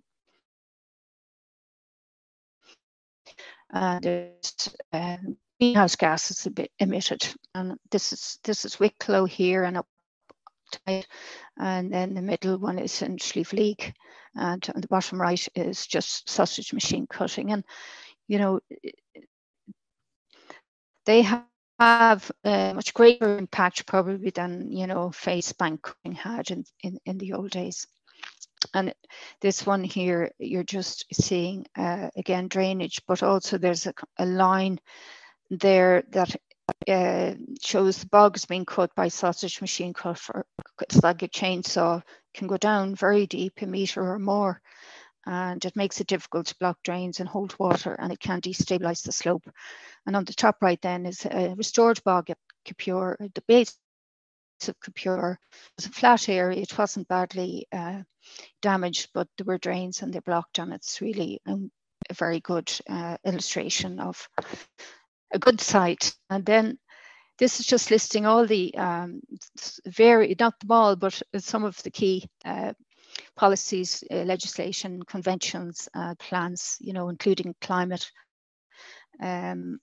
and 3.72 4.04
there's 4.04 4.76
um, 4.94 5.38
greenhouse 5.60 5.96
gases 5.96 6.48
emitted. 6.80 7.28
And 7.54 7.78
this 7.92 8.14
is 8.14 8.40
this 8.44 8.66
is 8.66 8.80
Wicklow 8.80 9.26
here 9.26 9.64
and 9.64 9.78
up 9.78 9.88
and 10.86 11.94
then 11.94 12.14
the 12.14 12.22
middle 12.22 12.58
one 12.58 12.80
is 12.80 13.02
in 13.02 13.18
Slieve 13.20 13.54
and 14.36 14.70
on 14.76 14.82
the 14.82 14.88
bottom 14.88 15.20
right 15.20 15.48
is 15.56 15.88
just 15.88 16.30
sausage 16.30 16.74
machine 16.74 17.08
cutting. 17.08 17.52
And, 17.52 17.64
you 18.28 18.38
know, 18.38 18.60
they 21.06 21.22
have 21.24 21.46
have 21.80 22.32
a 22.44 22.74
much 22.74 22.94
greater 22.94 23.38
impact 23.38 23.86
probably 23.86 24.32
than 24.32 24.72
you 24.72 24.88
know 24.88 25.12
face 25.12 25.52
bank 25.54 25.82
cutting 25.82 26.14
had 26.14 26.50
in, 26.50 26.64
in, 26.82 26.98
in 27.06 27.18
the 27.18 27.34
old 27.34 27.52
days 27.52 27.86
and 28.74 28.94
this 29.42 29.66
one 29.66 29.84
here 29.84 30.32
you're 30.40 30.64
just 30.64 31.06
seeing 31.14 31.66
uh, 31.78 32.10
again 32.16 32.48
drainage 32.48 33.02
but 33.08 33.22
also 33.22 33.58
there's 33.58 33.86
a, 33.86 33.94
a 34.18 34.26
line 34.26 34.80
there 35.52 36.04
that 36.12 36.36
uh, 36.88 37.34
shows 37.62 37.98
the 37.98 38.08
bogs 38.08 38.46
being 38.46 38.66
cut 38.66 38.94
by 38.96 39.08
sausage 39.08 39.62
machine 39.62 39.94
cut 39.94 40.18
for 40.18 40.46
like 41.04 41.24
a 41.24 41.28
chainsaw 41.28 42.02
can 42.34 42.48
go 42.48 42.58
down 42.58 42.96
very 42.96 43.26
deep 43.28 43.62
a 43.62 43.66
meter 43.66 44.02
or 44.02 44.20
more 44.20 44.62
and 45.28 45.66
it 45.66 45.76
makes 45.76 46.00
it 46.00 46.08
difficult 46.08 46.48
to 46.48 46.56
block 46.58 46.78
drains 46.84 47.20
and 47.20 47.28
hold 47.28 47.54
water 47.60 47.94
and 47.94 48.14
it 48.14 48.20
can 48.20 48.40
destabilize 48.40 49.04
the 49.04 49.12
slope. 49.12 49.44
And 50.06 50.16
on 50.16 50.24
the 50.24 50.34
top 50.34 50.58
right 50.62 50.82
then 50.82 51.06
is 51.06 51.26
a 51.26 51.54
restored 51.56 52.02
bog 52.04 52.30
at 52.30 52.38
Kippure 52.66 53.18
the 53.20 53.44
base 53.48 53.78
of 54.68 54.80
Kippure. 54.80 55.38
Was 55.76 55.86
a 55.86 55.90
flat 55.90 56.30
area 56.30 56.62
it 56.62 56.78
wasn't 56.78 57.10
badly 57.10 57.68
uh, 57.74 58.04
damaged 58.62 59.10
but 59.14 59.28
there 59.38 59.46
were 59.46 59.58
drains 59.58 60.02
and 60.02 60.14
they're 60.14 60.22
blocked 60.22 60.60
and 60.60 60.72
it's 60.72 61.02
really 61.02 61.42
um, 61.46 61.72
a 62.10 62.14
very 62.14 62.40
good 62.40 62.72
uh, 62.90 63.18
illustration 63.26 64.00
of 64.00 64.30
a 65.32 65.40
good 65.40 65.62
site. 65.62 66.16
And 66.30 66.46
then 66.46 66.78
this 67.38 67.60
is 67.60 67.66
just 67.66 67.92
listing 67.92 68.26
all 68.26 68.46
the 68.46 68.76
um, 68.76 69.22
very, 69.86 70.36
not 70.40 70.60
them 70.60 70.72
all, 70.72 70.96
but 70.96 71.22
some 71.38 71.64
of 71.64 71.82
the 71.84 71.92
key 71.92 72.28
uh, 72.46 72.74
policies, 73.36 74.04
uh, 74.12 74.24
legislation, 74.24 75.04
conventions, 75.04 75.88
uh, 75.94 76.16
plans, 76.20 76.78
you 76.80 76.94
know, 76.94 77.10
including 77.10 77.56
climate. 77.62 78.10
Um, 79.22 79.80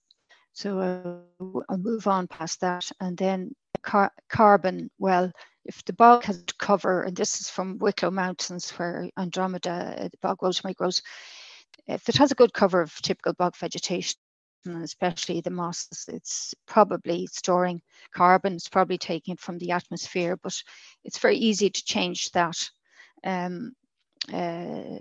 so 0.53 0.79
uh, 0.79 1.45
I'll 1.69 1.79
move 1.79 2.07
on 2.07 2.29
past 2.29 2.61
that. 2.61 2.91
And 3.01 3.17
then 3.17 3.55
car 3.83 4.13
carbon, 4.29 4.91
well, 4.99 5.31
if 5.65 5.85
the 5.85 5.93
bog 5.93 6.25
has 6.25 6.45
cover, 6.59 7.03
and 7.03 7.17
this 7.17 7.41
is 7.41 7.49
from 7.49 7.79
Wicklow 7.79 8.11
Mountains 8.11 8.71
where 8.73 9.09
Andromeda, 9.19 10.09
the 10.11 10.19
bog 10.21 10.43
rosemary 10.43 10.75
grows, 10.75 11.03
if 11.87 12.09
it 12.09 12.17
has 12.17 12.33
a 12.33 12.37
good 12.37 12.53
cover 12.53 12.83
of 12.83 12.95
typical 13.03 13.33
bog 13.33 13.57
vegetation, 13.57 14.17
especially 14.67 15.41
the 15.41 15.51
mosses, 15.51 16.05
it's 16.09 16.55
probably 16.67 17.27
storing 17.27 17.81
carbon, 18.15 18.55
it's 18.55 18.69
probably 18.69 18.99
taking 18.99 19.35
it 19.35 19.41
from 19.41 19.59
the 19.59 19.71
atmosphere, 19.71 20.37
but 20.43 20.55
it's 21.05 21.19
very 21.19 21.37
easy 21.37 21.71
to 21.71 21.85
change 21.85 22.31
that 22.33 22.57
um, 23.25 23.73
uh, 24.33 24.99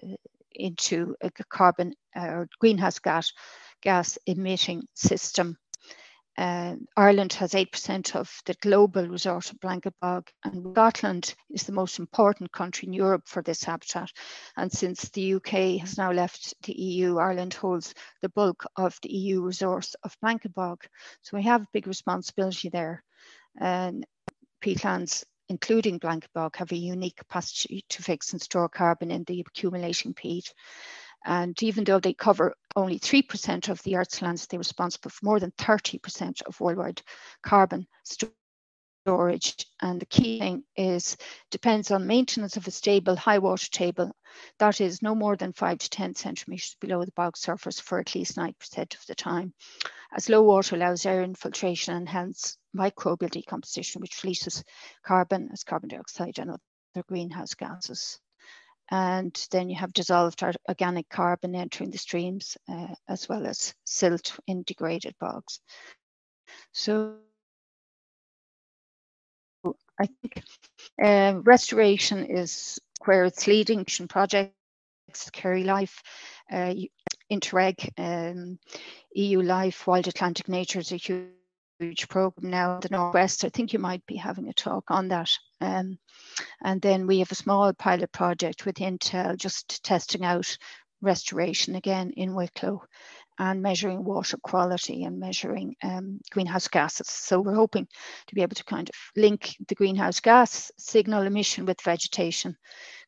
into 0.55 1.15
a 1.21 1.31
carbon 1.49 1.93
uh, 2.15 2.27
or 2.27 2.47
greenhouse 2.59 2.99
gas, 2.99 3.31
gas 3.81 4.17
emitting 4.25 4.83
system. 4.93 5.57
Uh, 6.35 6.75
Ireland 6.97 7.33
has 7.33 7.53
8% 7.53 8.15
of 8.15 8.41
the 8.45 8.55
global 8.55 9.07
resource 9.07 9.51
of 9.51 9.59
blanket 9.59 9.93
bog, 10.01 10.29
and 10.43 10.73
Scotland 10.73 11.35
is 11.51 11.63
the 11.63 11.73
most 11.73 11.99
important 11.99 12.51
country 12.51 12.87
in 12.87 12.93
Europe 12.93 13.23
for 13.27 13.43
this 13.43 13.63
habitat. 13.63 14.09
And 14.57 14.71
since 14.71 15.09
the 15.09 15.35
UK 15.35 15.79
has 15.81 15.97
now 15.97 16.11
left 16.11 16.55
the 16.63 16.73
EU, 16.73 17.19
Ireland 17.19 17.53
holds 17.53 17.93
the 18.21 18.29
bulk 18.29 18.65
of 18.75 18.97
the 19.03 19.13
EU 19.13 19.41
resource 19.41 19.95
of 20.03 20.17
blanket 20.21 20.55
bog. 20.55 20.83
So 21.21 21.37
we 21.37 21.43
have 21.43 21.61
a 21.61 21.67
big 21.71 21.85
responsibility 21.85 22.69
there. 22.69 23.03
And 23.59 24.05
peatlands, 24.63 25.23
including 25.49 25.99
blanket 25.99 26.31
bog, 26.33 26.55
have 26.55 26.71
a 26.71 26.75
unique 26.75 27.17
capacity 27.17 27.85
to 27.89 28.01
fix 28.01 28.33
and 28.33 28.41
store 28.41 28.69
carbon 28.69 29.11
in 29.11 29.23
the 29.25 29.41
accumulating 29.41 30.15
peat. 30.15 30.51
And 31.25 31.61
even 31.63 31.83
though 31.83 31.99
they 31.99 32.13
cover 32.13 32.53
only 32.75 32.99
3% 32.99 33.69
of 33.69 33.81
the 33.83 33.95
Earth's 33.95 34.21
lands, 34.21 34.47
they're 34.47 34.59
responsible 34.59 35.09
for 35.11 35.25
more 35.25 35.39
than 35.39 35.51
30% 35.51 36.41
of 36.43 36.59
worldwide 36.59 37.01
carbon 37.41 37.87
storage. 39.05 39.65
And 39.81 39.99
the 39.99 40.05
key 40.05 40.39
thing 40.39 40.63
is 40.75 41.17
depends 41.51 41.91
on 41.91 42.07
maintenance 42.07 42.57
of 42.57 42.67
a 42.67 42.71
stable 42.71 43.15
high 43.15 43.39
water 43.39 43.69
table. 43.69 44.11
That 44.59 44.81
is 44.81 45.01
no 45.01 45.13
more 45.13 45.35
than 45.35 45.53
five 45.53 45.77
to 45.79 45.89
10 45.89 46.15
centimeters 46.15 46.75
below 46.79 47.03
the 47.03 47.11
bog 47.11 47.37
surface 47.37 47.79
for 47.79 47.99
at 47.99 48.15
least 48.15 48.37
9% 48.37 48.95
of 48.95 49.05
the 49.07 49.15
time. 49.15 49.53
As 50.15 50.29
low 50.29 50.43
water 50.43 50.75
allows 50.75 51.05
air 51.05 51.21
infiltration 51.21 51.95
and 51.95 52.07
hence 52.07 52.57
microbial 52.75 53.29
decomposition, 53.29 54.01
which 54.01 54.23
releases 54.23 54.63
carbon 55.03 55.49
as 55.51 55.63
carbon 55.63 55.89
dioxide 55.89 56.39
and 56.39 56.51
other 56.51 57.03
greenhouse 57.07 57.53
gases. 57.55 58.19
And 58.91 59.33
then 59.51 59.69
you 59.69 59.75
have 59.77 59.93
dissolved 59.93 60.43
organic 60.69 61.09
carbon 61.09 61.55
entering 61.55 61.89
the 61.89 61.97
streams, 61.97 62.57
uh, 62.69 62.93
as 63.07 63.27
well 63.29 63.45
as 63.47 63.73
silt 63.85 64.37
in 64.47 64.63
degraded 64.63 65.15
bogs. 65.19 65.59
So 66.73 67.15
I 69.99 70.07
think 70.07 70.43
uh, 71.01 71.39
restoration 71.43 72.25
is 72.25 72.79
where 73.05 73.25
it's 73.25 73.47
leading 73.47 73.85
projects, 74.09 74.53
Kerry 75.31 75.63
Life, 75.63 76.01
uh, 76.51 76.73
Interreg, 77.31 77.89
um, 77.97 78.59
EU 79.15 79.41
Life, 79.41 79.87
Wild 79.87 80.07
Atlantic 80.07 80.49
Nature 80.49 80.79
is 80.79 80.91
a 80.91 80.97
huge, 80.97 81.29
huge 81.83 82.07
program 82.07 82.51
now 82.51 82.75
in 82.75 82.81
the 82.81 82.89
Northwest. 82.89 83.45
I 83.45 83.49
think 83.49 83.73
you 83.73 83.79
might 83.79 84.05
be 84.05 84.15
having 84.15 84.49
a 84.49 84.53
talk 84.53 84.85
on 84.89 85.09
that. 85.09 85.31
Um, 85.61 85.97
and 86.63 86.81
then 86.81 87.07
we 87.07 87.19
have 87.19 87.31
a 87.31 87.35
small 87.35 87.71
pilot 87.73 88.11
project 88.11 88.65
with 88.65 88.75
Intel 88.75 89.37
just 89.37 89.83
testing 89.83 90.23
out 90.23 90.57
restoration 91.01 91.75
again 91.75 92.11
in 92.15 92.33
Wicklow 92.33 92.81
and 93.39 93.61
measuring 93.61 94.03
water 94.03 94.37
quality 94.37 95.03
and 95.03 95.19
measuring 95.19 95.75
um, 95.83 96.19
greenhouse 96.31 96.67
gases. 96.67 97.09
So 97.09 97.41
we're 97.41 97.55
hoping 97.55 97.87
to 98.27 98.35
be 98.35 98.41
able 98.41 98.55
to 98.55 98.63
kind 98.63 98.89
of 98.89 98.95
link 99.15 99.55
the 99.67 99.75
greenhouse 99.75 100.19
gas 100.19 100.71
signal 100.77 101.23
emission 101.23 101.65
with 101.65 101.81
vegetation 101.81 102.55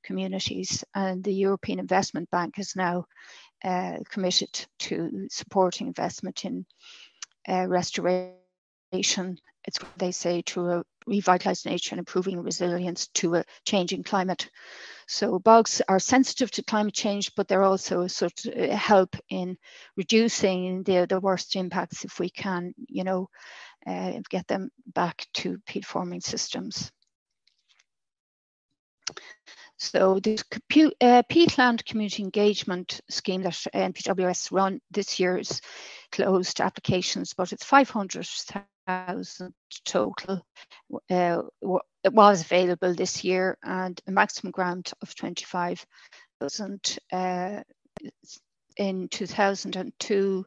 communities. 0.04 0.84
And 0.94 1.24
the 1.24 1.34
European 1.34 1.80
Investment 1.80 2.30
Bank 2.32 2.60
is 2.60 2.76
now 2.76 3.06
uh, 3.64 3.98
committed 4.10 4.66
to 4.80 5.28
supporting 5.30 5.88
investment 5.88 6.44
in 6.44 6.66
uh, 7.48 7.68
restoration. 7.68 8.36
It's 9.00 9.82
what 9.82 9.98
they 9.98 10.12
say 10.12 10.42
to 10.44 10.70
a 10.70 10.84
revitalize 11.08 11.66
nature 11.66 11.94
and 11.94 12.00
improving 12.00 12.42
resilience 12.42 13.08
to 13.08 13.36
a 13.36 13.46
changing 13.66 14.04
climate. 14.04 14.50
So 15.08 15.40
bugs 15.40 15.82
are 15.88 16.00
sensitive 16.00 16.52
to 16.52 16.64
climate 16.64 16.94
change, 16.94 17.34
but 17.36 17.48
they're 17.48 17.64
also 17.64 18.08
sort 18.08 18.46
of 18.46 18.54
uh, 18.54 18.76
help 18.76 19.16
in 19.30 19.58
reducing 19.96 20.84
the, 20.84 21.06
the 21.08 21.20
worst 21.20 21.56
impacts 21.56 22.06
if 22.06 22.20
we 22.20 22.30
can, 22.30 22.74
you 22.88 23.04
know, 23.04 23.30
uh, 23.86 24.14
get 24.30 24.48
them 24.48 24.70
back 24.94 25.28
to 25.36 25.60
peat 25.68 25.86
forming 25.86 26.22
systems. 26.22 26.92
So 29.78 30.20
the 30.20 30.42
uh, 31.02 31.22
peatland 31.30 31.86
community 31.86 32.24
engagement 32.24 33.02
scheme 33.10 33.44
that 33.44 33.54
NPWS 33.74 34.52
run 34.52 34.80
this 34.90 35.20
year's 35.20 35.62
closed 36.12 36.62
applications, 36.62 37.34
but 37.34 37.52
it's 37.52 37.66
500,000 37.66 38.66
total. 39.86 40.46
Uh, 41.10 41.42
it 42.04 42.14
was 42.14 42.42
available 42.42 42.94
this 42.94 43.24
year 43.24 43.58
and 43.64 44.00
a 44.08 44.12
maximum 44.12 44.52
grant 44.52 44.94
of 45.02 45.16
25,000 45.16 46.98
uh, 47.12 47.62
in 48.78 49.08
2002 49.10 50.46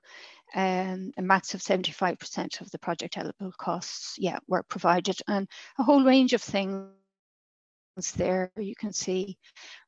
um, 0.55 1.13
a 1.19 1.23
max 1.23 1.55
of 1.55 1.61
75% 1.61 2.61
of 2.61 2.71
the 2.71 2.79
project 2.79 3.19
eligible 3.19 3.53
costs 3.59 4.15
yeah 4.19 4.39
were 4.49 4.63
provided 4.63 5.21
and 5.29 5.47
a 5.79 5.83
whole 5.83 6.05
range 6.05 6.33
of 6.33 6.43
things 6.43 6.91
there. 8.17 8.51
You 8.57 8.75
can 8.77 8.93
see 8.93 9.39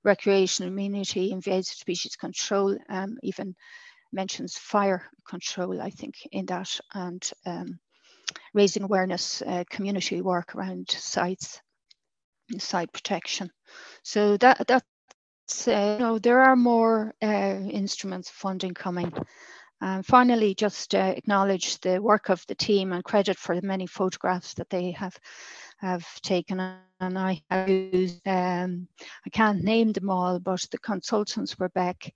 recreation, 0.05 0.66
immunity, 0.66 1.30
invasive 1.30 1.76
species 1.76 2.16
control, 2.16 2.76
um, 2.88 3.16
even 3.22 3.55
mentions 4.12 4.57
fire 4.57 5.09
control, 5.28 5.80
I 5.80 5.90
think, 5.90 6.14
in 6.32 6.46
that, 6.46 6.80
and 6.92 7.30
um, 7.46 7.78
raising 8.55 8.83
awareness, 8.83 9.43
uh, 9.43 9.64
community 9.70 10.20
work 10.20 10.55
around 10.55 10.91
sites, 10.91 11.61
site 12.59 12.93
protection. 12.93 13.51
So 14.03 14.37
that 14.39 14.66
that's 14.66 15.68
uh, 15.68 15.97
you 15.99 16.05
know 16.05 16.18
there 16.18 16.41
are 16.41 16.57
more 16.57 17.14
uh, 17.22 17.26
instruments 17.70 18.28
of 18.28 18.35
funding 18.35 18.74
coming. 18.74 19.12
And 19.83 20.05
finally, 20.05 20.55
just 20.55 20.95
uh, 20.95 21.14
acknowledge 21.16 21.81
the 21.81 22.01
work 22.03 22.28
of 22.28 22.45
the 22.47 22.55
team 22.55 22.93
and 22.93 23.03
credit 23.03 23.39
for 23.39 23.59
the 23.59 23.66
many 23.66 23.87
photographs 23.87 24.55
that 24.55 24.68
they 24.68 24.91
have 24.91 25.18
have 25.78 26.07
taken 26.20 26.61
and 27.01 27.18
I 27.18 27.43
have 27.51 27.68
used, 27.68 28.20
um, 28.26 28.87
I 29.26 29.31
can't 29.31 29.64
name 29.64 29.93
them 29.93 30.11
all, 30.11 30.39
but 30.39 30.66
the 30.70 30.78
consultants 30.78 31.59
were 31.59 31.70
back 31.70 32.12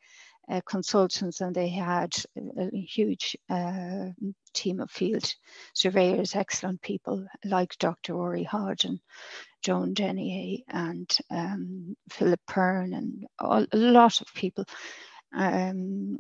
uh, 0.49 0.61
consultants 0.67 1.41
and 1.41 1.55
they 1.55 1.69
had 1.69 2.15
a, 2.37 2.69
a 2.75 2.81
huge 2.81 3.37
uh, 3.49 4.07
team 4.53 4.81
of 4.81 4.91
field 4.91 5.35
surveyors, 5.73 6.35
excellent 6.35 6.81
people 6.83 7.27
like 7.45 7.79
Dr. 7.79 8.15
Rory 8.15 8.45
Hodd 8.45 8.85
and 8.85 9.01
Joan 9.63 9.95
Denyer 9.95 10.59
and 10.69 11.17
um, 11.31 11.97
Philip 12.11 12.41
Perrin 12.47 12.93
and 12.93 13.27
all, 13.39 13.67
a 13.73 13.77
lot 13.77 14.21
of 14.21 14.35
people. 14.35 14.65
Um, 15.35 16.19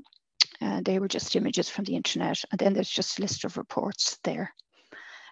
and 0.60 0.84
they 0.84 0.98
were 0.98 1.08
just 1.08 1.36
images 1.36 1.68
from 1.68 1.84
the 1.84 1.96
internet. 1.96 2.42
And 2.50 2.58
then 2.58 2.74
there's 2.74 2.90
just 2.90 3.18
a 3.18 3.22
list 3.22 3.44
of 3.44 3.56
reports 3.56 4.18
there. 4.24 4.54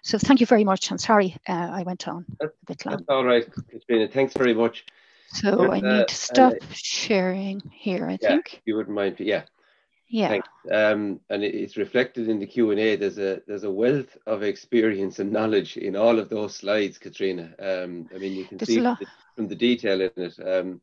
So 0.03 0.17
thank 0.17 0.41
you 0.41 0.45
very 0.45 0.65
much. 0.65 0.91
I'm 0.91 0.97
sorry 0.97 1.37
uh, 1.47 1.69
I 1.71 1.83
went 1.83 2.07
on 2.07 2.25
a 2.41 2.47
bit 2.67 2.85
long. 2.85 2.97
That's 2.97 3.09
all 3.09 3.23
right, 3.23 3.47
Caitriona. 3.71 4.09
Thanks 4.09 4.33
very 4.33 4.53
much. 4.53 4.85
So 5.33 5.71
I 5.71 5.79
need 5.79 5.85
uh, 5.85 6.05
to 6.05 6.15
stop 6.15 6.53
uh, 6.53 6.65
sharing 6.73 7.61
here, 7.71 8.07
I 8.07 8.17
yeah, 8.21 8.29
think. 8.29 8.61
You 8.65 8.75
wouldn't 8.75 8.95
mind, 8.95 9.19
yeah. 9.19 9.43
Yeah. 10.07 10.41
Um, 10.71 11.21
and 11.31 11.43
it's 11.43 11.75
reflected 11.75 12.29
in 12.29 12.37
the 12.37 12.45
Q 12.45 12.69
and 12.69 12.79
A. 12.79 12.95
There's 12.95 13.17
a 13.17 13.41
there's 13.47 13.63
a 13.63 13.71
wealth 13.71 14.15
of 14.27 14.43
experience 14.43 15.17
and 15.17 15.31
knowledge 15.31 15.75
in 15.75 15.95
all 15.95 16.19
of 16.19 16.29
those 16.29 16.55
slides, 16.55 16.99
Caitriona. 16.99 17.55
Um, 17.57 18.07
I 18.13 18.19
mean, 18.19 18.33
you 18.33 18.45
can 18.45 18.59
there's 18.59 18.67
see 18.67 19.05
from 19.35 19.47
the 19.47 19.55
detail 19.55 20.01
in 20.01 20.11
it. 20.15 20.35
Um, 20.39 20.81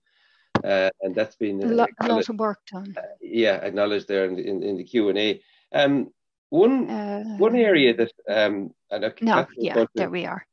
uh, 0.65 0.91
and 1.01 1.15
that's 1.15 1.37
been 1.37 1.63
a 1.63 1.67
lot, 1.67 1.91
lot 2.03 2.29
of 2.29 2.39
work 2.39 2.59
done. 2.73 2.93
Uh, 2.97 3.03
yeah, 3.21 3.55
acknowledged 3.57 4.09
there 4.09 4.25
in 4.25 4.35
the, 4.35 4.47
in, 4.47 4.63
in 4.65 4.77
the 4.77 4.85
Q 4.85 5.11
and 5.11 5.19
A. 5.19 5.41
Um, 5.73 6.11
one 6.49 6.91
uh, 6.91 7.23
one 7.39 7.55
area 7.55 7.95
that 7.95 8.13
um, 8.29 8.75
and 8.91 9.15
no, 9.23 9.47
yeah, 9.57 9.85
there 9.95 10.11
we 10.11 10.27
are. 10.27 10.45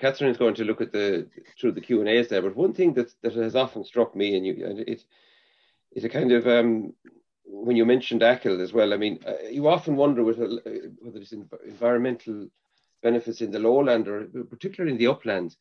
Catherine 0.00 0.30
is 0.30 0.36
going 0.36 0.54
to 0.54 0.64
look 0.64 0.80
at 0.80 0.92
the 0.92 1.28
through 1.58 1.72
the 1.72 1.80
Q 1.80 2.00
and 2.00 2.08
A's 2.08 2.28
there, 2.28 2.42
but 2.42 2.56
one 2.56 2.72
thing 2.72 2.94
that 2.94 3.12
that 3.22 3.34
has 3.34 3.56
often 3.56 3.84
struck 3.84 4.14
me, 4.16 4.36
and 4.36 4.46
you, 4.46 4.66
and 4.66 4.80
it 4.80 5.04
is 5.92 6.04
a 6.04 6.08
kind 6.08 6.32
of 6.32 6.46
um, 6.46 6.94
when 7.44 7.76
you 7.76 7.84
mentioned 7.84 8.22
Achill 8.22 8.60
as 8.60 8.72
well. 8.72 8.92
I 8.92 8.96
mean, 8.96 9.20
uh, 9.26 9.48
you 9.50 9.68
often 9.68 9.96
wonder 9.96 10.24
with, 10.24 10.40
uh, 10.40 10.60
whether 11.00 11.18
it's 11.18 11.32
environmental 11.32 12.48
benefits 13.02 13.40
in 13.40 13.50
the 13.50 13.58
lowland 13.58 14.08
or 14.08 14.26
particularly 14.48 14.92
in 14.92 14.98
the 14.98 15.06
uplands. 15.06 15.56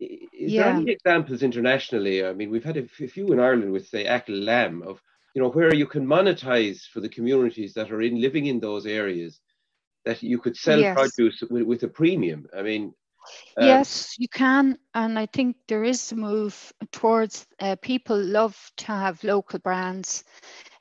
Is 0.00 0.52
yeah. 0.52 0.62
there 0.62 0.74
any 0.74 0.92
examples 0.92 1.42
internationally? 1.42 2.24
I 2.24 2.32
mean, 2.32 2.50
we've 2.50 2.64
had 2.64 2.76
a 2.76 2.86
few 2.86 3.32
in 3.32 3.40
Ireland 3.40 3.72
with, 3.72 3.88
say, 3.88 4.06
Achill 4.06 4.36
LAM 4.36 4.82
of 4.82 5.02
you 5.34 5.42
know, 5.42 5.50
where 5.50 5.74
you 5.74 5.86
can 5.86 6.06
monetize 6.06 6.80
for 6.88 7.00
the 7.00 7.08
communities 7.08 7.74
that 7.74 7.90
are 7.92 8.02
in 8.02 8.20
living 8.20 8.46
in 8.46 8.60
those 8.60 8.86
areas, 8.86 9.40
that 10.04 10.22
you 10.22 10.38
could 10.38 10.56
sell 10.56 10.80
yes. 10.80 10.98
produce 10.98 11.42
with, 11.48 11.62
with, 11.62 11.82
a 11.84 11.88
premium. 11.88 12.46
I 12.56 12.62
mean, 12.62 12.94
uh, 13.60 13.64
yes, 13.64 14.14
you 14.18 14.28
can, 14.28 14.78
and 14.94 15.18
I 15.18 15.26
think 15.26 15.56
there 15.66 15.84
is 15.84 16.12
a 16.12 16.16
move 16.16 16.72
towards 16.92 17.46
uh, 17.60 17.76
people 17.82 18.18
love 18.18 18.56
to 18.78 18.86
have 18.86 19.22
local 19.24 19.58
brands. 19.58 20.24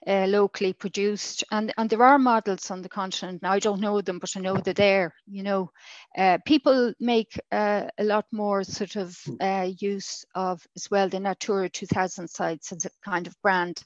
Uh, 0.05 0.25
locally 0.25 0.71
produced 0.71 1.43
and 1.51 1.73
and 1.77 1.89
there 1.89 2.01
are 2.01 2.17
models 2.17 2.71
on 2.71 2.81
the 2.81 2.87
continent 2.87 3.41
now 3.41 3.51
i 3.51 3.59
don't 3.59 3.81
know 3.81 3.99
them 3.99 4.19
but 4.19 4.31
i 4.37 4.39
know 4.39 4.55
they're 4.55 4.73
there 4.73 5.13
you 5.25 5.43
know 5.43 5.69
uh, 6.17 6.37
people 6.45 6.93
make 6.97 7.37
uh, 7.51 7.83
a 7.97 8.03
lot 8.05 8.25
more 8.31 8.63
sort 8.63 8.95
of 8.95 9.17
hmm. 9.25 9.35
uh, 9.41 9.69
use 9.79 10.23
of 10.33 10.65
as 10.77 10.89
well 10.89 11.09
the 11.09 11.19
natura 11.19 11.67
2000 11.67 12.25
sites 12.29 12.71
as 12.71 12.85
a 12.85 12.89
kind 13.03 13.27
of 13.27 13.35
brand 13.41 13.83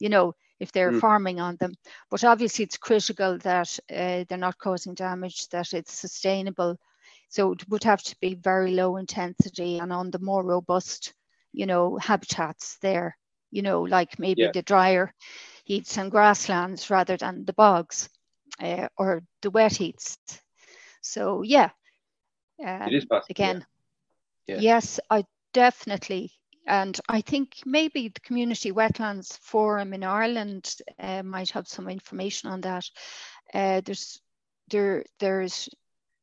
you 0.00 0.08
know, 0.08 0.34
if 0.58 0.72
they're 0.72 0.90
mm. 0.90 1.00
farming 1.00 1.38
on 1.38 1.56
them. 1.60 1.74
But 2.10 2.24
obviously, 2.24 2.64
it's 2.64 2.76
critical 2.76 3.38
that 3.38 3.78
uh, 3.90 4.24
they're 4.28 4.38
not 4.38 4.58
causing 4.58 4.94
damage, 4.94 5.48
that 5.50 5.72
it's 5.72 5.92
sustainable. 5.92 6.76
So 7.30 7.52
it 7.52 7.68
would 7.68 7.84
have 7.84 8.02
to 8.02 8.16
be 8.20 8.34
very 8.34 8.72
low 8.72 8.96
intensity 8.96 9.78
and 9.78 9.92
on 9.92 10.10
the 10.10 10.18
more 10.18 10.44
robust, 10.44 11.14
you 11.52 11.66
know, 11.66 11.96
habitats 11.96 12.76
there, 12.82 13.16
you 13.50 13.62
know, 13.62 13.82
like 13.82 14.18
maybe 14.18 14.42
yeah. 14.42 14.50
the 14.52 14.62
drier 14.62 15.14
heaths 15.64 15.96
and 15.96 16.10
grasslands 16.10 16.90
rather 16.90 17.16
than 17.16 17.44
the 17.44 17.52
bogs 17.52 18.10
uh, 18.60 18.88
or 18.96 19.22
the 19.42 19.50
wet 19.50 19.76
heaths. 19.76 20.18
So, 21.00 21.42
yeah. 21.42 21.70
Um, 22.64 22.82
it 22.82 22.94
is 22.94 23.04
possible. 23.06 23.26
Again, 23.30 23.64
yeah. 24.46 24.56
Yeah. 24.56 24.60
yes, 24.60 25.00
I 25.08 25.24
definitely 25.52 26.32
and 26.66 27.00
I 27.08 27.20
think 27.20 27.56
maybe 27.64 28.08
the 28.08 28.20
Community 28.20 28.70
Wetlands 28.70 29.36
Forum 29.38 29.92
in 29.92 30.04
Ireland 30.04 30.76
uh, 30.98 31.22
might 31.22 31.50
have 31.50 31.66
some 31.66 31.88
information 31.88 32.50
on 32.50 32.60
that. 32.60 32.84
Uh, 33.52 33.80
there's 33.84 34.20
there 34.68 35.04
there's 35.18 35.68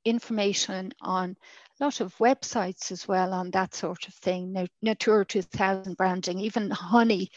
information 0.07 0.91
on 1.01 1.35
a 1.79 1.83
lot 1.83 2.01
of 2.01 2.15
websites 2.17 2.91
as 2.91 3.07
well 3.07 3.33
on 3.33 3.51
that 3.51 3.75
sort 3.75 4.07
of 4.07 4.13
thing. 4.15 4.67
Natura 4.81 5.25
2000 5.25 5.95
branding, 5.97 6.39
even 6.39 6.71
honey 6.71 7.29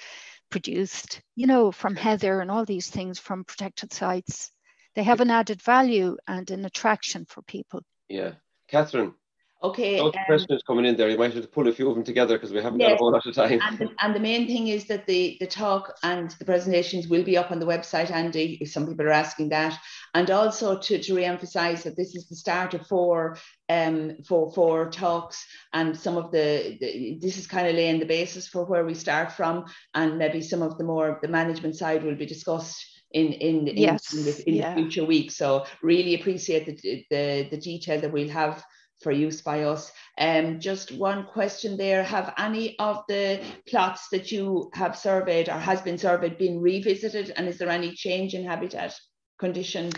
produced, 0.50 1.20
you 1.36 1.46
know, 1.46 1.70
from 1.70 1.96
heather 1.96 2.40
and 2.40 2.50
all 2.50 2.64
these 2.64 2.88
things 2.88 3.18
from 3.18 3.44
protected 3.44 3.92
sites. 3.92 4.50
They 4.94 5.02
have 5.04 5.20
an 5.20 5.30
added 5.30 5.62
value 5.62 6.16
and 6.26 6.50
an 6.50 6.64
attraction 6.64 7.24
for 7.28 7.42
people. 7.42 7.82
Yeah. 8.08 8.32
Catherine, 8.68 9.14
Okay. 9.62 10.00
Lots 10.00 10.16
of 10.16 10.20
um, 10.20 10.24
questions 10.26 10.62
coming 10.66 10.86
in 10.86 10.96
there. 10.96 11.10
You 11.10 11.18
might 11.18 11.34
have 11.34 11.42
to 11.42 11.48
pull 11.48 11.68
a 11.68 11.72
few 11.72 11.90
of 11.90 11.94
them 11.94 12.04
together 12.04 12.36
because 12.36 12.50
we 12.50 12.62
haven't 12.62 12.78
got 12.78 12.92
a 12.92 12.96
whole 12.96 13.12
lot 13.12 13.26
of 13.26 13.34
time. 13.34 13.60
And 13.62 13.78
the, 13.78 13.90
and 14.00 14.14
the 14.14 14.20
main 14.20 14.46
thing 14.46 14.68
is 14.68 14.86
that 14.86 15.06
the, 15.06 15.36
the 15.38 15.46
talk 15.46 15.94
and 16.02 16.30
the 16.38 16.46
presentations 16.46 17.08
will 17.08 17.22
be 17.22 17.36
up 17.36 17.50
on 17.50 17.60
the 17.60 17.66
website, 17.66 18.10
Andy, 18.10 18.56
if 18.62 18.70
some 18.70 18.86
people 18.86 19.04
are 19.04 19.12
asking 19.12 19.50
that. 19.50 19.78
And 20.14 20.30
also 20.30 20.78
to, 20.78 20.98
to 20.98 21.14
re-emphasize 21.14 21.82
that 21.82 21.96
this 21.96 22.14
is 22.14 22.26
the 22.28 22.36
start 22.36 22.72
of 22.74 22.86
four 22.86 23.36
um 23.68 24.16
for 24.26 24.52
four 24.52 24.90
talks 24.90 25.46
and 25.72 25.96
some 25.96 26.16
of 26.16 26.32
the, 26.32 26.76
the 26.80 27.18
this 27.20 27.38
is 27.38 27.46
kind 27.46 27.68
of 27.68 27.74
laying 27.74 28.00
the 28.00 28.06
basis 28.06 28.48
for 28.48 28.64
where 28.64 28.84
we 28.84 28.94
start 28.94 29.30
from 29.30 29.64
and 29.94 30.18
maybe 30.18 30.40
some 30.40 30.60
of 30.60 30.76
the 30.76 30.82
more 30.82 31.20
the 31.22 31.28
management 31.28 31.76
side 31.76 32.02
will 32.02 32.16
be 32.16 32.26
discussed 32.26 32.84
in 33.12 33.32
in, 33.32 33.68
in, 33.68 33.76
Yes, 33.76 34.12
in, 34.12 34.24
the, 34.24 34.48
in 34.48 34.54
yeah. 34.54 34.74
the 34.74 34.82
future 34.82 35.04
weeks. 35.04 35.36
So 35.36 35.66
really 35.82 36.14
appreciate 36.14 36.66
the, 36.66 37.04
the 37.10 37.48
the 37.50 37.56
detail 37.58 38.00
that 38.00 38.12
we'll 38.12 38.28
have 38.28 38.64
for 39.00 39.12
use 39.12 39.40
by 39.42 39.62
us. 39.64 39.92
Um, 40.18 40.60
just 40.60 40.92
one 40.92 41.24
question 41.26 41.76
there. 41.76 42.02
Have 42.02 42.34
any 42.38 42.78
of 42.78 43.02
the 43.08 43.42
plots 43.66 44.08
that 44.10 44.30
you 44.30 44.70
have 44.74 44.96
surveyed 44.96 45.48
or 45.48 45.58
has 45.58 45.80
been 45.80 45.98
surveyed 45.98 46.38
been 46.38 46.60
revisited? 46.60 47.32
And 47.36 47.48
is 47.48 47.58
there 47.58 47.70
any 47.70 47.92
change 47.92 48.34
in 48.34 48.44
habitat 48.44 48.94
condition? 49.38 49.90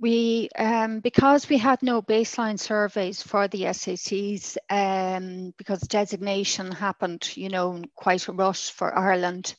We, 0.00 0.48
um, 0.56 1.00
because 1.00 1.48
we 1.48 1.58
had 1.58 1.82
no 1.82 2.02
baseline 2.02 2.58
surveys 2.58 3.20
for 3.20 3.48
the 3.48 3.62
SACs, 3.64 4.56
um, 4.70 5.52
because 5.58 5.80
designation 5.80 6.70
happened, 6.70 7.36
you 7.36 7.48
know, 7.48 7.74
in 7.74 7.84
quite 7.96 8.28
a 8.28 8.32
rush 8.32 8.70
for 8.70 8.96
Ireland. 8.96 9.56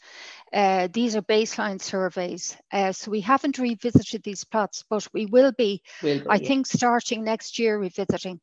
Uh, 0.54 0.88
these 0.94 1.18
are 1.18 1.22
baseline 1.22 1.82
surveys, 1.82 2.56
uh, 2.72 2.94
so 2.94 3.12
we 3.12 3.20
haven't 3.20 3.60
revisited 3.60 4.24
these 4.24 4.46
plots, 4.46 4.86
but 4.90 5.06
we 5.14 5.26
will 5.26 5.52
be, 5.52 5.84
Will 6.02 6.22
I 6.30 6.38
be. 6.38 6.46
think, 6.46 6.68
starting 6.68 7.26
next 7.26 7.60
year 7.60 7.78
revisiting. 7.78 8.40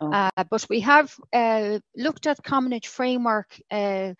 Oh. 0.00 0.12
Uh, 0.12 0.44
but 0.50 0.66
we 0.68 0.80
have 0.80 1.14
uh, 1.32 1.78
looked 1.96 2.26
at 2.26 2.42
Commonage 2.42 2.86
framework 2.86 3.58
uh, 3.70 4.14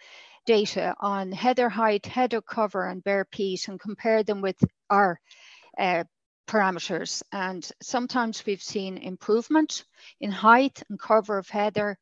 data 0.46 0.94
on 1.00 1.32
heather 1.32 1.68
height, 1.68 2.06
heather 2.06 2.40
cover, 2.40 2.86
and 2.86 3.02
bare 3.02 3.24
peat, 3.24 3.68
and 3.68 3.80
compared 3.80 4.26
them 4.26 4.40
with 4.40 4.56
our 4.90 5.20
uh, 5.78 6.04
parameters. 6.46 7.22
And 7.32 7.68
sometimes 7.82 8.44
we've 8.44 8.62
seen 8.62 8.98
improvement 8.98 9.84
in 10.20 10.30
height 10.30 10.82
and 10.88 10.98
cover 10.98 11.38
of 11.38 11.48
heather. 11.48 11.98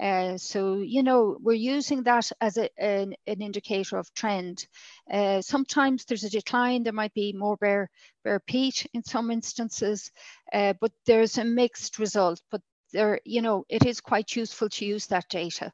Uh, 0.00 0.38
so, 0.38 0.78
you 0.78 1.02
know, 1.02 1.36
we're 1.42 1.52
using 1.52 2.04
that 2.04 2.30
as 2.40 2.56
a, 2.56 2.70
an, 2.78 3.14
an 3.26 3.42
indicator 3.42 3.98
of 3.98 4.14
trend. 4.14 4.66
Uh, 5.12 5.42
sometimes 5.42 6.04
there's 6.04 6.24
a 6.24 6.30
decline, 6.30 6.84
there 6.84 6.92
might 6.92 7.12
be 7.12 7.34
more 7.34 7.56
bare, 7.58 7.90
bare 8.24 8.40
peat 8.40 8.86
in 8.94 9.02
some 9.04 9.30
instances, 9.30 10.10
but 10.52 10.92
there's 11.04 11.36
a 11.36 11.44
mixed 11.44 11.98
result. 11.98 12.40
But 12.50 12.62
there, 12.92 13.20
you 13.24 13.42
know, 13.42 13.64
it 13.68 13.86
is 13.86 14.00
quite 14.00 14.36
useful 14.36 14.68
to 14.70 14.84
use 14.84 15.06
that 15.06 15.28
data, 15.28 15.72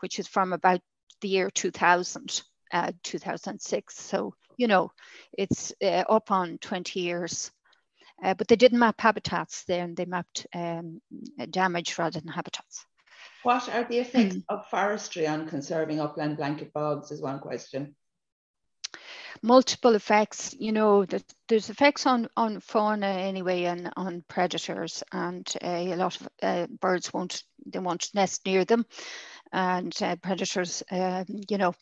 which 0.00 0.18
is 0.18 0.26
from 0.26 0.52
about 0.52 0.80
the 1.20 1.28
year 1.28 1.50
2000, 1.50 2.42
uh, 2.72 2.92
2006. 3.02 3.96
So, 3.98 4.34
you 4.56 4.66
know, 4.66 4.92
it's 5.36 5.72
uh, 5.82 6.04
up 6.08 6.30
on 6.30 6.58
20 6.58 7.00
years. 7.00 7.50
Uh, 8.22 8.34
but 8.34 8.48
they 8.48 8.56
didn't 8.56 8.78
map 8.78 9.00
habitats 9.00 9.64
then, 9.64 9.94
they 9.94 10.04
mapped 10.04 10.46
um, 10.54 11.00
damage 11.50 11.98
rather 11.98 12.20
than 12.20 12.32
habitats. 12.32 12.86
What 13.42 13.68
are 13.68 13.84
the 13.84 13.98
effects 13.98 14.36
Hmm. 14.36 14.40
of 14.48 14.66
forestry 14.70 15.26
on 15.26 15.48
conserving 15.48 16.00
upland 16.00 16.36
blanket 16.36 16.72
bogs 16.72 17.10
is 17.10 17.20
one 17.20 17.40
question. 17.40 17.94
Multiple 19.42 19.94
effects 19.94 20.54
you 20.58 20.72
know 20.72 21.04
that 21.04 21.22
there's 21.48 21.70
effects 21.70 22.06
on 22.06 22.28
on 22.36 22.60
fauna 22.60 23.06
anyway 23.06 23.64
and 23.64 23.90
on 23.96 24.24
predators 24.28 25.02
and 25.12 25.52
uh, 25.62 25.68
a 25.68 25.96
lot 25.96 26.16
of 26.20 26.28
uh, 26.42 26.66
birds 26.80 27.12
won't 27.12 27.42
they 27.66 27.78
won't 27.78 28.10
nest 28.14 28.44
near 28.46 28.64
them. 28.64 28.84
And 29.52 29.94
uh, 30.02 30.16
predators 30.16 30.82
um, 30.90 31.26
you 31.48 31.58
know 31.58 31.74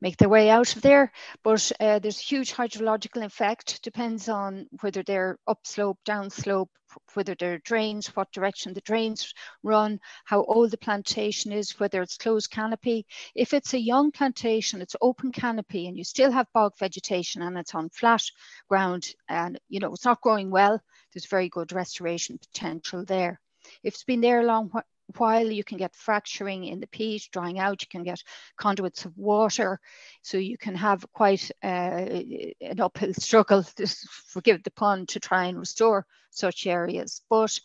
make 0.00 0.16
their 0.16 0.28
way 0.28 0.50
out 0.50 0.74
of 0.76 0.82
there 0.82 1.12
but 1.42 1.72
uh, 1.80 1.98
there's 1.98 2.18
huge 2.18 2.52
hydrological 2.52 3.24
effect 3.24 3.82
depends 3.82 4.28
on 4.28 4.66
whether 4.80 5.02
they're 5.02 5.38
upslope 5.46 5.98
downslope 6.04 6.68
whether 7.14 7.34
they're 7.38 7.58
drains 7.60 8.08
what 8.08 8.30
direction 8.32 8.74
the 8.74 8.80
drains 8.82 9.32
run 9.62 9.98
how 10.24 10.44
old 10.44 10.70
the 10.70 10.76
plantation 10.76 11.50
is 11.50 11.80
whether 11.80 12.02
it's 12.02 12.18
closed 12.18 12.50
canopy 12.50 13.06
if 13.34 13.54
it's 13.54 13.74
a 13.74 13.78
young 13.78 14.12
plantation, 14.12 14.82
it's 14.82 14.96
open 15.00 15.32
canopy 15.32 15.86
and 15.86 15.96
you 15.96 16.04
still 16.04 16.30
have 16.30 16.52
bog 16.52 16.72
vegetation 16.78 17.42
and 17.42 17.56
it's 17.58 17.74
on 17.74 17.88
flat 17.90 18.22
ground 18.68 19.14
and 19.28 19.58
you 19.68 19.80
know 19.80 19.92
it's 19.92 20.04
not 20.04 20.20
growing 20.20 20.50
well, 20.50 20.80
there's 21.12 21.26
very 21.26 21.48
good 21.48 21.72
restoration 21.72 22.38
potential 22.38 23.04
there. 23.04 23.40
If 23.82 23.94
it's 23.94 24.04
been 24.04 24.20
there 24.20 24.40
a 24.40 24.44
long 24.44 24.70
while, 25.16 25.50
you 25.50 25.64
can 25.64 25.78
get 25.78 25.94
fracturing 25.94 26.64
in 26.64 26.80
the 26.80 26.86
peat, 26.86 27.28
drying 27.32 27.58
out, 27.58 27.82
you 27.82 27.88
can 27.88 28.02
get 28.02 28.22
conduits 28.56 29.04
of 29.04 29.16
water, 29.16 29.80
so 30.22 30.38
you 30.38 30.58
can 30.58 30.74
have 30.74 31.04
quite 31.12 31.50
uh, 31.62 31.66
an 31.66 32.80
uphill 32.80 33.14
struggle, 33.14 33.62
forgive 34.26 34.62
the 34.62 34.70
pun, 34.70 35.06
to 35.06 35.20
try 35.20 35.46
and 35.46 35.58
restore 35.58 36.06
such 36.30 36.66
areas. 36.66 37.22
But 37.28 37.58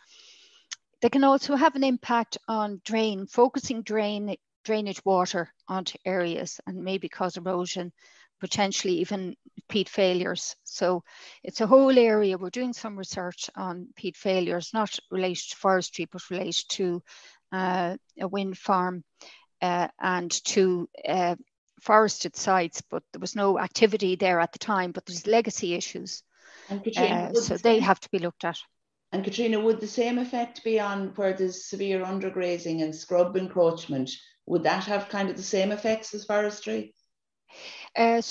they 1.02 1.10
can 1.10 1.24
also 1.24 1.56
have 1.56 1.76
an 1.76 1.84
impact 1.84 2.38
on 2.48 2.82
drain, 2.84 3.28
focusing 3.28 3.84
drain 3.84 4.36
drainage 4.68 5.04
water 5.06 5.50
onto 5.70 5.98
areas 6.04 6.60
and 6.68 6.84
maybe 6.84 7.08
cause 7.08 7.38
erosion, 7.38 7.94
potentially 8.42 8.96
even 8.96 9.34
peat 9.70 9.88
failures. 9.88 10.56
So 10.66 11.04
it's 11.42 11.62
a 11.62 11.68
whole 11.68 11.98
area. 11.98 12.38
We're 12.38 12.50
doing 12.50 12.74
some 12.74 12.98
research 12.98 13.50
on 13.56 13.88
peat 13.96 14.18
failures, 14.18 14.72
not 14.74 15.00
related 15.10 15.50
to 15.52 15.56
forestry, 15.56 16.06
but 16.12 16.30
related 16.30 16.66
to 16.72 17.02
a 17.52 17.98
wind 18.20 18.58
farm 18.58 19.04
uh, 19.62 19.88
and 20.00 20.32
two 20.44 20.90
uh, 21.08 21.36
forested 21.82 22.36
sites, 22.36 22.82
but 22.90 23.04
there 23.14 23.20
was 23.20 23.36
no 23.36 23.60
activity 23.60 24.16
there 24.16 24.40
at 24.40 24.52
the 24.52 24.60
time, 24.60 24.92
but 24.92 25.06
there's 25.06 25.28
legacy 25.28 25.74
issues. 25.74 26.24
And 26.70 26.84
Caitriona, 26.84 27.30
Uh, 27.30 27.34
so 27.34 27.54
the 27.56 27.64
they 27.64 27.80
have 27.80 28.00
to 28.00 28.10
be 28.10 28.20
looked 28.20 28.44
at. 28.44 28.58
And 29.12 29.24
Caitriona, 29.24 29.60
would 29.60 29.80
the 29.80 29.88
same 29.88 30.18
effect 30.18 30.64
be 30.64 30.80
on 30.80 31.14
where 31.16 31.34
there's 31.34 31.66
severe 31.66 32.04
undergrazing 32.04 32.84
and 32.84 32.94
scrub 32.94 33.38
encroachment? 33.38 34.12
Would 34.48 34.64
that 34.64 34.84
have 34.86 35.10
kind 35.10 35.30
of 35.30 35.38
the 35.38 35.44
same 35.44 35.72
effects 35.72 36.14
as 36.14 36.26
forestry? 36.26 36.94
Uh, 37.96 38.22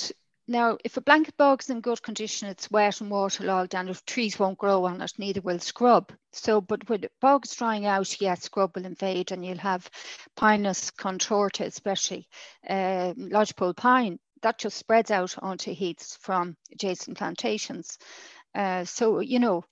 now, 0.48 0.78
if 0.84 0.96
a 0.96 1.00
blanket 1.00 1.36
bog's 1.36 1.70
in 1.70 1.80
good 1.80 2.02
condition, 2.02 2.48
it's 2.48 2.70
wet 2.70 3.00
and 3.00 3.10
waterlogged, 3.10 3.74
and 3.74 3.90
if 3.90 4.04
trees 4.04 4.38
won't 4.38 4.58
grow 4.58 4.84
on 4.84 5.00
it, 5.00 5.12
neither 5.18 5.40
will 5.40 5.58
scrub. 5.58 6.12
So, 6.32 6.60
but 6.60 6.86
the 6.86 7.10
bog's 7.20 7.54
drying 7.56 7.86
out, 7.86 8.20
yes, 8.20 8.42
scrub 8.42 8.76
will 8.76 8.86
invade, 8.86 9.32
and 9.32 9.44
you'll 9.44 9.58
have 9.58 9.90
Pinus 10.36 10.90
contorta, 10.92 11.64
especially 11.66 12.28
uh, 12.68 13.14
lodgepole 13.16 13.74
pine, 13.74 14.18
that 14.42 14.58
just 14.58 14.76
spreads 14.76 15.10
out 15.10 15.34
onto 15.42 15.74
heaths 15.74 16.16
from 16.20 16.56
adjacent 16.72 17.18
plantations. 17.18 17.98
Uh, 18.54 18.84
so, 18.84 19.20
you 19.20 19.38
know, 19.40 19.64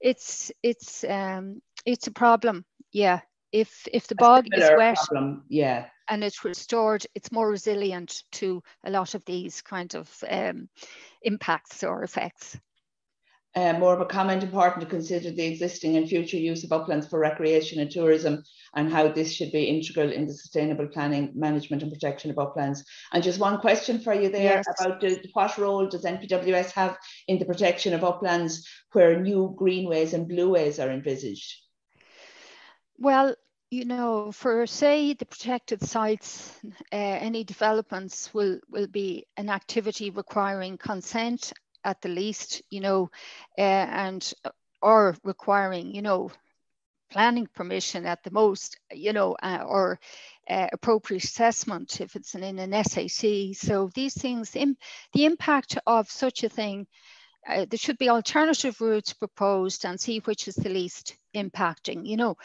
it's 0.00 0.50
it's 0.62 1.04
um, 1.04 1.60
it's 1.86 2.06
a 2.06 2.12
problem. 2.12 2.64
Yeah, 2.92 3.20
if 3.52 3.86
if 3.92 4.06
the 4.06 4.14
bog 4.14 4.46
is 4.52 4.70
wet 4.76 4.96
problem, 4.96 5.44
Yeah. 5.48 5.86
and 6.08 6.24
it's 6.24 6.44
restored, 6.44 7.06
it's 7.14 7.32
more 7.32 7.48
resilient 7.48 8.22
to 8.32 8.62
a 8.84 8.90
lot 8.90 9.14
of 9.14 9.24
these 9.24 9.62
kind 9.62 9.94
of 9.94 10.24
um, 10.28 10.68
impacts 11.22 11.84
or 11.84 12.02
effects. 12.02 12.58
Uh, 13.54 13.72
more 13.72 13.94
of 13.94 14.00
a 14.00 14.06
comment 14.06 14.42
important 14.42 14.82
to 14.82 14.88
consider 14.88 15.30
the 15.30 15.46
existing 15.46 15.96
and 15.96 16.08
future 16.08 16.36
use 16.36 16.64
of 16.64 16.70
uplands 16.70 17.08
for 17.08 17.18
recreation 17.18 17.80
and 17.80 17.90
tourism 17.90 18.42
and 18.76 18.92
how 18.92 19.08
this 19.08 19.32
should 19.32 19.50
be 19.50 19.64
integral 19.64 20.12
in 20.12 20.26
the 20.26 20.32
sustainable 20.34 20.86
planning, 20.86 21.32
management 21.34 21.82
and 21.82 21.90
protection 21.90 22.30
of 22.30 22.38
uplands. 22.38 22.84
And 23.12 23.22
just 23.22 23.40
one 23.40 23.58
question 23.58 24.00
for 24.00 24.12
you 24.12 24.28
there 24.28 24.62
Yes. 24.62 24.64
about 24.78 25.00
the, 25.00 25.24
what 25.32 25.56
role 25.56 25.88
does 25.88 26.04
NPWS 26.04 26.72
have 26.72 26.98
in 27.26 27.38
the 27.38 27.46
protection 27.46 27.94
of 27.94 28.04
uplands 28.04 28.68
where 28.92 29.18
new 29.18 29.54
greenways 29.56 30.12
and 30.12 30.30
blueways 30.30 30.78
are 30.78 30.90
envisaged? 30.90 31.67
Well, 32.98 33.34
you 33.70 33.84
know, 33.84 34.32
for 34.32 34.66
say 34.66 35.14
the 35.14 35.26
protected 35.26 35.82
sites, 35.82 36.52
uh, 36.92 36.96
any 36.96 37.44
developments 37.44 38.32
will 38.34 38.60
will 38.70 38.86
be 38.88 39.26
an 39.36 39.50
activity 39.50 40.10
requiring 40.10 40.78
consent 40.78 41.52
at 41.84 42.00
the 42.02 42.08
least, 42.10 42.62
you 42.70 42.80
know, 42.80 43.10
uh, 43.58 43.62
and 43.62 44.32
or 44.82 45.16
requiring, 45.24 45.94
you 45.94 46.02
know, 46.02 46.30
planning 47.10 47.48
permission 47.54 48.06
at 48.06 48.22
the 48.24 48.30
most, 48.32 48.78
you 48.92 49.12
know, 49.12 49.36
uh, 49.42 49.64
or 49.66 50.00
uh, 50.50 50.68
appropriate 50.72 51.24
assessment 51.24 52.00
if 52.00 52.16
it's 52.16 52.34
in, 52.34 52.44
in 52.44 52.58
an 52.58 52.84
SAC. 52.84 53.54
So 53.54 53.90
these 53.94 54.14
things, 54.14 54.56
im- 54.56 54.78
the 55.14 55.26
impact 55.26 55.78
of 55.86 56.10
such 56.10 56.44
a 56.44 56.48
thing, 56.50 56.86
uh, 57.48 57.66
there 57.70 57.78
should 57.78 57.98
be 57.98 58.10
alternative 58.10 58.80
routes 58.80 59.14
proposed 59.14 59.84
and 59.86 60.00
see 60.00 60.20
which 60.20 60.48
is 60.48 60.56
the 60.56 60.68
least 60.70 61.16
impacting. 61.34 62.06
You 62.06 62.16
know, 62.18 62.36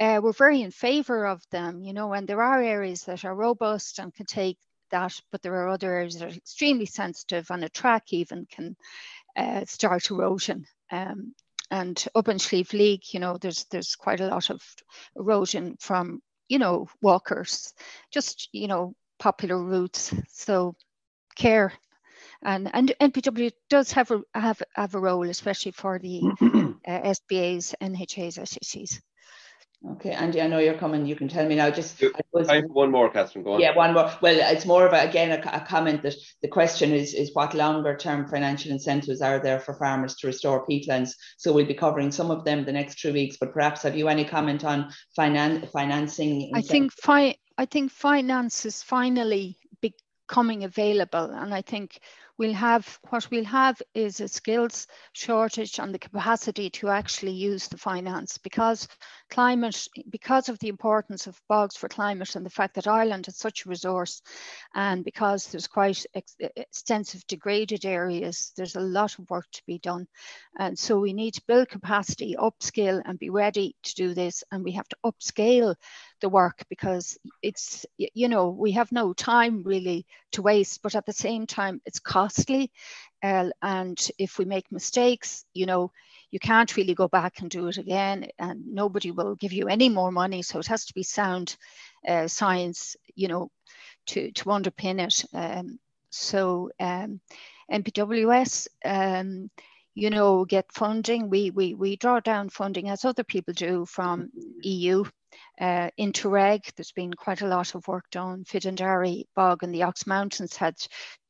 uh, 0.00 0.20
we're 0.22 0.32
very 0.32 0.62
in 0.62 0.70
favour 0.70 1.26
of 1.26 1.42
them, 1.50 1.82
you 1.82 1.92
know, 1.92 2.12
and 2.14 2.26
there 2.26 2.42
are 2.42 2.62
areas 2.62 3.04
that 3.04 3.24
are 3.24 3.34
robust 3.34 3.98
and 3.98 4.14
can 4.14 4.26
take 4.26 4.58
that, 4.90 5.20
but 5.30 5.42
there 5.42 5.54
are 5.54 5.68
other 5.68 5.92
areas 5.92 6.18
that 6.18 6.28
are 6.30 6.36
extremely 6.36 6.86
sensitive 6.86 7.50
and 7.50 7.62
a 7.62 7.68
track 7.68 8.12
even 8.12 8.46
can 8.50 8.76
uh, 9.36 9.64
start 9.66 10.10
erosion. 10.10 10.64
Um, 10.90 11.34
and 11.70 12.04
up 12.14 12.28
in 12.28 12.38
Slieve 12.38 12.72
League, 12.72 13.02
you 13.12 13.20
know, 13.20 13.36
there's 13.36 13.64
there's 13.70 13.94
quite 13.94 14.20
a 14.20 14.26
lot 14.26 14.50
of 14.50 14.62
erosion 15.16 15.76
from, 15.78 16.20
you 16.48 16.58
know, 16.58 16.88
walkers, 17.00 17.72
just, 18.10 18.48
you 18.52 18.66
know, 18.66 18.94
popular 19.18 19.62
routes. 19.62 20.12
So 20.30 20.74
care 21.36 21.72
and 22.42 22.70
and 22.74 22.92
NPW 23.00 23.52
does 23.68 23.92
have 23.92 24.10
a 24.10 24.22
have, 24.34 24.62
have 24.74 24.94
a 24.94 25.00
role, 25.00 25.28
especially 25.28 25.72
for 25.72 25.98
the 25.98 26.22
uh, 26.88 27.14
SPAs, 27.14 27.74
NHAs, 27.80 28.38
SACs. 28.38 29.00
Okay, 29.92 30.10
Andy, 30.10 30.42
I 30.42 30.46
know 30.46 30.58
you're 30.58 30.74
coming. 30.74 31.06
You 31.06 31.16
can 31.16 31.28
tell 31.28 31.46
me 31.46 31.54
now. 31.54 31.70
Just 31.70 31.98
time 31.98 32.12
for 32.34 32.68
one 32.68 32.90
more, 32.90 33.10
Catherine. 33.10 33.44
Go 33.44 33.54
on. 33.54 33.60
Yeah, 33.60 33.74
one 33.74 33.94
more. 33.94 34.12
Well, 34.20 34.36
it's 34.38 34.66
more 34.66 34.86
of 34.86 34.92
a, 34.92 35.08
again 35.08 35.30
a, 35.30 35.56
a, 35.56 35.60
comment 35.60 36.02
that 36.02 36.14
the 36.42 36.48
question 36.48 36.92
is 36.92 37.14
is 37.14 37.30
what 37.32 37.54
longer 37.54 37.96
term 37.96 38.28
financial 38.28 38.72
incentives 38.72 39.22
are 39.22 39.38
there 39.38 39.58
for 39.58 39.72
farmers 39.72 40.16
to 40.16 40.26
restore 40.26 40.66
peatlands? 40.66 41.12
So 41.38 41.54
we'll 41.54 41.64
be 41.64 41.72
covering 41.72 42.12
some 42.12 42.30
of 42.30 42.44
them 42.44 42.66
the 42.66 42.72
next 42.72 43.00
three 43.00 43.12
weeks. 43.12 43.38
But 43.40 43.54
perhaps 43.54 43.82
have 43.82 43.96
you 43.96 44.08
any 44.08 44.24
comment 44.24 44.64
on 44.64 44.90
finan- 45.18 45.70
financing? 45.70 46.52
I 46.54 46.60
think 46.60 46.92
fi- 46.92 47.38
I 47.56 47.64
think 47.64 47.90
finance 47.90 48.66
is 48.66 48.82
finally 48.82 49.56
becoming 49.80 50.64
available, 50.64 51.30
and 51.30 51.54
I 51.54 51.62
think 51.62 52.00
we'll 52.40 52.54
have 52.54 52.98
what 53.10 53.30
we'll 53.30 53.44
have 53.44 53.82
is 53.94 54.18
a 54.20 54.26
skills 54.26 54.86
shortage 55.12 55.78
and 55.78 55.94
the 55.94 55.98
capacity 55.98 56.70
to 56.70 56.88
actually 56.88 57.32
use 57.32 57.68
the 57.68 57.76
finance 57.76 58.38
because 58.38 58.88
climate 59.30 59.88
because 60.10 60.48
of 60.48 60.58
the 60.58 60.68
importance 60.68 61.26
of 61.26 61.40
bogs 61.48 61.76
for 61.76 61.88
climate 61.88 62.34
and 62.34 62.44
the 62.44 62.50
fact 62.50 62.74
that 62.74 62.88
Ireland 62.88 63.28
is 63.28 63.36
such 63.36 63.64
a 63.64 63.68
resource 63.68 64.22
and 64.74 65.04
because 65.04 65.46
there's 65.46 65.66
quite 65.66 66.04
ex 66.14 66.36
extensive 66.56 67.26
degraded 67.26 67.84
areas 67.84 68.52
there's 68.56 68.76
a 68.76 68.80
lot 68.80 69.18
of 69.18 69.30
work 69.30 69.46
to 69.52 69.62
be 69.66 69.78
done. 69.78 70.06
And 70.58 70.78
so 70.78 70.98
we 70.98 71.12
need 71.12 71.34
to 71.34 71.42
build 71.46 71.68
capacity 71.68 72.36
upskill 72.38 73.02
and 73.04 73.18
be 73.18 73.30
ready 73.30 73.76
to 73.84 73.94
do 73.94 74.14
this 74.14 74.44
and 74.50 74.64
we 74.64 74.72
have 74.72 74.88
to 74.88 74.96
upscale 75.04 75.74
the 76.20 76.28
work 76.28 76.64
because 76.68 77.18
it's 77.42 77.86
you 77.96 78.28
know 78.28 78.50
we 78.50 78.72
have 78.72 78.92
no 78.92 79.12
time 79.12 79.62
really 79.62 80.06
to 80.32 80.42
waste 80.42 80.82
but 80.82 80.94
at 80.94 81.06
the 81.06 81.12
same 81.12 81.46
time 81.46 81.80
it's 81.86 81.98
costly 81.98 82.70
uh, 83.22 83.50
and 83.62 84.08
if 84.18 84.38
we 84.38 84.44
make 84.44 84.70
mistakes 84.70 85.44
you 85.54 85.66
know 85.66 85.90
you 86.30 86.38
can't 86.38 86.76
really 86.76 86.94
go 86.94 87.08
back 87.08 87.40
and 87.40 87.50
do 87.50 87.68
it 87.68 87.78
again 87.78 88.28
and 88.38 88.66
nobody 88.66 89.10
will 89.10 89.34
give 89.34 89.52
you 89.52 89.68
any 89.68 89.88
more 89.88 90.12
money 90.12 90.42
so 90.42 90.58
it 90.58 90.66
has 90.66 90.84
to 90.86 90.94
be 90.94 91.02
sound 91.02 91.56
uh, 92.06 92.28
science 92.28 92.96
you 93.14 93.28
know 93.28 93.50
to 94.06 94.30
to 94.32 94.44
underpin 94.46 95.00
it 95.00 95.24
um, 95.34 95.78
so 96.10 96.70
um, 96.80 97.20
npws 97.70 98.68
um, 98.84 99.50
you 99.94 100.10
know, 100.10 100.44
get 100.44 100.72
funding. 100.72 101.28
We, 101.28 101.50
we, 101.50 101.74
we 101.74 101.96
draw 101.96 102.20
down 102.20 102.48
funding 102.48 102.88
as 102.88 103.04
other 103.04 103.24
people 103.24 103.54
do 103.54 103.84
from 103.86 104.30
EU. 104.62 105.04
Uh, 105.60 105.90
Interreg, 105.98 106.74
there's 106.74 106.92
been 106.92 107.12
quite 107.12 107.42
a 107.42 107.46
lot 107.46 107.74
of 107.74 107.86
work 107.86 108.04
done. 108.10 108.44
Fidandari 108.44 109.24
Bog 109.34 109.62
and 109.62 109.74
the 109.74 109.82
Ox 109.82 110.06
Mountains 110.06 110.56
had 110.56 110.76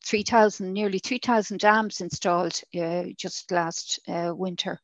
3,000, 0.04 0.72
nearly 0.72 0.98
3,000 0.98 1.58
dams 1.58 2.00
installed 2.00 2.60
uh, 2.80 3.04
just 3.16 3.50
last 3.50 4.00
uh, 4.08 4.32
winter 4.34 4.80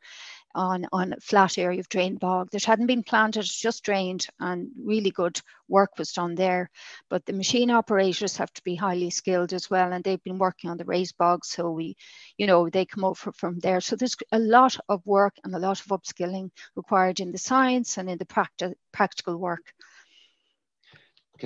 on, 0.56 0.86
on 0.90 1.12
a 1.12 1.20
flat 1.20 1.58
area 1.58 1.80
of 1.80 1.88
drained 1.88 2.18
bog 2.18 2.50
that 2.50 2.64
hadn't 2.64 2.86
been 2.86 3.02
planted, 3.02 3.44
just 3.44 3.84
drained, 3.84 4.26
and 4.40 4.70
really 4.82 5.10
good 5.10 5.40
work 5.68 5.90
was 5.98 6.12
done 6.12 6.34
there. 6.34 6.70
But 7.10 7.26
the 7.26 7.34
machine 7.34 7.70
operators 7.70 8.38
have 8.38 8.52
to 8.54 8.62
be 8.62 8.74
highly 8.74 9.10
skilled 9.10 9.52
as 9.52 9.70
well, 9.70 9.92
and 9.92 10.02
they've 10.02 10.22
been 10.22 10.38
working 10.38 10.70
on 10.70 10.78
the 10.78 10.84
raised 10.84 11.16
bog, 11.18 11.44
so 11.44 11.70
we, 11.70 11.96
you 12.38 12.46
know, 12.46 12.70
they 12.70 12.86
come 12.86 13.04
over 13.04 13.32
from 13.32 13.58
there. 13.58 13.80
So 13.82 13.96
there's 13.96 14.16
a 14.32 14.38
lot 14.38 14.78
of 14.88 15.04
work 15.04 15.34
and 15.44 15.54
a 15.54 15.58
lot 15.58 15.80
of 15.80 15.86
upskilling 15.86 16.50
required 16.74 17.20
in 17.20 17.32
the 17.32 17.38
science 17.38 17.98
and 17.98 18.08
in 18.08 18.18
the 18.18 18.26
practi- 18.26 18.74
practical 18.92 19.36
work. 19.36 19.72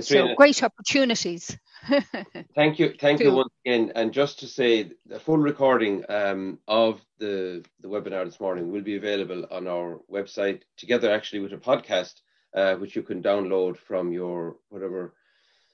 so 0.03 0.35
great 0.37 0.63
opportunities. 0.63 1.57
thank 2.55 2.79
you, 2.79 2.95
thank 3.01 3.21
you 3.21 3.33
once 3.33 3.53
again. 3.65 3.93
And 3.95 4.13
just 4.13 4.39
to 4.41 4.47
say, 4.47 4.93
the 5.07 5.21
full 5.21 5.39
recording 5.39 6.05
um, 6.09 6.59
of 6.69 7.01
the 7.19 7.65
the 7.81 7.89
webinar 7.89 8.25
this 8.25 8.41
morning 8.41 8.71
will 8.71 8.83
be 8.83 8.97
available 8.97 9.47
on 9.51 9.67
our 9.67 10.01
website, 10.11 10.63
together 10.77 11.11
actually 11.13 11.41
with 11.41 11.53
a 11.53 11.57
podcast, 11.57 12.21
uh, 12.55 12.75
which 12.75 12.97
you 12.97 13.03
can 13.03 13.23
download 13.23 13.77
from 13.77 14.13
your 14.13 14.57
whatever 14.69 15.15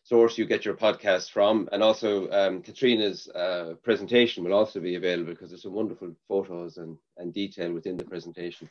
source 0.06 0.38
you 0.38 0.46
get 0.46 0.64
your 0.64 0.74
podcast 0.74 1.32
from. 1.32 1.68
And 1.72 1.82
also, 1.82 2.30
um, 2.30 2.62
Caitriona's 2.62 3.26
uh, 3.28 3.74
presentation 3.82 4.44
will 4.44 4.54
also 4.54 4.78
be 4.78 4.94
available 4.94 5.32
because 5.32 5.50
there's 5.50 5.64
some 5.64 5.72
wonderful 5.72 6.14
photos 6.28 6.76
and, 6.76 6.96
and 7.16 7.34
detail 7.34 7.72
within 7.72 7.96
the 7.96 8.04
presentation. 8.04 8.70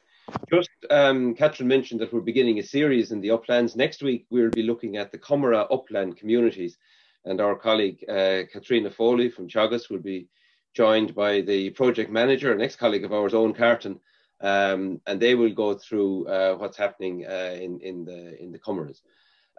Just, 0.49 0.69
um, 0.89 1.35
Catherine 1.35 1.67
mentioned 1.67 1.99
that 1.99 2.13
we're 2.13 2.21
beginning 2.21 2.59
a 2.59 2.63
series 2.63 3.11
in 3.11 3.19
the 3.19 3.31
uplands. 3.31 3.75
Next 3.75 4.01
week, 4.01 4.25
we'll 4.29 4.49
be 4.49 4.63
looking 4.63 4.95
at 4.95 5.11
the 5.11 5.17
Comeragh 5.17 5.67
upland 5.69 6.15
communities. 6.15 6.77
And 7.25 7.41
our 7.41 7.55
colleague, 7.55 8.05
uh, 8.07 8.43
Katrina 8.51 8.91
Foley 8.91 9.29
from 9.29 9.47
Teagasc, 9.47 9.89
will 9.89 9.99
be 9.99 10.27
joined 10.75 11.15
by 11.15 11.41
the 11.41 11.71
project 11.71 12.11
manager, 12.11 12.51
an 12.51 12.61
ex-colleague 12.61 13.05
of 13.05 13.13
ours, 13.13 13.33
Owen 13.33 13.53
Carton, 13.53 13.99
um, 14.41 15.01
and 15.07 15.19
they 15.19 15.33
will 15.33 15.53
go 15.53 15.73
through 15.73 16.27
uh, 16.27 16.55
what's 16.55 16.77
happening 16.77 17.25
uh, 17.25 17.57
in, 17.59 17.79
in 17.79 18.05
the 18.05 18.41
in 18.41 18.51
the 18.51 18.59
Comeraghs. 18.59 19.01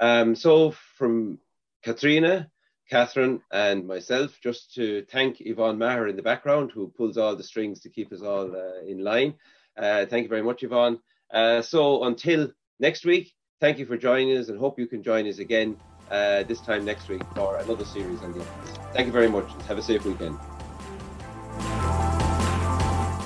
Um, 0.01 0.37
so 0.37 0.75
from 0.99 1.39
Caitriona, 1.83 2.51
Catherine, 2.91 3.41
and 3.51 3.87
myself, 3.87 4.39
just 4.43 4.75
to 4.75 5.05
thank 5.11 5.39
Yvonne 5.41 5.79
Maher 5.79 6.09
in 6.09 6.17
the 6.17 6.23
background, 6.23 6.71
who 6.73 6.93
pulls 6.97 7.17
all 7.17 7.35
the 7.35 7.43
strings 7.43 7.81
to 7.81 7.89
keep 7.89 8.13
us 8.13 8.23
all 8.23 8.55
uh, 8.55 8.85
in 8.87 9.03
line. 9.03 9.35
Uh, 9.77 10.07
thank 10.07 10.25
you 10.25 10.29
very 10.29 10.43
much, 10.43 10.63
Yvonne. 10.63 10.99
Uh, 11.33 11.63
so 11.63 12.05
until 12.05 12.53
next 12.79 13.05
week, 13.05 13.33
thank 13.61 13.79
you 13.79 13.87
for 13.87 13.97
joining 13.97 14.37
us 14.37 14.49
and 14.49 14.59
hope 14.59 14.79
you 14.79 14.87
can 14.87 15.03
join 15.03 15.27
us 15.27 15.39
again 15.39 15.77
uh, 16.11 16.43
this 16.45 16.61
time 16.61 16.85
next 16.85 17.09
week 17.09 17.23
for 17.35 17.57
another 17.59 17.85
series 17.85 18.23
on 18.23 18.33
the 18.33 18.41
office. 18.41 18.79
Thank 18.93 19.07
you 19.07 19.13
very 19.13 19.29
much 19.29 19.51
have 19.69 19.79
a 19.79 19.83
safe 19.83 20.05
weekend. 20.05 20.39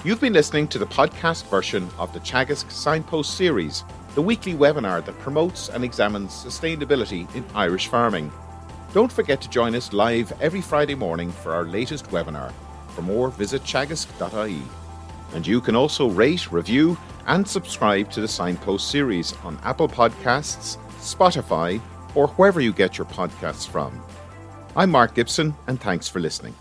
You've 0.03 0.21
been 0.21 0.33
listening 0.33 0.67
to 0.69 0.79
the 0.79 0.87
podcast 0.87 1.45
version 1.51 1.91
of 1.99 2.13
the 2.15 2.21
Teagasc 2.21 2.71
Signpost 2.71 3.37
series, 3.37 3.85
the 4.15 4.23
weekly 4.23 4.55
webinar 4.55 5.05
that 5.05 5.19
promotes 5.19 5.69
and 5.69 5.85
examines 5.85 6.33
sustainability 6.33 7.33
in 7.35 7.45
Irish 7.55 7.89
farming. 7.89 8.33
Don't 8.95 9.13
forget 9.13 9.43
to 9.43 9.51
join 9.51 9.75
us 9.75 9.93
live 9.93 10.33
every 10.41 10.63
Friday 10.63 10.95
morning 10.95 11.31
for 11.31 11.53
our 11.53 11.65
latest 11.65 12.07
webinar. 12.07 12.53
For 12.89 13.03
more, 13.03 13.29
visit 13.31 13.63
teagasc.ie. 13.63 14.63
And 15.35 15.47
you 15.47 15.61
can 15.61 15.77
also 15.77 16.09
rate, 16.09 16.51
review, 16.51 16.97
and 17.27 17.47
subscribe 17.47 18.11
to 18.13 18.21
the 18.21 18.27
Signpost 18.27 18.91
series 18.91 19.35
on 19.45 19.59
Apple 19.63 19.89
Podcasts, 19.89 20.79
Spotify, 20.99 21.81
or 22.15 22.29
wherever 22.29 22.61
you 22.61 22.73
get 22.73 22.99
your 22.99 23.07
podcasts 23.07 23.67
from. 23.67 24.03
I'm 24.77 24.91
Mark 24.91 25.15
Gibson, 25.15 25.55
and 25.67 25.81
thanks 25.81 26.09
for 26.09 26.21
listening. 26.21 26.55